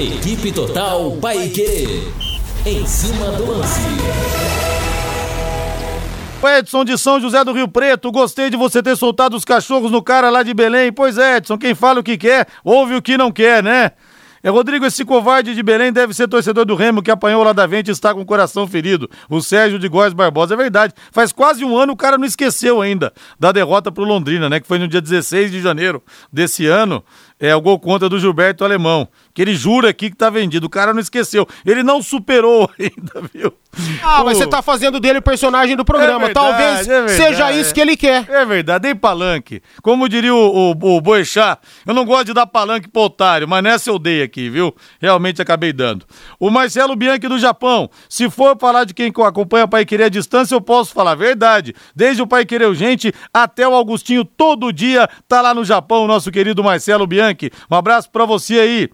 Equipe 0.00 0.52
Total 0.52 1.10
Paique. 1.20 2.04
Em 2.64 2.86
cima 2.86 3.32
do 3.32 3.50
lance. 3.50 3.80
O 6.40 6.48
Edson 6.48 6.84
de 6.84 6.96
São 6.96 7.20
José 7.20 7.42
do 7.42 7.52
Rio 7.52 7.66
Preto, 7.66 8.12
gostei 8.12 8.48
de 8.48 8.56
você 8.56 8.80
ter 8.80 8.96
soltado 8.96 9.36
os 9.36 9.44
cachorros 9.44 9.90
no 9.90 10.00
cara 10.00 10.30
lá 10.30 10.44
de 10.44 10.54
Belém. 10.54 10.92
Pois 10.92 11.18
é, 11.18 11.38
Edson, 11.38 11.58
quem 11.58 11.74
fala 11.74 11.98
o 11.98 12.04
que 12.04 12.16
quer, 12.16 12.46
ouve 12.62 12.94
o 12.94 13.02
que 13.02 13.18
não 13.18 13.32
quer, 13.32 13.60
né? 13.60 13.90
É, 14.42 14.50
Rodrigo, 14.50 14.86
esse 14.86 15.04
covarde 15.04 15.54
de 15.54 15.62
Belém 15.62 15.92
deve 15.92 16.14
ser 16.14 16.28
torcedor 16.28 16.64
do 16.64 16.76
Remo 16.76 17.02
que 17.02 17.10
apanhou 17.10 17.42
lá 17.42 17.52
da 17.52 17.66
vente 17.66 17.88
e 17.88 17.90
está 17.90 18.14
com 18.14 18.20
o 18.20 18.26
coração 18.26 18.66
ferido. 18.68 19.10
O 19.28 19.40
Sérgio 19.40 19.78
de 19.78 19.88
Góes 19.88 20.12
Barbosa. 20.12 20.54
É 20.54 20.56
verdade. 20.56 20.94
Faz 21.10 21.32
quase 21.32 21.64
um 21.64 21.76
ano 21.76 21.92
o 21.92 21.96
cara 21.96 22.16
não 22.16 22.24
esqueceu 22.24 22.80
ainda 22.80 23.12
da 23.38 23.50
derrota 23.50 23.90
pro 23.90 24.04
Londrina, 24.04 24.48
né? 24.48 24.60
Que 24.60 24.66
foi 24.66 24.78
no 24.78 24.86
dia 24.86 25.00
16 25.00 25.50
de 25.50 25.60
janeiro 25.60 26.02
desse 26.32 26.66
ano. 26.66 27.02
É 27.40 27.54
o 27.54 27.60
gol 27.60 27.78
contra 27.78 28.08
do 28.08 28.18
Gilberto 28.18 28.64
Alemão. 28.64 29.08
Que 29.32 29.42
ele 29.42 29.54
jura 29.54 29.90
aqui 29.90 30.10
que 30.10 30.16
tá 30.16 30.28
vendido. 30.28 30.66
O 30.66 30.70
cara 30.70 30.92
não 30.92 31.00
esqueceu. 31.00 31.46
Ele 31.64 31.82
não 31.82 32.02
superou 32.02 32.68
ainda, 32.78 33.28
viu? 33.32 33.52
Ah, 34.02 34.24
mas 34.24 34.38
você 34.38 34.46
tá 34.46 34.60
fazendo 34.60 34.98
dele 34.98 35.18
o 35.18 35.22
personagem 35.22 35.76
do 35.76 35.84
programa. 35.84 36.24
É 36.24 36.26
verdade, 36.26 36.34
Talvez 36.34 36.88
é 36.88 37.02
verdade. 37.02 37.16
seja 37.16 37.52
isso 37.52 37.72
que 37.72 37.80
ele 37.80 37.96
quer. 37.96 38.28
É 38.28 38.44
verdade, 38.44 38.82
dei 38.82 38.94
palanque. 38.94 39.62
Como 39.82 40.08
diria 40.08 40.34
o, 40.34 40.72
o, 40.72 40.96
o 40.96 41.00
Boechat, 41.00 41.60
eu 41.86 41.94
não 41.94 42.04
gosto 42.04 42.26
de 42.26 42.34
dar 42.34 42.46
palanque 42.46 42.88
pro 42.88 43.02
otário, 43.02 43.46
mas 43.46 43.62
nessa 43.62 43.90
eu 43.90 43.98
dei 43.98 44.22
aqui, 44.22 44.50
viu? 44.50 44.74
Realmente 45.00 45.40
acabei 45.40 45.72
dando. 45.72 46.06
O 46.40 46.50
Marcelo 46.50 46.96
Bianchi 46.96 47.28
do 47.28 47.38
Japão, 47.38 47.88
se 48.08 48.28
for 48.28 48.56
falar 48.58 48.84
de 48.84 48.94
quem 48.94 49.12
acompanha 49.24 49.66
o 49.66 49.68
Pai 49.68 49.84
Querer 49.84 50.04
à 50.04 50.08
distância, 50.08 50.54
eu 50.54 50.60
posso 50.60 50.92
falar 50.92 51.14
verdade. 51.14 51.74
Desde 51.94 52.20
o 52.22 52.26
Pai 52.26 52.44
Querer 52.44 52.66
Urgente 52.66 53.12
até 53.32 53.68
o 53.68 53.74
Augustinho, 53.74 54.24
todo 54.24 54.72
dia 54.72 55.08
tá 55.28 55.40
lá 55.40 55.54
no 55.54 55.64
Japão, 55.64 56.04
o 56.04 56.08
nosso 56.08 56.32
querido 56.32 56.64
Marcelo 56.64 57.06
Bianchi. 57.06 57.27
Um 57.70 57.74
abraço 57.76 58.10
pra 58.10 58.24
você 58.24 58.58
aí. 58.58 58.90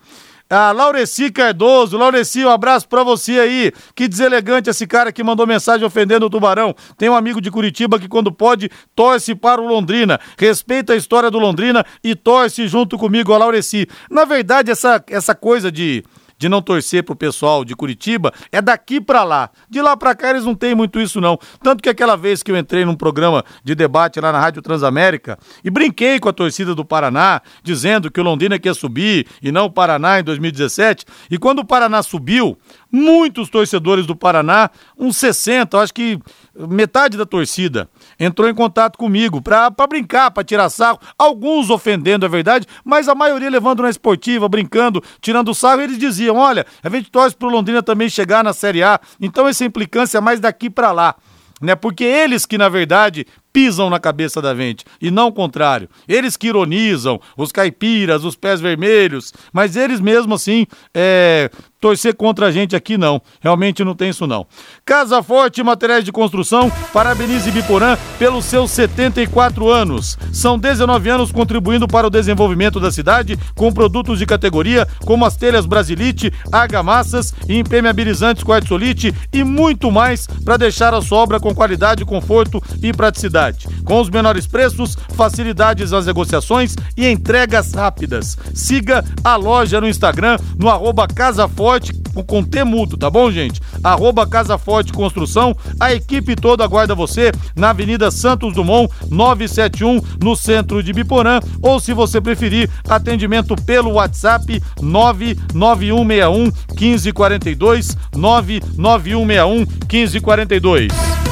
A 0.48 0.72
Laureci 0.72 1.32
Cardoso, 1.32 1.96
Laureci, 1.96 2.44
um 2.44 2.50
abraço 2.50 2.86
pra 2.86 3.02
você 3.02 3.40
aí. 3.40 3.72
Que 3.94 4.06
deselegante 4.06 4.68
esse 4.68 4.86
cara 4.86 5.10
que 5.10 5.24
mandou 5.24 5.46
mensagem 5.46 5.86
ofendendo 5.86 6.26
o 6.26 6.30
Tubarão. 6.30 6.74
Tem 6.98 7.08
um 7.08 7.14
amigo 7.16 7.40
de 7.40 7.50
Curitiba 7.50 7.98
que, 7.98 8.06
quando 8.06 8.30
pode, 8.30 8.70
torce 8.94 9.34
para 9.34 9.60
o 9.60 9.66
Londrina. 9.66 10.20
Respeita 10.38 10.92
a 10.92 10.96
história 10.96 11.30
do 11.30 11.38
Londrina 11.38 11.84
e 12.04 12.14
torce 12.14 12.68
junto 12.68 12.98
comigo, 12.98 13.32
a 13.32 13.38
Laureci. 13.38 13.88
Na 14.10 14.24
verdade, 14.24 14.70
essa, 14.70 15.02
essa 15.08 15.34
coisa 15.34 15.72
de 15.72 16.04
de 16.44 16.48
não 16.50 16.60
torcer 16.60 17.02
pro 17.02 17.16
pessoal 17.16 17.64
de 17.64 17.74
Curitiba 17.74 18.30
é 18.52 18.60
daqui 18.60 19.00
pra 19.00 19.24
lá. 19.24 19.48
De 19.66 19.80
lá 19.80 19.96
pra 19.96 20.14
cá 20.14 20.28
eles 20.28 20.44
não 20.44 20.54
têm 20.54 20.74
muito 20.74 21.00
isso 21.00 21.18
não. 21.18 21.38
Tanto 21.62 21.82
que 21.82 21.88
aquela 21.88 22.18
vez 22.18 22.42
que 22.42 22.50
eu 22.50 22.56
entrei 22.58 22.84
num 22.84 22.94
programa 22.94 23.42
de 23.64 23.74
debate 23.74 24.20
lá 24.20 24.30
na 24.30 24.38
Rádio 24.38 24.60
Transamérica 24.60 25.38
e 25.64 25.70
brinquei 25.70 26.20
com 26.20 26.28
a 26.28 26.34
torcida 26.34 26.74
do 26.74 26.84
Paraná, 26.84 27.40
dizendo 27.62 28.10
que 28.10 28.20
o 28.20 28.22
Londrina 28.22 28.58
quer 28.58 28.74
subir 28.74 29.26
e 29.42 29.50
não 29.50 29.64
o 29.64 29.70
Paraná 29.70 30.20
em 30.20 30.22
2017, 30.22 31.06
e 31.30 31.38
quando 31.38 31.60
o 31.60 31.64
Paraná 31.64 32.02
subiu, 32.02 32.58
muitos 32.92 33.48
torcedores 33.48 34.04
do 34.04 34.14
Paraná, 34.14 34.70
uns 34.98 35.16
60, 35.16 35.74
eu 35.74 35.80
acho 35.80 35.94
que 35.94 36.18
metade 36.68 37.16
da 37.16 37.24
torcida, 37.24 37.88
entrou 38.18 38.48
em 38.48 38.54
contato 38.54 38.98
comigo 38.98 39.40
pra 39.40 39.70
brincar, 39.88 40.30
pra 40.30 40.44
tirar 40.44 40.68
sarro, 40.68 40.98
alguns 41.18 41.70
ofendendo, 41.70 42.26
é 42.26 42.28
verdade, 42.28 42.66
mas 42.84 43.08
a 43.08 43.14
maioria 43.14 43.50
levando 43.50 43.82
na 43.82 43.90
esportiva, 43.90 44.48
brincando, 44.48 45.02
tirando 45.20 45.54
sarro, 45.54 45.82
eles 45.82 45.98
diziam, 45.98 46.36
olha, 46.36 46.66
a 46.82 46.88
gente 46.88 47.10
torce 47.10 47.36
pro 47.36 47.48
Londrina 47.48 47.82
também 47.82 48.08
chegar 48.08 48.44
na 48.44 48.52
Série 48.52 48.82
A, 48.82 49.00
então 49.20 49.48
essa 49.48 49.64
implicância 49.64 50.18
é 50.18 50.20
mais 50.20 50.40
daqui 50.40 50.68
pra 50.70 50.92
lá, 50.92 51.14
né, 51.60 51.74
porque 51.74 52.04
eles 52.04 52.44
que, 52.46 52.58
na 52.58 52.68
verdade, 52.68 53.26
pisam 53.54 53.88
na 53.88 54.00
cabeça 54.00 54.42
da 54.42 54.52
gente, 54.52 54.84
e 55.00 55.12
não 55.12 55.28
o 55.28 55.32
contrário. 55.32 55.88
Eles 56.08 56.36
que 56.36 56.48
ironizam, 56.48 57.20
os 57.36 57.52
caipiras, 57.52 58.24
os 58.24 58.34
pés 58.34 58.60
vermelhos, 58.60 59.32
mas 59.52 59.76
eles 59.76 60.00
mesmo 60.00 60.34
assim, 60.34 60.66
é, 60.92 61.48
torcer 61.84 62.14
contra 62.14 62.46
a 62.46 62.50
gente 62.50 62.74
aqui 62.74 62.96
não. 62.96 63.20
Realmente 63.42 63.84
não 63.84 63.94
tem 63.94 64.08
isso 64.08 64.26
não. 64.26 64.46
Casa 64.86 65.22
Forte 65.22 65.62
Materiais 65.62 66.02
de 66.02 66.10
Construção, 66.10 66.72
parabenize 66.94 67.50
Biporã 67.50 67.98
pelos 68.18 68.46
seus 68.46 68.70
74 68.70 69.68
anos. 69.68 70.18
São 70.32 70.58
19 70.58 71.10
anos 71.10 71.30
contribuindo 71.30 71.86
para 71.86 72.06
o 72.06 72.10
desenvolvimento 72.10 72.80
da 72.80 72.90
cidade 72.90 73.38
com 73.54 73.70
produtos 73.70 74.18
de 74.18 74.24
categoria 74.24 74.88
como 75.04 75.26
as 75.26 75.36
telhas 75.36 75.66
Brasilite, 75.66 76.32
argamassas 76.50 77.34
e 77.46 77.58
impermeabilizantes 77.58 78.42
quartzolite 78.42 79.14
e 79.30 79.44
muito 79.44 79.92
mais 79.92 80.26
para 80.26 80.56
deixar 80.56 80.94
a 80.94 81.02
sua 81.02 81.18
obra 81.18 81.38
com 81.38 81.54
qualidade, 81.54 82.02
conforto 82.06 82.62
e 82.82 82.94
praticidade. 82.94 83.43
Com 83.84 84.00
os 84.00 84.10
menores 84.10 84.46
preços, 84.46 84.96
facilidades 85.14 85.90
nas 85.90 86.06
negociações 86.06 86.74
e 86.96 87.06
entregas 87.06 87.72
rápidas. 87.72 88.36
Siga 88.54 89.04
a 89.22 89.36
loja 89.36 89.80
no 89.80 89.88
Instagram 89.88 90.38
no 90.58 90.68
arroba 90.68 91.06
Casa 91.06 91.48
Forte 91.48 92.04
com 92.22 92.44
T 92.44 92.62
mudo, 92.62 92.96
tá 92.96 93.10
bom, 93.10 93.30
gente? 93.30 93.60
Arroba 93.82 94.26
Casa 94.26 94.56
Forte 94.56 94.92
Construção. 94.92 95.56
A 95.80 95.92
equipe 95.92 96.36
toda 96.36 96.62
aguarda 96.62 96.94
você 96.94 97.32
na 97.56 97.70
Avenida 97.70 98.10
Santos 98.10 98.54
Dumont, 98.54 98.92
971, 99.10 100.00
no 100.22 100.36
centro 100.36 100.82
de 100.82 100.92
Biporã. 100.92 101.40
Ou 101.62 101.80
se 101.80 101.92
você 101.92 102.20
preferir, 102.20 102.70
atendimento 102.88 103.56
pelo 103.56 103.94
WhatsApp 103.94 104.62
99161 104.80 106.52
1542 106.78 107.96
99161 108.14 109.66
1542. 109.90 111.23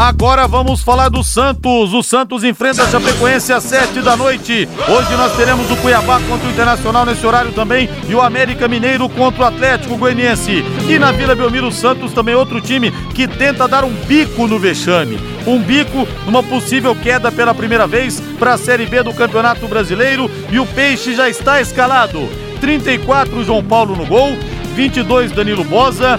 Agora 0.00 0.48
vamos 0.48 0.80
falar 0.80 1.10
do 1.10 1.22
Santos. 1.22 1.92
O 1.92 2.02
Santos 2.02 2.42
enfrenta 2.42 2.84
a 2.84 2.88
Chapecoense 2.88 3.52
às 3.52 3.64
sete 3.64 4.00
da 4.00 4.16
noite. 4.16 4.66
Hoje 4.88 5.14
nós 5.14 5.36
teremos 5.36 5.70
o 5.70 5.76
Cuiabá 5.76 6.18
contra 6.20 6.48
o 6.48 6.50
Internacional 6.50 7.04
nesse 7.04 7.26
horário 7.26 7.52
também 7.52 7.86
e 8.08 8.14
o 8.14 8.22
América 8.22 8.66
Mineiro 8.66 9.10
contra 9.10 9.42
o 9.42 9.44
Atlético 9.44 9.98
Goianiense. 9.98 10.64
E 10.88 10.98
na 10.98 11.12
Vila 11.12 11.34
Belmiro 11.34 11.70
Santos 11.70 12.14
também 12.14 12.34
outro 12.34 12.62
time 12.62 12.90
que 13.14 13.28
tenta 13.28 13.68
dar 13.68 13.84
um 13.84 13.92
bico 13.92 14.46
no 14.46 14.58
vexame. 14.58 15.20
Um 15.46 15.60
bico 15.60 16.08
numa 16.24 16.42
possível 16.42 16.96
queda 16.96 17.30
pela 17.30 17.52
primeira 17.52 17.86
vez 17.86 18.22
para 18.38 18.54
a 18.54 18.58
Série 18.58 18.86
B 18.86 19.02
do 19.02 19.12
Campeonato 19.12 19.68
Brasileiro 19.68 20.30
e 20.50 20.58
o 20.58 20.64
Peixe 20.64 21.14
já 21.14 21.28
está 21.28 21.60
escalado. 21.60 22.26
34 22.58 23.44
João 23.44 23.62
Paulo 23.62 23.94
no 23.94 24.06
gol, 24.06 24.30
22 24.74 25.32
Danilo 25.32 25.62
Bosa, 25.62 26.18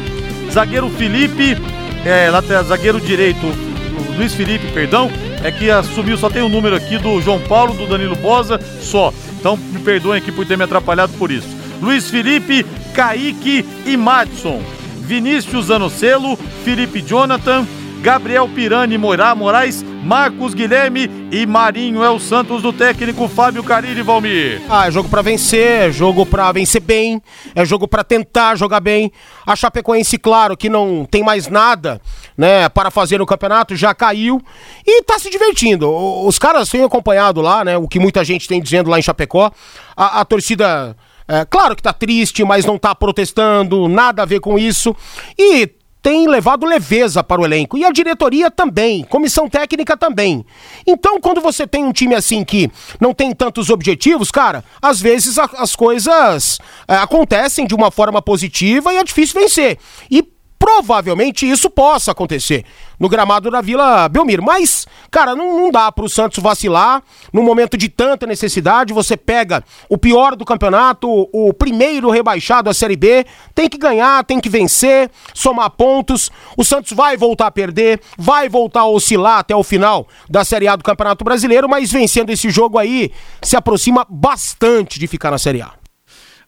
zagueiro 0.52 0.88
Felipe, 0.88 1.58
é, 2.06 2.30
lateral, 2.30 2.64
zagueiro 2.64 3.02
direito 3.02 3.71
Luiz 4.18 4.34
Felipe, 4.34 4.68
perdão, 4.74 5.12
é 5.44 5.52
que 5.52 5.70
assumiu, 5.70 6.18
só 6.18 6.30
tem 6.30 6.42
o 6.42 6.46
um 6.46 6.50
número 6.50 6.76
aqui 6.76 6.98
do 6.98 7.22
João 7.22 7.40
Paulo, 7.40 7.74
do 7.74 7.88
Danilo 7.88 8.16
Bosa, 8.16 8.60
só. 8.82 9.14
Então 9.40 9.58
me 9.58 9.80
perdoem 9.80 10.22
aqui 10.22 10.32
por 10.32 10.46
ter 10.46 10.58
me 10.58 10.64
atrapalhado 10.64 11.14
por 11.14 11.32
isso. 11.32 11.48
Luiz 11.82 12.10
Felipe, 12.10 12.66
Kaique 12.94 13.66
e 13.86 13.98
Madison. 13.98 14.62
Vinícius 15.00 15.72
Anocelo, 15.72 16.38
Felipe 16.64 17.02
Jonathan, 17.02 17.68
Gabriel 18.02 18.50
Pirani 18.50 18.98
Moirá 18.98 19.36
Moraes, 19.36 19.84
Marcos 20.04 20.56
Guilherme 20.56 21.08
e 21.32 21.46
Marinho 21.46 22.04
é 22.04 22.10
o 22.10 22.20
Santos 22.20 22.64
do 22.64 22.74
técnico 22.74 23.28
Fábio 23.28 23.64
Carilli 23.64 24.02
Valmir. 24.02 24.60
Ah, 24.68 24.88
é 24.88 24.92
jogo 24.92 25.08
para 25.08 25.22
vencer, 25.22 25.90
é 25.90 25.92
jogo 25.92 26.26
para 26.26 26.52
vencer 26.52 26.82
bem, 26.82 27.22
é 27.54 27.64
jogo 27.64 27.88
para 27.88 28.04
tentar 28.04 28.56
jogar 28.56 28.80
bem. 28.80 29.12
A 29.46 29.56
Chapecoense, 29.56 30.18
claro, 30.18 30.58
que 30.58 30.68
não 30.68 31.06
tem 31.06 31.22
mais 31.22 31.48
nada, 31.48 32.02
né, 32.36 32.68
para 32.70 32.90
fazer 32.90 33.20
no 33.20 33.26
campeonato, 33.26 33.76
já 33.76 33.94
caiu 33.94 34.42
e 34.84 35.04
tá 35.04 35.20
se 35.20 35.30
divertindo. 35.30 35.88
Os 36.26 36.40
caras 36.40 36.70
têm 36.70 36.84
acompanhado 36.84 37.40
lá, 37.40 37.64
né, 37.64 37.78
o 37.78 37.88
que 37.88 38.00
muita 38.00 38.24
gente 38.24 38.48
tem 38.48 38.60
dizendo 38.60 38.90
lá 38.90 38.98
em 38.98 39.04
Chapecó. 39.04 39.52
A, 39.96 40.22
a 40.22 40.26
torcida 40.26 40.98
é, 41.28 41.46
claro 41.46 41.76
que 41.76 41.84
tá 41.84 41.94
triste, 41.94 42.44
mas 42.44 42.66
não 42.66 42.80
tá 42.80 42.96
protestando, 42.96 43.88
nada 43.88 44.24
a 44.24 44.26
ver 44.26 44.40
com 44.40 44.58
isso. 44.58 44.96
E 45.38 45.70
tem 46.02 46.28
levado 46.28 46.66
leveza 46.66 47.24
para 47.24 47.42
o 47.42 47.46
elenco. 47.46 47.78
E 47.78 47.86
a 47.86 47.92
diretoria 47.92 48.50
também, 48.50 49.04
comissão 49.04 49.48
técnica 49.48 49.96
também. 49.96 50.46
Então, 50.86 51.20
quando 51.20 51.40
você 51.40 51.68
tem 51.68 51.86
um 51.86 51.92
time 51.92 52.16
assim 52.16 52.44
que 52.44 52.70
não 53.00 53.14
tem 53.14 53.34
tantos 53.34 53.70
objetivos, 53.70 54.32
cara, 54.32 54.64
às 54.82 55.00
vezes 55.00 55.38
a, 55.38 55.50
as 55.58 55.76
coisas 55.76 56.60
é, 56.88 56.96
acontecem 56.96 57.68
de 57.68 57.76
uma 57.76 57.92
forma 57.92 58.22
positiva 58.22 58.94
e 58.94 58.98
é 58.98 59.04
difícil 59.04 59.40
vencer. 59.40 59.78
E 60.10 60.28
provavelmente 60.62 61.50
isso 61.50 61.72
possa 61.72 62.12
acontecer 62.12 62.64
no 63.00 63.10
gramado 63.10 63.50
da 63.50 63.62
Vila 63.62 64.08
Belmiro. 64.08 64.44
Mas, 64.44 64.86
cara, 65.10 65.36
não, 65.36 65.60
não 65.60 65.72
dá 65.72 65.92
pro 65.92 66.08
Santos 66.08 66.38
vacilar 66.38 67.02
num 67.34 67.42
momento 67.42 67.76
de 67.76 67.90
tanta 67.90 68.28
necessidade. 68.28 68.94
Você 68.94 69.18
pega 69.18 69.64
o 69.90 69.98
pior 69.98 70.36
do 70.36 70.46
campeonato, 70.46 71.10
o 71.34 71.52
primeiro 71.52 72.12
rebaixado 72.12 72.70
à 72.70 72.76
Série 72.76 72.96
B, 72.96 73.26
tem 73.56 73.68
que 73.68 73.78
ganhar, 73.80 74.24
tem 74.24 74.40
que 74.40 74.50
vencer, 74.50 75.10
somar 75.34 75.72
pontos. 75.72 76.30
O 76.56 76.64
Santos 76.64 76.92
vai 76.92 77.18
voltar 77.18 77.48
a 77.48 77.52
perder, 77.52 78.00
vai 78.16 78.48
voltar 78.48 78.82
a 78.82 78.88
oscilar 78.88 79.40
até 79.40 79.56
o 79.56 79.64
final 79.64 80.08
da 80.30 80.46
Série 80.46 80.68
A 80.68 80.76
do 80.76 80.84
Campeonato 80.84 81.26
Brasileiro, 81.26 81.68
mas 81.68 81.92
vencendo 81.92 82.30
esse 82.30 82.52
jogo 82.52 82.78
aí, 82.78 83.12
se 83.42 83.58
aproxima 83.58 84.06
bastante 84.08 85.00
de 85.00 85.08
ficar 85.08 85.32
na 85.32 85.40
Série 85.40 85.64
A. 85.64 85.81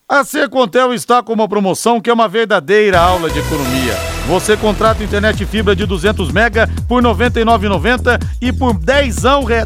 A 0.07 0.23
Secontel 0.23 0.93
está 0.93 1.23
com 1.23 1.33
uma 1.33 1.47
promoção 1.47 1.99
que 1.99 2.09
é 2.09 2.13
uma 2.13 2.27
verdadeira 2.27 2.99
aula 2.99 3.29
de 3.29 3.39
economia. 3.39 4.12
Você 4.27 4.55
contrata 4.55 5.03
internet 5.03 5.45
fibra 5.45 5.75
de 5.75 5.85
200 5.85 6.31
mega 6.31 6.69
por 6.87 7.03
R$ 7.03 7.09
99,90 7.09 8.21
e 8.41 8.53
por 8.53 8.73
10 8.73 9.15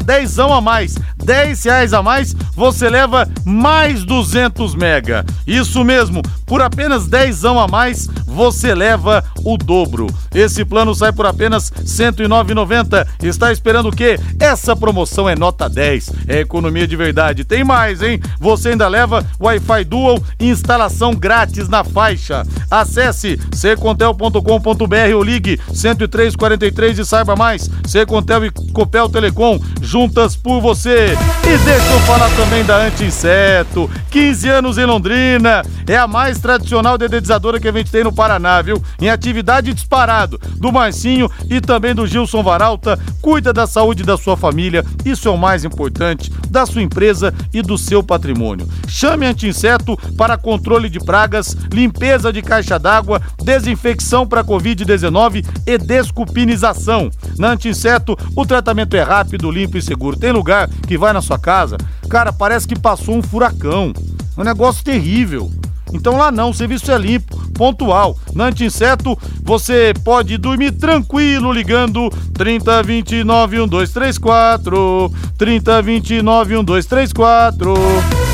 10 0.04 0.38
a 0.40 0.60
mais, 0.60 0.96
10 1.16 1.64
reais 1.64 1.92
a 1.92 2.02
mais, 2.02 2.34
você 2.56 2.90
leva 2.90 3.28
mais 3.44 4.04
200 4.04 4.74
mega. 4.74 5.24
Isso 5.46 5.84
mesmo, 5.84 6.22
por 6.44 6.60
apenas 6.60 7.06
10 7.06 7.44
a 7.44 7.68
mais, 7.68 8.08
você 8.26 8.74
leva 8.74 9.24
o 9.44 9.56
dobro. 9.56 10.06
Esse 10.34 10.64
plano 10.64 10.94
sai 10.94 11.12
por 11.12 11.26
apenas 11.26 11.70
R$ 11.70 11.84
109,90. 11.84 13.06
Está 13.22 13.52
esperando 13.52 13.88
o 13.88 13.92
quê? 13.94 14.18
Essa 14.40 14.74
promoção 14.74 15.28
é 15.28 15.36
nota 15.36 15.68
10, 15.68 16.10
é 16.26 16.40
economia 16.40 16.86
de 16.86 16.96
verdade. 16.96 17.44
Tem 17.44 17.62
mais, 17.62 18.02
hein? 18.02 18.20
Você 18.40 18.70
ainda 18.70 18.88
leva 18.88 19.24
Wi-Fi 19.40 19.84
Dual 19.84 20.18
instalação 20.40 21.14
grátis 21.14 21.68
na 21.68 21.84
faixa. 21.84 22.44
Acesse 22.70 23.38
secontel.com.br 24.48 25.14
ou 25.14 25.22
ligue 25.22 25.60
10343 25.68 26.98
e 26.98 27.04
saiba 27.04 27.36
mais. 27.36 27.68
Secontel 27.86 28.46
e 28.46 28.50
Copel 28.50 29.08
Telecom, 29.08 29.60
juntas 29.82 30.34
por 30.34 30.60
você. 30.60 31.16
E 31.44 31.58
deixa 31.58 31.92
eu 31.92 32.00
falar 32.00 32.30
também 32.30 32.64
da 32.64 32.86
Anti-Inseto. 32.86 33.90
15 34.10 34.48
anos 34.48 34.78
em 34.78 34.86
Londrina. 34.86 35.62
É 35.86 35.96
a 35.96 36.06
mais 36.06 36.38
tradicional 36.38 36.96
dedetizadora 36.96 37.60
que 37.60 37.68
a 37.68 37.72
gente 37.72 37.90
tem 37.90 38.04
no 38.04 38.12
Paraná, 38.12 38.60
viu? 38.62 38.82
Em 39.00 39.10
atividade 39.10 39.74
disparado. 39.74 40.40
Do 40.56 40.72
Marcinho 40.72 41.30
e 41.48 41.60
também 41.60 41.94
do 41.94 42.06
Gilson 42.06 42.42
Varalta. 42.42 42.98
Cuida 43.20 43.52
da 43.52 43.66
saúde 43.66 44.02
da 44.02 44.16
sua 44.16 44.36
família. 44.36 44.84
Isso 45.04 45.28
é 45.28 45.30
o 45.30 45.36
mais 45.36 45.64
importante. 45.64 46.32
Da 46.48 46.64
sua 46.64 46.82
empresa 46.82 47.34
e 47.52 47.60
do 47.60 47.76
seu 47.76 48.02
patrimônio. 48.02 48.68
Chame 48.86 49.26
Anti-Inseto 49.26 49.96
para 50.16 50.38
controle 50.38 50.88
de 50.88 50.98
pragas, 50.98 51.56
limpeza 51.72 52.32
de 52.32 52.42
caixa 52.42 52.78
d'água, 52.78 53.20
desinfecção 53.42 54.26
para 54.26 54.37
Covid-19 54.44 55.44
e 55.66 55.78
descupinização. 55.78 57.10
Na 57.38 57.52
Anti-Inseto, 57.52 58.16
o 58.36 58.46
tratamento 58.46 58.94
é 58.96 59.02
rápido, 59.02 59.50
limpo 59.50 59.76
e 59.76 59.82
seguro. 59.82 60.16
Tem 60.16 60.32
lugar 60.32 60.68
que 60.86 60.98
vai 60.98 61.12
na 61.12 61.20
sua 61.20 61.38
casa, 61.38 61.76
cara, 62.08 62.32
parece 62.32 62.66
que 62.66 62.78
passou 62.78 63.16
um 63.16 63.22
furacão. 63.22 63.92
É 64.36 64.40
um 64.40 64.44
negócio 64.44 64.84
terrível. 64.84 65.50
Então 65.92 66.16
lá 66.16 66.30
não, 66.30 66.50
o 66.50 66.54
serviço 66.54 66.90
é 66.92 66.98
limpo, 66.98 67.36
pontual. 67.54 68.16
Na 68.34 68.46
Anti-Inseto, 68.46 69.18
você 69.42 69.92
pode 70.04 70.36
dormir 70.36 70.72
tranquilo 70.72 71.52
ligando 71.52 72.10
3029 72.34 73.56
1234. 73.56 75.12
3029 75.36 76.50
1234. 76.50 78.27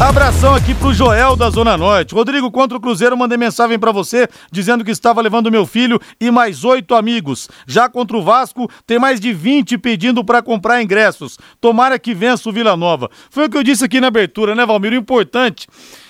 Abração 0.00 0.54
aqui 0.54 0.74
pro 0.74 0.94
Joel 0.94 1.36
da 1.36 1.50
Zona 1.50 1.76
Norte. 1.76 2.14
Rodrigo, 2.14 2.50
contra 2.50 2.76
o 2.76 2.80
Cruzeiro, 2.80 3.14
mandei 3.18 3.36
mensagem 3.36 3.78
para 3.78 3.92
você 3.92 4.26
dizendo 4.50 4.82
que 4.82 4.90
estava 4.90 5.20
levando 5.20 5.52
meu 5.52 5.66
filho 5.66 6.00
e 6.18 6.30
mais 6.30 6.64
oito 6.64 6.94
amigos. 6.94 7.50
Já 7.66 7.86
contra 7.86 8.16
o 8.16 8.22
Vasco, 8.22 8.68
tem 8.86 8.98
mais 8.98 9.20
de 9.20 9.34
20 9.34 9.76
pedindo 9.76 10.24
para 10.24 10.40
comprar 10.40 10.82
ingressos. 10.82 11.38
Tomara 11.60 11.98
que 11.98 12.14
vença 12.14 12.48
o 12.48 12.52
Vila 12.52 12.78
Nova. 12.78 13.10
Foi 13.30 13.44
o 13.44 13.50
que 13.50 13.58
eu 13.58 13.62
disse 13.62 13.84
aqui 13.84 14.00
na 14.00 14.06
abertura, 14.06 14.54
né, 14.54 14.64
Valmir? 14.64 14.92
O 14.92 14.96
importante 14.96 15.68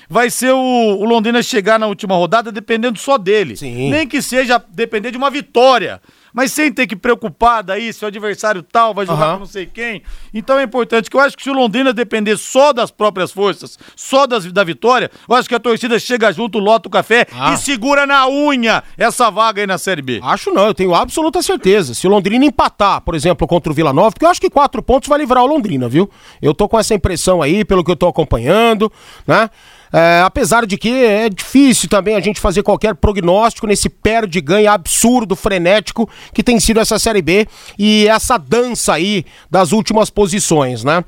vai 0.08 0.30
ser 0.30 0.52
o, 0.52 0.56
o, 0.56 1.04
Londrina 1.04 1.42
chegar 1.42 1.78
na 1.78 1.88
última 1.88 2.14
rodada 2.14 2.52
dependendo 2.52 2.98
só 2.98 3.18
dele. 3.18 3.56
Sim. 3.56 3.90
Nem 3.90 4.06
que 4.06 4.22
seja 4.22 4.62
depender 4.70 5.10
de 5.10 5.18
uma 5.18 5.30
vitória 5.30 6.00
mas 6.32 6.52
sem 6.52 6.72
ter 6.72 6.86
que 6.86 6.96
preocupar 6.96 7.62
daí 7.62 7.92
se 7.92 8.04
o 8.04 8.08
adversário 8.08 8.62
tal 8.62 8.94
vai 8.94 9.06
jogar 9.06 9.24
Aham. 9.24 9.32
com 9.34 9.38
não 9.40 9.46
sei 9.46 9.66
quem. 9.66 10.02
Então 10.32 10.58
é 10.58 10.62
importante 10.62 11.10
que 11.10 11.16
eu 11.16 11.20
acho 11.20 11.36
que 11.36 11.42
se 11.42 11.50
o 11.50 11.52
Londrina 11.54 11.92
depender 11.92 12.36
só 12.36 12.72
das 12.72 12.90
próprias 12.90 13.32
forças, 13.32 13.78
só 13.96 14.26
das, 14.26 14.50
da 14.52 14.62
vitória, 14.64 15.10
eu 15.28 15.34
acho 15.34 15.48
que 15.48 15.54
a 15.54 15.60
torcida 15.60 15.98
chega 15.98 16.32
junto, 16.32 16.58
lota 16.58 16.88
o 16.88 16.90
café 16.90 17.26
Ah. 17.32 17.52
e 17.52 17.56
segura 17.58 18.06
na 18.06 18.28
unha 18.28 18.82
essa 18.96 19.30
vaga 19.30 19.60
aí 19.62 19.66
na 19.66 19.78
Série 19.78 20.02
B. 20.02 20.20
Acho 20.22 20.50
não, 20.52 20.66
eu 20.66 20.74
tenho 20.74 20.94
absoluta 20.94 21.42
certeza. 21.42 21.94
Se 21.94 22.06
o 22.06 22.10
Londrina 22.10 22.44
empatar, 22.44 23.00
por 23.00 23.14
exemplo, 23.14 23.46
contra 23.46 23.72
o 23.72 23.74
Vila 23.74 23.92
Nova, 23.92 24.10
porque 24.12 24.24
eu 24.24 24.30
acho 24.30 24.40
que 24.40 24.50
quatro 24.50 24.82
pontos 24.82 25.08
vai 25.08 25.18
livrar 25.18 25.42
o 25.42 25.46
Londrina, 25.46 25.88
viu? 25.88 26.08
Eu 26.40 26.54
tô 26.54 26.68
com 26.68 26.78
essa 26.78 26.94
impressão 26.94 27.42
aí, 27.42 27.64
pelo 27.64 27.82
que 27.84 27.90
eu 27.90 27.96
tô 27.96 28.06
acompanhando, 28.08 28.90
né? 29.26 29.50
É, 29.92 30.22
apesar 30.24 30.66
de 30.66 30.78
que 30.78 30.88
é 31.04 31.28
difícil 31.28 31.88
também 31.88 32.14
a 32.14 32.20
gente 32.20 32.40
fazer 32.40 32.62
qualquer 32.62 32.94
prognóstico 32.94 33.66
nesse 33.66 33.88
perde-ganha 33.88 34.72
absurdo, 34.72 35.34
frenético 35.34 36.08
que 36.32 36.42
tem 36.44 36.60
sido 36.60 36.78
essa 36.78 36.98
Série 36.98 37.20
B 37.22 37.46
e 37.78 38.06
essa 38.06 38.38
dança 38.38 38.94
aí 38.94 39.24
das 39.50 39.72
últimas 39.72 40.08
posições, 40.08 40.84
né? 40.84 41.04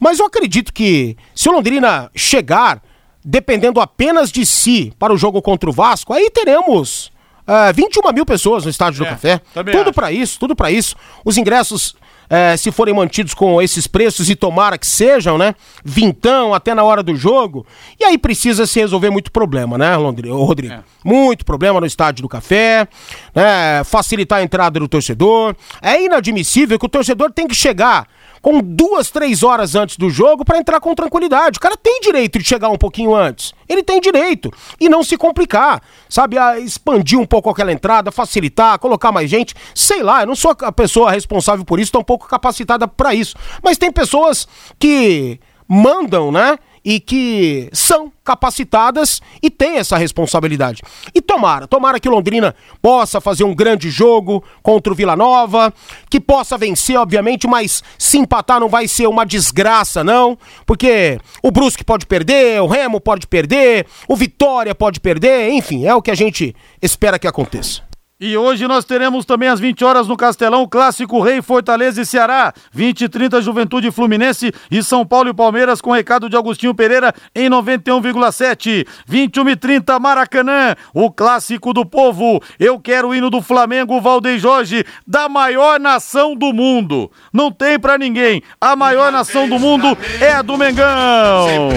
Mas 0.00 0.18
eu 0.18 0.26
acredito 0.26 0.72
que 0.72 1.16
se 1.34 1.48
o 1.48 1.52
Londrina 1.52 2.10
chegar 2.14 2.82
dependendo 3.24 3.80
apenas 3.80 4.30
de 4.30 4.44
si 4.44 4.92
para 4.98 5.12
o 5.14 5.16
jogo 5.16 5.40
contra 5.40 5.70
o 5.70 5.72
Vasco, 5.72 6.12
aí 6.12 6.28
teremos 6.30 7.10
é, 7.46 7.72
21 7.72 8.12
mil 8.12 8.26
pessoas 8.26 8.64
no 8.64 8.70
Estádio 8.70 8.98
do 8.98 9.06
É, 9.06 9.10
Café. 9.10 9.40
também 9.54 9.74
Tudo 9.76 9.92
para 9.92 10.10
isso, 10.12 10.38
tudo 10.38 10.56
para 10.56 10.70
isso. 10.70 10.96
Os 11.24 11.36
ingressos, 11.38 11.94
é, 12.28 12.56
se 12.56 12.70
forem 12.70 12.94
mantidos 12.94 13.34
com 13.34 13.60
esses 13.60 13.86
preços, 13.86 14.30
e 14.30 14.36
tomara 14.36 14.78
que 14.78 14.86
sejam, 14.86 15.36
né? 15.38 15.54
Vintão 15.84 16.54
até 16.54 16.74
na 16.74 16.82
hora 16.82 17.02
do 17.02 17.14
jogo. 17.14 17.66
E 17.98 18.04
aí 18.04 18.18
precisa 18.18 18.66
se 18.66 18.80
resolver 18.80 19.10
muito 19.10 19.30
problema, 19.30 19.78
né, 19.78 19.94
Rodrigo? 19.94 20.74
É. 20.74 20.82
Muito 21.04 21.44
problema 21.44 21.80
no 21.80 21.86
Estádio 21.86 22.22
do 22.22 22.28
Café, 22.28 22.88
né? 23.34 23.84
Facilitar 23.84 24.38
a 24.38 24.42
entrada 24.42 24.80
do 24.80 24.88
torcedor. 24.88 25.54
É 25.82 26.02
inadmissível 26.02 26.78
que 26.78 26.86
o 26.86 26.88
torcedor 26.88 27.30
tem 27.30 27.46
que 27.46 27.54
chegar 27.54 28.06
com 28.44 28.60
duas, 28.60 29.10
três 29.10 29.42
horas 29.42 29.74
antes 29.74 29.96
do 29.96 30.10
jogo 30.10 30.44
para 30.44 30.58
entrar 30.58 30.78
com 30.78 30.94
tranquilidade. 30.94 31.56
O 31.56 31.60
cara 31.60 31.78
tem 31.78 31.98
direito 32.02 32.38
de 32.38 32.44
chegar 32.44 32.68
um 32.68 32.76
pouquinho 32.76 33.14
antes. 33.14 33.54
Ele 33.66 33.82
tem 33.82 33.98
direito. 33.98 34.52
E 34.78 34.86
não 34.86 35.02
se 35.02 35.16
complicar, 35.16 35.80
sabe? 36.10 36.36
A 36.36 36.58
expandir 36.58 37.18
um 37.18 37.24
pouco 37.24 37.48
aquela 37.48 37.72
entrada, 37.72 38.12
facilitar, 38.12 38.78
colocar 38.78 39.10
mais 39.10 39.30
gente. 39.30 39.54
Sei 39.74 40.02
lá, 40.02 40.20
eu 40.20 40.26
não 40.26 40.36
sou 40.36 40.54
a 40.60 40.70
pessoa 40.70 41.10
responsável 41.10 41.64
por 41.64 41.80
isso, 41.80 41.90
tão 41.90 42.04
pouco 42.04 42.28
capacitada 42.28 42.86
para 42.86 43.14
isso. 43.14 43.34
Mas 43.62 43.78
tem 43.78 43.90
pessoas 43.90 44.46
que 44.78 45.40
mandam, 45.66 46.30
né? 46.30 46.58
E 46.84 47.00
que 47.00 47.68
são 47.72 48.12
capacitadas 48.22 49.20
e 49.42 49.50
têm 49.50 49.76
essa 49.76 49.96
responsabilidade. 49.96 50.82
E 51.14 51.20
tomara, 51.20 51.66
tomara 51.66 51.98
que 51.98 52.08
Londrina 52.08 52.54
possa 52.82 53.20
fazer 53.20 53.44
um 53.44 53.54
grande 53.54 53.90
jogo 53.90 54.44
contra 54.62 54.92
o 54.92 54.96
Vila 54.96 55.16
Nova, 55.16 55.72
que 56.10 56.20
possa 56.20 56.58
vencer, 56.58 56.96
obviamente, 56.98 57.46
mas 57.46 57.82
se 57.98 58.18
empatar 58.18 58.60
não 58.60 58.68
vai 58.68 58.86
ser 58.86 59.06
uma 59.06 59.24
desgraça, 59.24 60.04
não, 60.04 60.38
porque 60.66 61.18
o 61.42 61.50
Brusque 61.50 61.84
pode 61.84 62.06
perder, 62.06 62.60
o 62.60 62.66
Remo 62.66 63.00
pode 63.00 63.26
perder, 63.26 63.86
o 64.08 64.16
Vitória 64.16 64.74
pode 64.74 65.00
perder, 65.00 65.50
enfim, 65.50 65.86
é 65.86 65.94
o 65.94 66.02
que 66.02 66.10
a 66.10 66.14
gente 66.14 66.54
espera 66.82 67.18
que 67.18 67.26
aconteça. 67.26 67.93
E 68.26 68.38
hoje 68.38 68.66
nós 68.66 68.86
teremos 68.86 69.26
também 69.26 69.50
às 69.50 69.60
20 69.60 69.84
horas 69.84 70.08
no 70.08 70.16
Castelão 70.16 70.66
clássico 70.66 71.20
Rei 71.20 71.42
Fortaleza 71.42 72.00
e 72.00 72.06
Ceará, 72.06 72.54
20 72.72 73.02
e 73.02 73.08
30 73.10 73.42
Juventude 73.42 73.90
Fluminense 73.90 74.50
e 74.70 74.82
São 74.82 75.04
Paulo 75.04 75.28
e 75.28 75.34
Palmeiras 75.34 75.78
com 75.78 75.92
recado 75.92 76.30
de 76.30 76.34
Agostinho 76.34 76.74
Pereira 76.74 77.12
em 77.34 77.50
91,7. 77.50 78.86
21 79.06 79.48
e 79.50 79.56
30 79.56 79.98
Maracanã, 79.98 80.74
o 80.94 81.10
clássico 81.10 81.74
do 81.74 81.84
povo. 81.84 82.42
Eu 82.58 82.80
quero 82.80 83.08
o 83.08 83.14
hino 83.14 83.28
do 83.28 83.42
Flamengo, 83.42 84.00
Valdeir 84.00 84.38
Jorge, 84.38 84.86
da 85.06 85.28
maior 85.28 85.78
nação 85.78 86.34
do 86.34 86.50
mundo. 86.50 87.10
Não 87.30 87.52
tem 87.52 87.78
para 87.78 87.98
ninguém. 87.98 88.42
A 88.58 88.74
maior 88.74 89.12
nação 89.12 89.46
do 89.46 89.58
mundo 89.58 89.98
é 90.18 90.32
a 90.32 90.40
do 90.40 90.56
Mengão. 90.56 91.68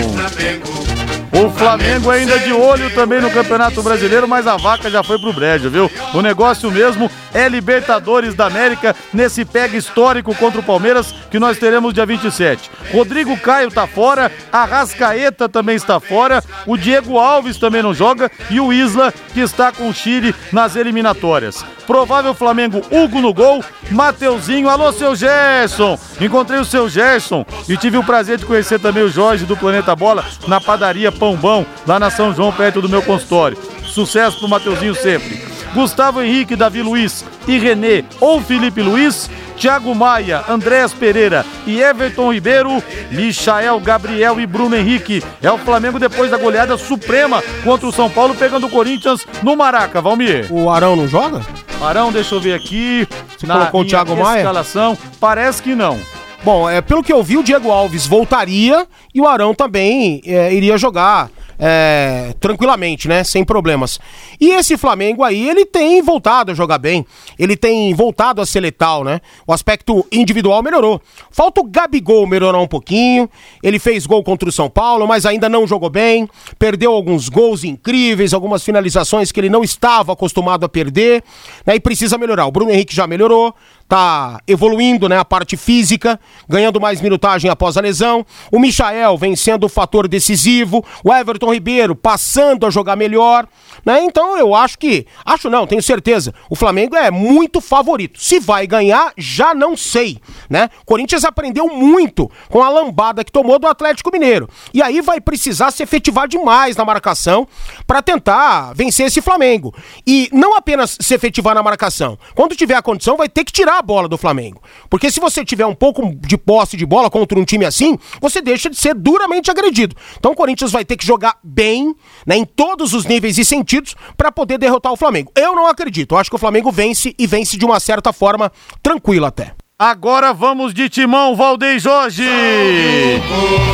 O 1.32 1.50
Flamengo 1.52 2.10
ainda 2.10 2.40
de 2.40 2.54
olho 2.54 2.90
também 2.94 3.20
no 3.20 3.30
Campeonato 3.30 3.84
Brasileiro, 3.84 4.28
mas 4.28 4.48
a 4.48 4.56
vaca 4.56 4.90
já 4.90 5.04
foi 5.04 5.20
pro 5.20 5.34
brejo, 5.34 5.70
viu? 5.70 5.92
O 6.14 6.22
negócio 6.22 6.72
mesmo 6.72 7.12
é 7.34 7.48
Libertadores 7.50 8.34
da 8.34 8.48
América 8.48 8.96
nesse 9.14 9.44
pega 9.44 9.78
histórico 9.78 10.34
contra 10.36 10.60
o 10.60 10.64
Palmeiras 10.64 11.14
que 11.30 11.40
nós 11.40 11.58
teremos 11.58 11.94
dia 11.94 12.06
27. 12.06 12.72
Rodrigo 12.92 13.38
Caio 13.38 13.70
tá 13.70 13.86
fora, 13.86 14.32
a 14.52 14.64
Rascaeta 14.64 15.50
também 15.50 15.76
está 15.76 16.00
fora, 16.00 16.44
o 16.66 16.78
Diego 16.78 17.18
Alves 17.18 17.58
também 17.58 17.84
não 17.84 17.94
joga 17.94 18.32
e 18.50 18.60
o 18.60 18.72
Isla 18.72 19.14
que 19.34 19.42
está 19.42 19.72
com 19.72 19.90
o 19.90 19.94
Chile 19.94 20.34
nas 20.52 20.76
eliminatórias. 20.76 21.64
Provável 21.86 22.34
Flamengo 22.34 22.82
Hugo 22.92 23.22
no 23.22 23.34
gol, 23.34 23.64
Mateuzinho, 23.90 24.70
alô 24.70 24.92
seu 24.92 25.16
Gerson. 25.16 25.98
Encontrei 26.20 26.60
o 26.60 26.66
seu 26.66 26.90
Gerson 26.90 27.46
e 27.70 27.78
tive 27.78 27.98
o 27.98 28.04
prazer 28.04 28.38
de 28.38 28.46
conhecer 28.46 28.80
também 28.80 29.04
o 29.04 29.10
Jorge 29.10 29.46
do 29.46 29.56
Planeta 29.56 29.96
Bola 29.96 30.26
na 30.48 30.60
padaria 30.60 31.12
Pão 31.18 31.36
Bom, 31.36 31.66
lá 31.86 32.00
na 32.00 32.10
São 32.10 32.34
João, 32.34 32.52
perto 32.52 32.82
do 32.82 32.90
meu 32.90 33.02
consultório. 33.02 33.58
Sucesso 33.84 34.40
pro 34.40 34.48
Mateuzinho 34.48 34.96
sempre. 34.96 35.42
Gustavo 35.74 36.22
Henrique, 36.22 36.56
Davi 36.56 36.82
Luiz 36.82 37.26
e 37.48 37.58
Renê 37.58 38.04
ou 38.20 38.42
Felipe 38.42 38.82
Luiz, 38.82 39.30
Thiago 39.58 39.94
Maia, 39.94 40.44
Andréas 40.48 40.94
Pereira 40.94 41.46
e 41.66 41.82
Everton 41.82 42.34
Ribeiro, 42.34 42.82
Michael 43.12 43.80
Gabriel 43.80 44.40
e 44.40 44.46
Bruno 44.46 44.76
Henrique. 44.76 45.24
É 45.42 45.52
o 45.52 45.58
Flamengo 45.58 46.00
depois 46.00 46.32
da 46.32 46.38
goleada 46.38 46.78
suprema 46.78 47.44
contra 47.64 47.88
o 47.88 47.92
São 47.92 48.10
Paulo, 48.10 48.36
pegando 48.36 48.68
o 48.68 48.70
Corinthians 48.70 49.26
no 49.44 49.56
Maraca, 49.56 50.02
Valmir. 50.02 50.48
O 50.52 50.70
Arão 50.70 50.96
não 50.96 51.08
joga? 51.08 51.42
Arão, 51.82 52.12
deixa 52.12 52.34
eu 52.36 52.42
ver 52.42 52.54
aqui. 52.54 53.08
Você 53.38 53.46
colocou 53.46 53.82
o 53.82 53.86
Thiago 53.86 54.16
Maia? 54.16 54.40
escalação, 54.40 54.98
parece 55.20 55.62
que 55.62 55.76
não. 55.76 56.00
Bom, 56.48 56.70
é, 56.70 56.80
pelo 56.80 57.04
que 57.04 57.12
eu 57.12 57.22
vi, 57.22 57.36
o 57.36 57.44
Diego 57.44 57.70
Alves 57.70 58.08
voltaria 58.08 58.88
e 59.14 59.20
o 59.20 59.28
Arão 59.28 59.54
também 59.54 60.22
é, 60.26 60.54
iria 60.54 60.78
jogar 60.78 61.30
é, 61.60 62.34
tranquilamente, 62.40 63.06
né? 63.06 63.22
Sem 63.26 63.44
problemas. 63.44 64.00
E 64.40 64.52
esse 64.52 64.78
Flamengo 64.78 65.26
aí, 65.26 65.50
ele 65.50 65.66
tem 65.66 66.02
voltado 66.02 66.52
a 66.52 66.56
jogar 66.56 66.78
bem. 66.78 67.06
Ele 67.38 67.58
tem 67.58 67.94
voltado 67.94 68.42
a 68.42 68.46
ser 68.46 68.62
letal, 68.62 69.04
né? 69.04 69.20
O 69.46 69.52
aspecto 69.52 70.08
individual 70.10 70.64
melhorou. 70.64 71.02
Falta 71.32 71.60
o 71.60 71.66
Gabigol 71.66 72.26
melhorar 72.26 72.60
um 72.60 72.68
pouquinho. 72.68 73.30
Ele 73.62 73.78
fez 73.78 74.06
gol 74.06 74.24
contra 74.24 74.48
o 74.48 74.52
São 74.52 74.70
Paulo, 74.70 75.06
mas 75.06 75.26
ainda 75.26 75.50
não 75.50 75.68
jogou 75.68 75.90
bem. 75.90 76.30
Perdeu 76.58 76.94
alguns 76.94 77.28
gols 77.28 77.66
incríveis, 77.66 78.34
algumas 78.34 78.64
finalizações 78.64 79.34
que 79.34 79.40
ele 79.42 79.50
não 79.50 79.66
estava 79.66 80.14
acostumado 80.14 80.66
a 80.66 80.70
perder. 80.70 81.22
Né? 81.66 81.76
E 81.76 81.80
precisa 81.82 82.18
melhorar. 82.18 82.46
O 82.46 82.52
Bruno 82.52 82.72
Henrique 82.72 82.96
já 82.96 83.06
melhorou 83.06 83.54
tá 83.88 84.42
evoluindo, 84.48 85.08
né, 85.08 85.18
a 85.18 85.26
parte 85.26 85.56
física, 85.56 86.20
ganhando 86.48 86.80
mais 86.82 87.02
minutagem 87.02 87.50
após 87.50 87.78
a 87.78 87.82
lesão. 87.82 88.26
O 88.52 88.60
Michael 88.60 89.18
vem 89.18 89.36
sendo 89.36 89.66
o 89.66 89.70
fator 89.70 90.08
decisivo, 90.08 90.84
o 91.04 91.14
Everton 91.14 91.54
Ribeiro 91.54 91.96
passando 91.96 92.66
a 92.66 92.70
jogar 92.70 92.96
melhor, 92.96 93.48
né? 93.86 94.04
Então 94.04 94.38
eu 94.38 94.54
acho 94.54 94.78
que, 94.78 95.06
acho 95.26 95.50
não, 95.50 95.66
tenho 95.66 95.82
certeza, 95.82 96.34
o 96.50 96.56
Flamengo 96.56 96.96
é 96.96 97.10
muito 97.10 97.62
favorito. 97.62 98.22
Se 98.22 98.40
vai 98.40 98.68
ganhar, 98.68 99.14
já 99.18 99.54
não 99.54 99.78
sei, 99.78 100.20
né? 100.50 100.70
Corinthians 100.86 101.24
aprendeu 101.24 101.68
muito 101.68 102.30
com 102.50 102.62
a 102.62 102.70
lambada 102.70 103.24
que 103.24 103.32
tomou 103.32 103.58
do 103.58 103.68
Atlético 103.68 104.12
Mineiro. 104.12 104.50
E 104.74 104.82
aí 104.82 105.02
vai 105.02 105.22
precisar 105.22 105.72
se 105.72 105.84
efetivar 105.84 106.28
demais 106.28 106.76
na 106.76 106.84
marcação 106.84 107.48
para 107.86 108.02
tentar 108.02 108.74
vencer 108.74 109.08
esse 109.08 109.22
Flamengo. 109.22 109.74
E 110.06 110.30
não 110.34 110.56
apenas 110.56 110.98
se 111.00 111.14
efetivar 111.14 111.56
na 111.56 111.64
marcação. 111.64 112.18
Quando 112.36 112.56
tiver 112.56 112.76
a 112.76 112.82
condição, 112.82 113.16
vai 113.16 113.30
ter 113.30 113.44
que 113.44 113.52
tirar 113.52 113.77
a 113.78 113.82
bola 113.82 114.08
do 114.08 114.18
Flamengo. 114.18 114.62
Porque 114.90 115.12
se 115.12 115.20
você 115.20 115.44
tiver 115.44 115.66
um 115.66 115.76
pouco 115.76 116.14
de 116.16 116.38
posse 116.38 116.78
de 116.78 116.86
bola 116.86 117.10
contra 117.10 117.40
um 117.40 117.46
time 117.46 117.66
assim, 117.66 117.98
você 118.22 118.42
deixa 118.42 118.70
de 118.70 118.78
ser 118.78 118.94
duramente 118.94 119.52
agredido. 119.52 119.96
Então 120.18 120.32
o 120.32 120.36
Corinthians 120.36 120.72
vai 120.72 120.86
ter 120.86 120.98
que 120.98 121.06
jogar 121.06 121.38
bem, 121.44 121.96
né, 122.26 122.38
em 122.38 122.46
todos 122.46 122.94
os 122.94 123.06
níveis 123.06 123.38
e 123.38 123.46
sentidos, 123.46 123.96
para 124.16 124.32
poder 124.32 124.58
derrotar 124.58 124.92
o 124.92 124.98
Flamengo. 124.98 125.32
Eu 125.36 125.56
não 125.56 125.68
acredito. 125.68 126.16
Eu 126.16 126.20
acho 126.20 126.30
que 126.30 126.36
o 126.36 126.40
Flamengo 126.40 126.72
vence 126.72 127.16
e 127.18 127.28
vence 127.28 127.58
de 127.58 127.66
uma 127.66 127.80
certa 127.80 128.14
forma 128.14 128.52
tranquila 128.82 129.28
até. 129.28 129.57
Agora 129.80 130.34
vamos 130.34 130.74
de 130.74 130.90
timão, 130.90 131.36
Valdeir 131.36 131.78
Jorge. 131.78 132.26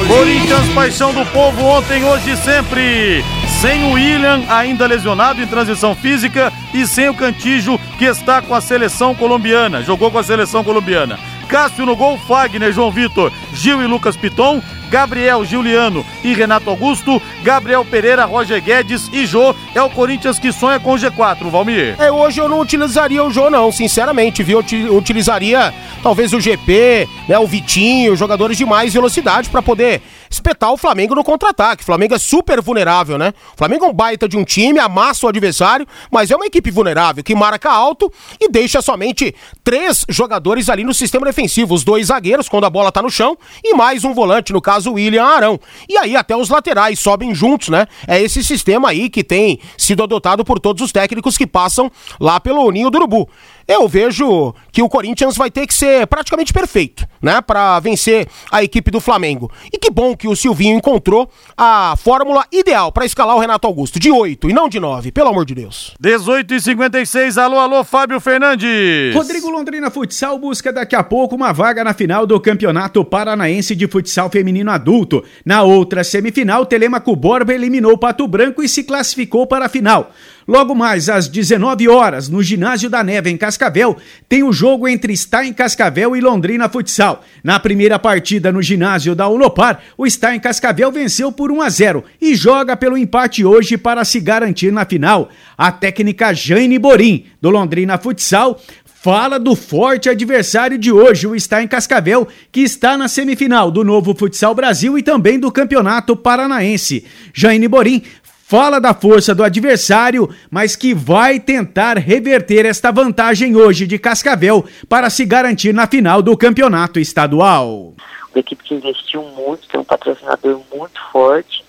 Corinthians, 0.05 0.67
paixão 0.75 1.13
do 1.13 1.25
povo, 1.27 1.63
ontem, 1.63 2.03
hoje 2.03 2.31
e 2.31 2.35
sempre. 2.35 3.23
Sem 3.61 3.85
o 3.85 3.93
William, 3.93 4.43
ainda 4.49 4.85
lesionado 4.85 5.41
em 5.41 5.47
transição 5.47 5.95
física, 5.95 6.51
e 6.73 6.85
sem 6.85 7.07
o 7.07 7.13
Cantijo, 7.13 7.79
que 7.97 8.03
está 8.03 8.41
com 8.41 8.53
a 8.53 8.59
seleção 8.59 9.15
colombiana. 9.15 9.81
Jogou 9.81 10.11
com 10.11 10.17
a 10.17 10.23
seleção 10.23 10.61
colombiana. 10.61 11.17
Cássio 11.47 11.85
no 11.85 11.95
gol, 11.95 12.17
Fagner, 12.17 12.73
João 12.73 12.91
Vitor, 12.91 13.31
Gil 13.53 13.81
e 13.81 13.87
Lucas 13.87 14.17
Piton, 14.17 14.61
Gabriel, 14.93 15.43
Juliano 15.43 16.05
e 16.23 16.35
Renato 16.35 16.69
Augusto, 16.69 17.19
Gabriel 17.41 17.83
Pereira, 17.83 18.25
Roger 18.25 18.61
Guedes 18.61 19.09
e 19.11 19.25
Jô. 19.25 19.55
É 19.73 19.81
o 19.81 19.89
Corinthians 19.89 20.37
que 20.37 20.51
sonha 20.51 20.79
com 20.79 20.93
o 20.93 20.95
G4, 20.95 21.49
Valmir. 21.49 21.95
É, 21.99 22.11
hoje 22.11 22.39
eu 22.39 22.47
não 22.47 22.59
utilizaria 22.59 23.23
o 23.23 23.31
Jô, 23.31 23.49
não, 23.49 23.71
sinceramente, 23.71 24.43
viu? 24.43 24.63
Eu 24.71 24.95
utilizaria 24.95 25.73
talvez 26.03 26.31
o 26.31 26.39
GP, 26.39 27.09
né, 27.27 27.39
o 27.39 27.47
Vitinho, 27.47 28.15
jogadores 28.15 28.55
de 28.55 28.67
mais 28.67 28.93
velocidade 28.93 29.49
para 29.49 29.63
poder 29.63 29.99
espetar 30.33 30.71
o 30.71 30.77
Flamengo 30.77 31.15
no 31.15 31.23
contra-ataque. 31.23 31.83
O 31.83 31.85
Flamengo 31.85 32.15
é 32.15 32.19
super 32.19 32.61
vulnerável, 32.61 33.17
né? 33.17 33.33
O 33.53 33.57
Flamengo 33.57 33.85
é 33.85 33.87
um 33.87 33.93
baita 33.93 34.27
de 34.27 34.37
um 34.37 34.43
time, 34.43 34.79
amassa 34.79 35.25
o 35.25 35.29
adversário, 35.29 35.87
mas 36.11 36.31
é 36.31 36.35
uma 36.35 36.45
equipe 36.45 36.69
vulnerável 36.71 37.23
que 37.23 37.35
marca 37.35 37.71
alto 37.71 38.11
e 38.39 38.49
deixa 38.49 38.81
somente 38.81 39.33
três 39.63 40.05
jogadores 40.09 40.69
ali 40.69 40.83
no 40.83 40.93
sistema 40.93 41.25
defensivo, 41.25 41.73
os 41.73 41.83
dois 41.83 42.07
zagueiros 42.07 42.49
quando 42.49 42.65
a 42.65 42.69
bola 42.69 42.91
tá 42.91 43.01
no 43.01 43.09
chão 43.09 43.37
e 43.63 43.73
mais 43.73 44.03
um 44.03 44.13
volante, 44.13 44.51
no 44.51 44.61
caso 44.61 44.91
o 44.91 44.93
William 44.93 45.23
Arão. 45.23 45.59
E 45.87 45.97
aí 45.97 46.15
até 46.15 46.35
os 46.35 46.49
laterais 46.49 46.99
sobem 46.99 47.33
juntos, 47.33 47.69
né? 47.69 47.87
É 48.07 48.21
esse 48.21 48.43
sistema 48.43 48.89
aí 48.89 49.09
que 49.09 49.23
tem 49.23 49.59
sido 49.77 50.03
adotado 50.03 50.43
por 50.43 50.59
todos 50.59 50.83
os 50.83 50.91
técnicos 50.91 51.37
que 51.37 51.47
passam 51.47 51.91
lá 52.19 52.39
pelo 52.39 52.69
Ninho 52.71 52.89
do 52.89 52.97
Urubu 52.97 53.29
eu 53.67 53.87
vejo 53.87 54.53
que 54.71 54.81
o 54.81 54.89
Corinthians 54.89 55.37
vai 55.37 55.49
ter 55.49 55.65
que 55.67 55.73
ser 55.73 56.05
praticamente 56.07 56.51
perfeito, 56.51 57.05
né, 57.21 57.41
para 57.41 57.79
vencer 57.79 58.27
a 58.51 58.63
equipe 58.63 58.91
do 58.91 58.99
Flamengo. 58.99 59.51
E 59.71 59.77
que 59.77 59.89
bom 59.89 60.15
que 60.15 60.27
o 60.27 60.35
Silvinho 60.35 60.77
encontrou 60.77 61.29
a 61.57 61.95
fórmula 61.97 62.45
ideal 62.51 62.91
para 62.91 63.05
escalar 63.05 63.35
o 63.35 63.39
Renato 63.39 63.67
Augusto, 63.67 63.99
de 63.99 64.11
8 64.11 64.49
e 64.49 64.53
não 64.53 64.67
de 64.67 64.79
9, 64.79 65.11
pelo 65.11 65.29
amor 65.29 65.45
de 65.45 65.55
Deus. 65.55 65.93
18 65.99 66.53
e 66.53 66.61
56, 66.61 67.37
alô, 67.37 67.57
alô, 67.57 67.83
Fábio 67.83 68.19
Fernandes. 68.19 69.13
Rodrigo 69.13 69.49
Londrina 69.49 69.89
Futsal 69.89 70.37
busca 70.37 70.73
daqui 70.73 70.95
a 70.95 71.03
pouco 71.03 71.35
uma 71.35 71.51
vaga 71.51 71.83
na 71.83 71.93
final 71.93 72.25
do 72.25 72.39
Campeonato 72.39 73.03
Paranaense 73.05 73.75
de 73.75 73.87
Futsal 73.87 74.29
Feminino 74.29 74.71
Adulto. 74.71 75.23
Na 75.45 75.63
outra 75.63 76.03
semifinal, 76.03 76.65
Telemaco 76.65 77.15
Borba 77.15 77.53
eliminou 77.53 77.97
Pato 77.97 78.27
Branco 78.27 78.61
e 78.61 78.69
se 78.69 78.83
classificou 78.83 79.47
para 79.47 79.65
a 79.65 79.69
final. 79.69 80.11
Logo 80.47 80.75
mais 80.75 81.07
às 81.07 81.27
19 81.27 81.87
horas, 81.87 82.27
no 82.27 82.43
Ginásio 82.43 82.89
da 82.89 83.01
Neve, 83.01 83.29
em 83.29 83.37
Cascavel, 83.53 83.97
tem 84.27 84.43
o 84.43 84.51
jogo 84.51 84.87
entre 84.87 85.15
Stein 85.15 85.53
Cascavel 85.53 86.15
e 86.15 86.21
Londrina 86.21 86.67
Futsal. 86.67 87.23
Na 87.43 87.59
primeira 87.59 87.99
partida 87.99 88.51
no 88.51 88.61
ginásio 88.61 89.13
da 89.13 89.27
Unopar, 89.27 89.79
o 89.97 90.09
Stein 90.09 90.39
Cascavel 90.39 90.91
venceu 90.91 91.31
por 91.31 91.51
1 91.51 91.61
a 91.61 91.69
0 91.69 92.03
e 92.19 92.35
joga 92.35 92.75
pelo 92.75 92.97
empate 92.97 93.45
hoje 93.45 93.77
para 93.77 94.03
se 94.03 94.19
garantir 94.19 94.71
na 94.71 94.85
final. 94.85 95.29
A 95.55 95.71
técnica 95.71 96.33
Jane 96.33 96.79
Borim, 96.79 97.25
do 97.39 97.49
Londrina 97.49 97.97
Futsal, 97.97 98.59
fala 99.03 99.37
do 99.37 99.53
forte 99.53 100.09
adversário 100.09 100.77
de 100.77 100.89
hoje, 100.89 101.27
o 101.27 101.35
Está 101.35 101.61
em 101.61 101.67
Cascavel, 101.67 102.25
que 102.49 102.61
está 102.61 102.97
na 102.97 103.09
semifinal 103.09 103.69
do 103.69 103.83
Novo 103.83 104.15
Futsal 104.15 104.55
Brasil 104.55 104.97
e 104.97 105.03
também 105.03 105.37
do 105.37 105.51
Campeonato 105.51 106.15
Paranaense. 106.15 107.05
Jaine 107.33 107.67
Borim 107.67 108.01
fala 108.45 108.79
da 108.79 108.93
força 108.93 109.33
do 109.33 109.41
adversário, 109.41 110.29
mas 110.51 110.75
que 110.75 110.93
vai 110.93 111.39
tentar 111.39 111.97
reverter 111.97 112.65
esta 112.65 112.91
vantagem 112.91 113.55
hoje 113.55 113.87
de 113.87 113.97
Cascavel 113.97 114.65
para 114.89 115.09
se 115.09 115.25
garantir 115.25 115.73
na 115.73 115.87
final 115.87 116.21
do 116.21 116.37
campeonato 116.37 116.99
estadual. 116.99 117.93
Uma 118.31 118.39
equipe 118.39 118.61
que 118.63 118.75
investiu 118.75 119.23
muito, 119.23 119.67
tem 119.69 119.79
um 119.79 119.83
patrocinador 119.85 120.59
muito 120.75 120.99
forte, 121.11 121.63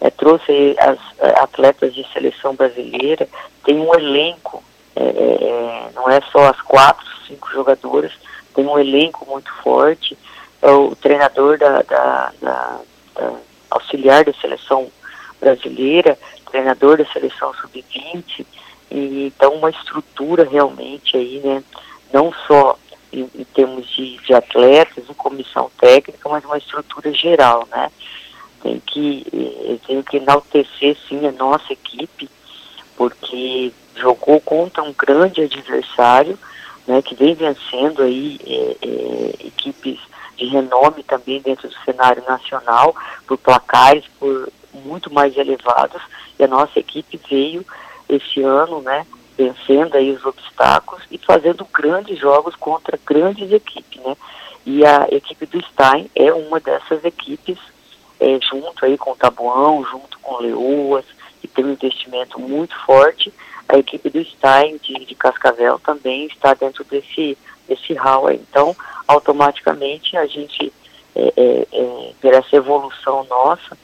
é, 0.00 0.08
trouxe 0.08 0.76
as 0.78 0.98
é, 1.18 1.40
atletas 1.40 1.92
de 1.92 2.06
seleção 2.12 2.54
brasileira, 2.54 3.28
tem 3.64 3.78
um 3.80 3.92
elenco, 3.92 4.62
é, 4.94 5.02
é, 5.02 5.08
é 5.08 5.90
não 5.94 6.08
é 6.08 6.20
só 6.30 6.48
as 6.48 6.60
quatro, 6.62 7.04
cinco 7.26 7.50
jogadoras, 7.52 8.12
tem 8.54 8.64
um 8.64 8.78
elenco 8.78 9.26
muito 9.28 9.52
forte, 9.64 10.16
é 10.62 10.70
o 10.70 10.94
treinador 10.94 11.58
da, 11.58 11.82
da, 11.82 12.32
da, 12.40 12.80
da 13.16 13.32
auxiliar 13.70 14.24
da 14.24 14.32
seleção 14.34 14.90
brasileira, 15.40 16.18
treinador 16.50 16.98
da 16.98 17.06
seleção 17.06 17.52
sub-20, 17.54 18.46
e 18.90 19.26
então 19.26 19.54
uma 19.54 19.70
estrutura 19.70 20.48
realmente 20.48 21.16
aí, 21.16 21.40
né, 21.44 21.62
não 22.12 22.32
só 22.46 22.76
em, 23.12 23.28
em 23.34 23.44
termos 23.44 23.88
de, 23.88 24.18
de, 24.18 24.34
atletas 24.34 25.04
e 25.08 25.14
comissão 25.14 25.70
técnica, 25.78 26.28
mas 26.28 26.44
uma 26.44 26.58
estrutura 26.58 27.12
geral, 27.12 27.66
né. 27.70 27.90
Tem 28.62 28.78
que, 28.78 29.26
eh, 29.32 29.78
tenho 29.86 30.04
que 30.04 30.18
enaltecer 30.18 30.94
sim 31.08 31.26
a 31.26 31.32
nossa 31.32 31.72
equipe, 31.72 32.28
porque 32.94 33.72
jogou 33.96 34.38
contra 34.40 34.82
um 34.82 34.92
grande 34.92 35.40
adversário, 35.40 36.38
né, 36.86 37.00
que 37.00 37.14
vem 37.14 37.34
vencendo 37.34 38.02
aí 38.02 38.38
é, 38.46 38.76
é, 38.86 39.46
equipes 39.46 39.98
de 40.36 40.46
renome 40.46 41.02
também 41.02 41.40
dentro 41.40 41.68
do 41.68 41.74
cenário 41.84 42.22
nacional, 42.26 42.94
por 43.26 43.38
placares, 43.38 44.04
por 44.18 44.50
muito 44.72 45.12
mais 45.12 45.36
elevados 45.36 46.02
e 46.38 46.44
a 46.44 46.48
nossa 46.48 46.78
equipe 46.78 47.20
veio 47.28 47.64
esse 48.08 48.42
ano, 48.42 48.80
né, 48.80 49.06
vencendo 49.36 49.94
aí 49.94 50.10
os 50.10 50.24
obstáculos 50.24 51.02
e 51.10 51.18
fazendo 51.18 51.66
grandes 51.72 52.18
jogos 52.18 52.54
contra 52.56 52.98
grandes 53.06 53.50
equipes, 53.52 54.02
né? 54.02 54.16
E 54.66 54.84
a 54.84 55.06
equipe 55.10 55.46
do 55.46 55.62
Stein 55.62 56.10
é 56.14 56.32
uma 56.32 56.60
dessas 56.60 57.02
equipes, 57.04 57.58
é, 58.18 58.38
junto 58.40 58.84
aí 58.84 58.98
com 58.98 59.12
o 59.12 59.16
Tabuão, 59.16 59.84
junto 59.84 60.18
com 60.18 60.34
o 60.34 60.42
Leoas, 60.42 61.06
que 61.40 61.48
tem 61.48 61.64
um 61.64 61.72
investimento 61.72 62.38
muito 62.38 62.78
forte. 62.84 63.32
A 63.66 63.78
equipe 63.78 64.10
do 64.10 64.22
Stein 64.22 64.78
de, 64.82 65.06
de 65.06 65.14
Cascavel 65.14 65.78
também 65.78 66.26
está 66.26 66.52
dentro 66.52 66.84
desse, 66.84 67.38
desse 67.66 67.94
hall 67.94 68.26
aí. 68.26 68.44
Então, 68.50 68.76
automaticamente 69.08 70.16
a 70.16 70.26
gente 70.26 70.70
é, 71.14 71.32
é, 71.36 71.66
é, 71.72 72.12
ver 72.20 72.34
essa 72.34 72.56
evolução 72.56 73.26
nossa 73.30 73.76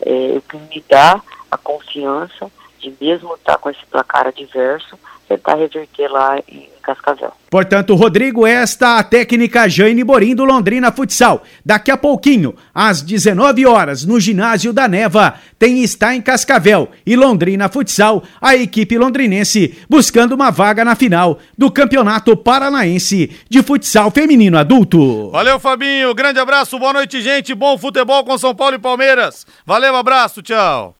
é, 0.00 0.36
o 0.36 0.42
que 0.42 0.56
me 0.56 0.84
dá 0.88 1.22
a 1.50 1.56
confiança 1.56 2.50
de 2.84 2.94
mesmo 3.00 3.34
estar 3.34 3.52
tá 3.52 3.58
com 3.58 3.70
esse 3.70 3.84
placar 3.90 4.26
adverso, 4.26 4.98
tentar 5.26 5.54
reverter 5.54 6.08
lá 6.08 6.38
em 6.46 6.68
Cascavel. 6.82 7.32
Portanto, 7.48 7.94
Rodrigo, 7.94 8.46
esta 8.46 8.98
a 8.98 9.02
técnica 9.02 9.68
Jane 9.68 10.04
Borim 10.04 10.34
do 10.34 10.44
Londrina 10.44 10.92
Futsal. 10.92 11.42
Daqui 11.64 11.90
a 11.90 11.96
pouquinho, 11.96 12.54
às 12.74 13.00
19 13.00 13.64
horas, 13.64 14.04
no 14.04 14.20
ginásio 14.20 14.72
da 14.72 14.86
Neva, 14.86 15.34
tem 15.58 15.82
está 15.82 16.14
em 16.14 16.20
Cascavel 16.20 16.90
e 17.06 17.16
Londrina 17.16 17.68
Futsal, 17.68 18.22
a 18.40 18.54
equipe 18.54 18.98
londrinense 18.98 19.78
buscando 19.88 20.32
uma 20.32 20.50
vaga 20.50 20.84
na 20.84 20.94
final 20.94 21.38
do 21.56 21.70
Campeonato 21.70 22.36
Paranaense 22.36 23.34
de 23.48 23.62
Futsal 23.62 24.10
Feminino 24.10 24.58
Adulto. 24.58 25.30
Valeu, 25.30 25.58
Fabinho. 25.58 26.14
Grande 26.14 26.38
abraço, 26.38 26.78
boa 26.78 26.92
noite, 26.92 27.22
gente. 27.22 27.54
Bom 27.54 27.78
futebol 27.78 28.24
com 28.24 28.36
São 28.36 28.54
Paulo 28.54 28.74
e 28.74 28.78
Palmeiras. 28.78 29.46
Valeu, 29.64 29.96
abraço, 29.96 30.42
tchau. 30.42 30.94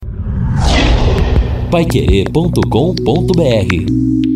Paiquerê.com.br 1.71 4.34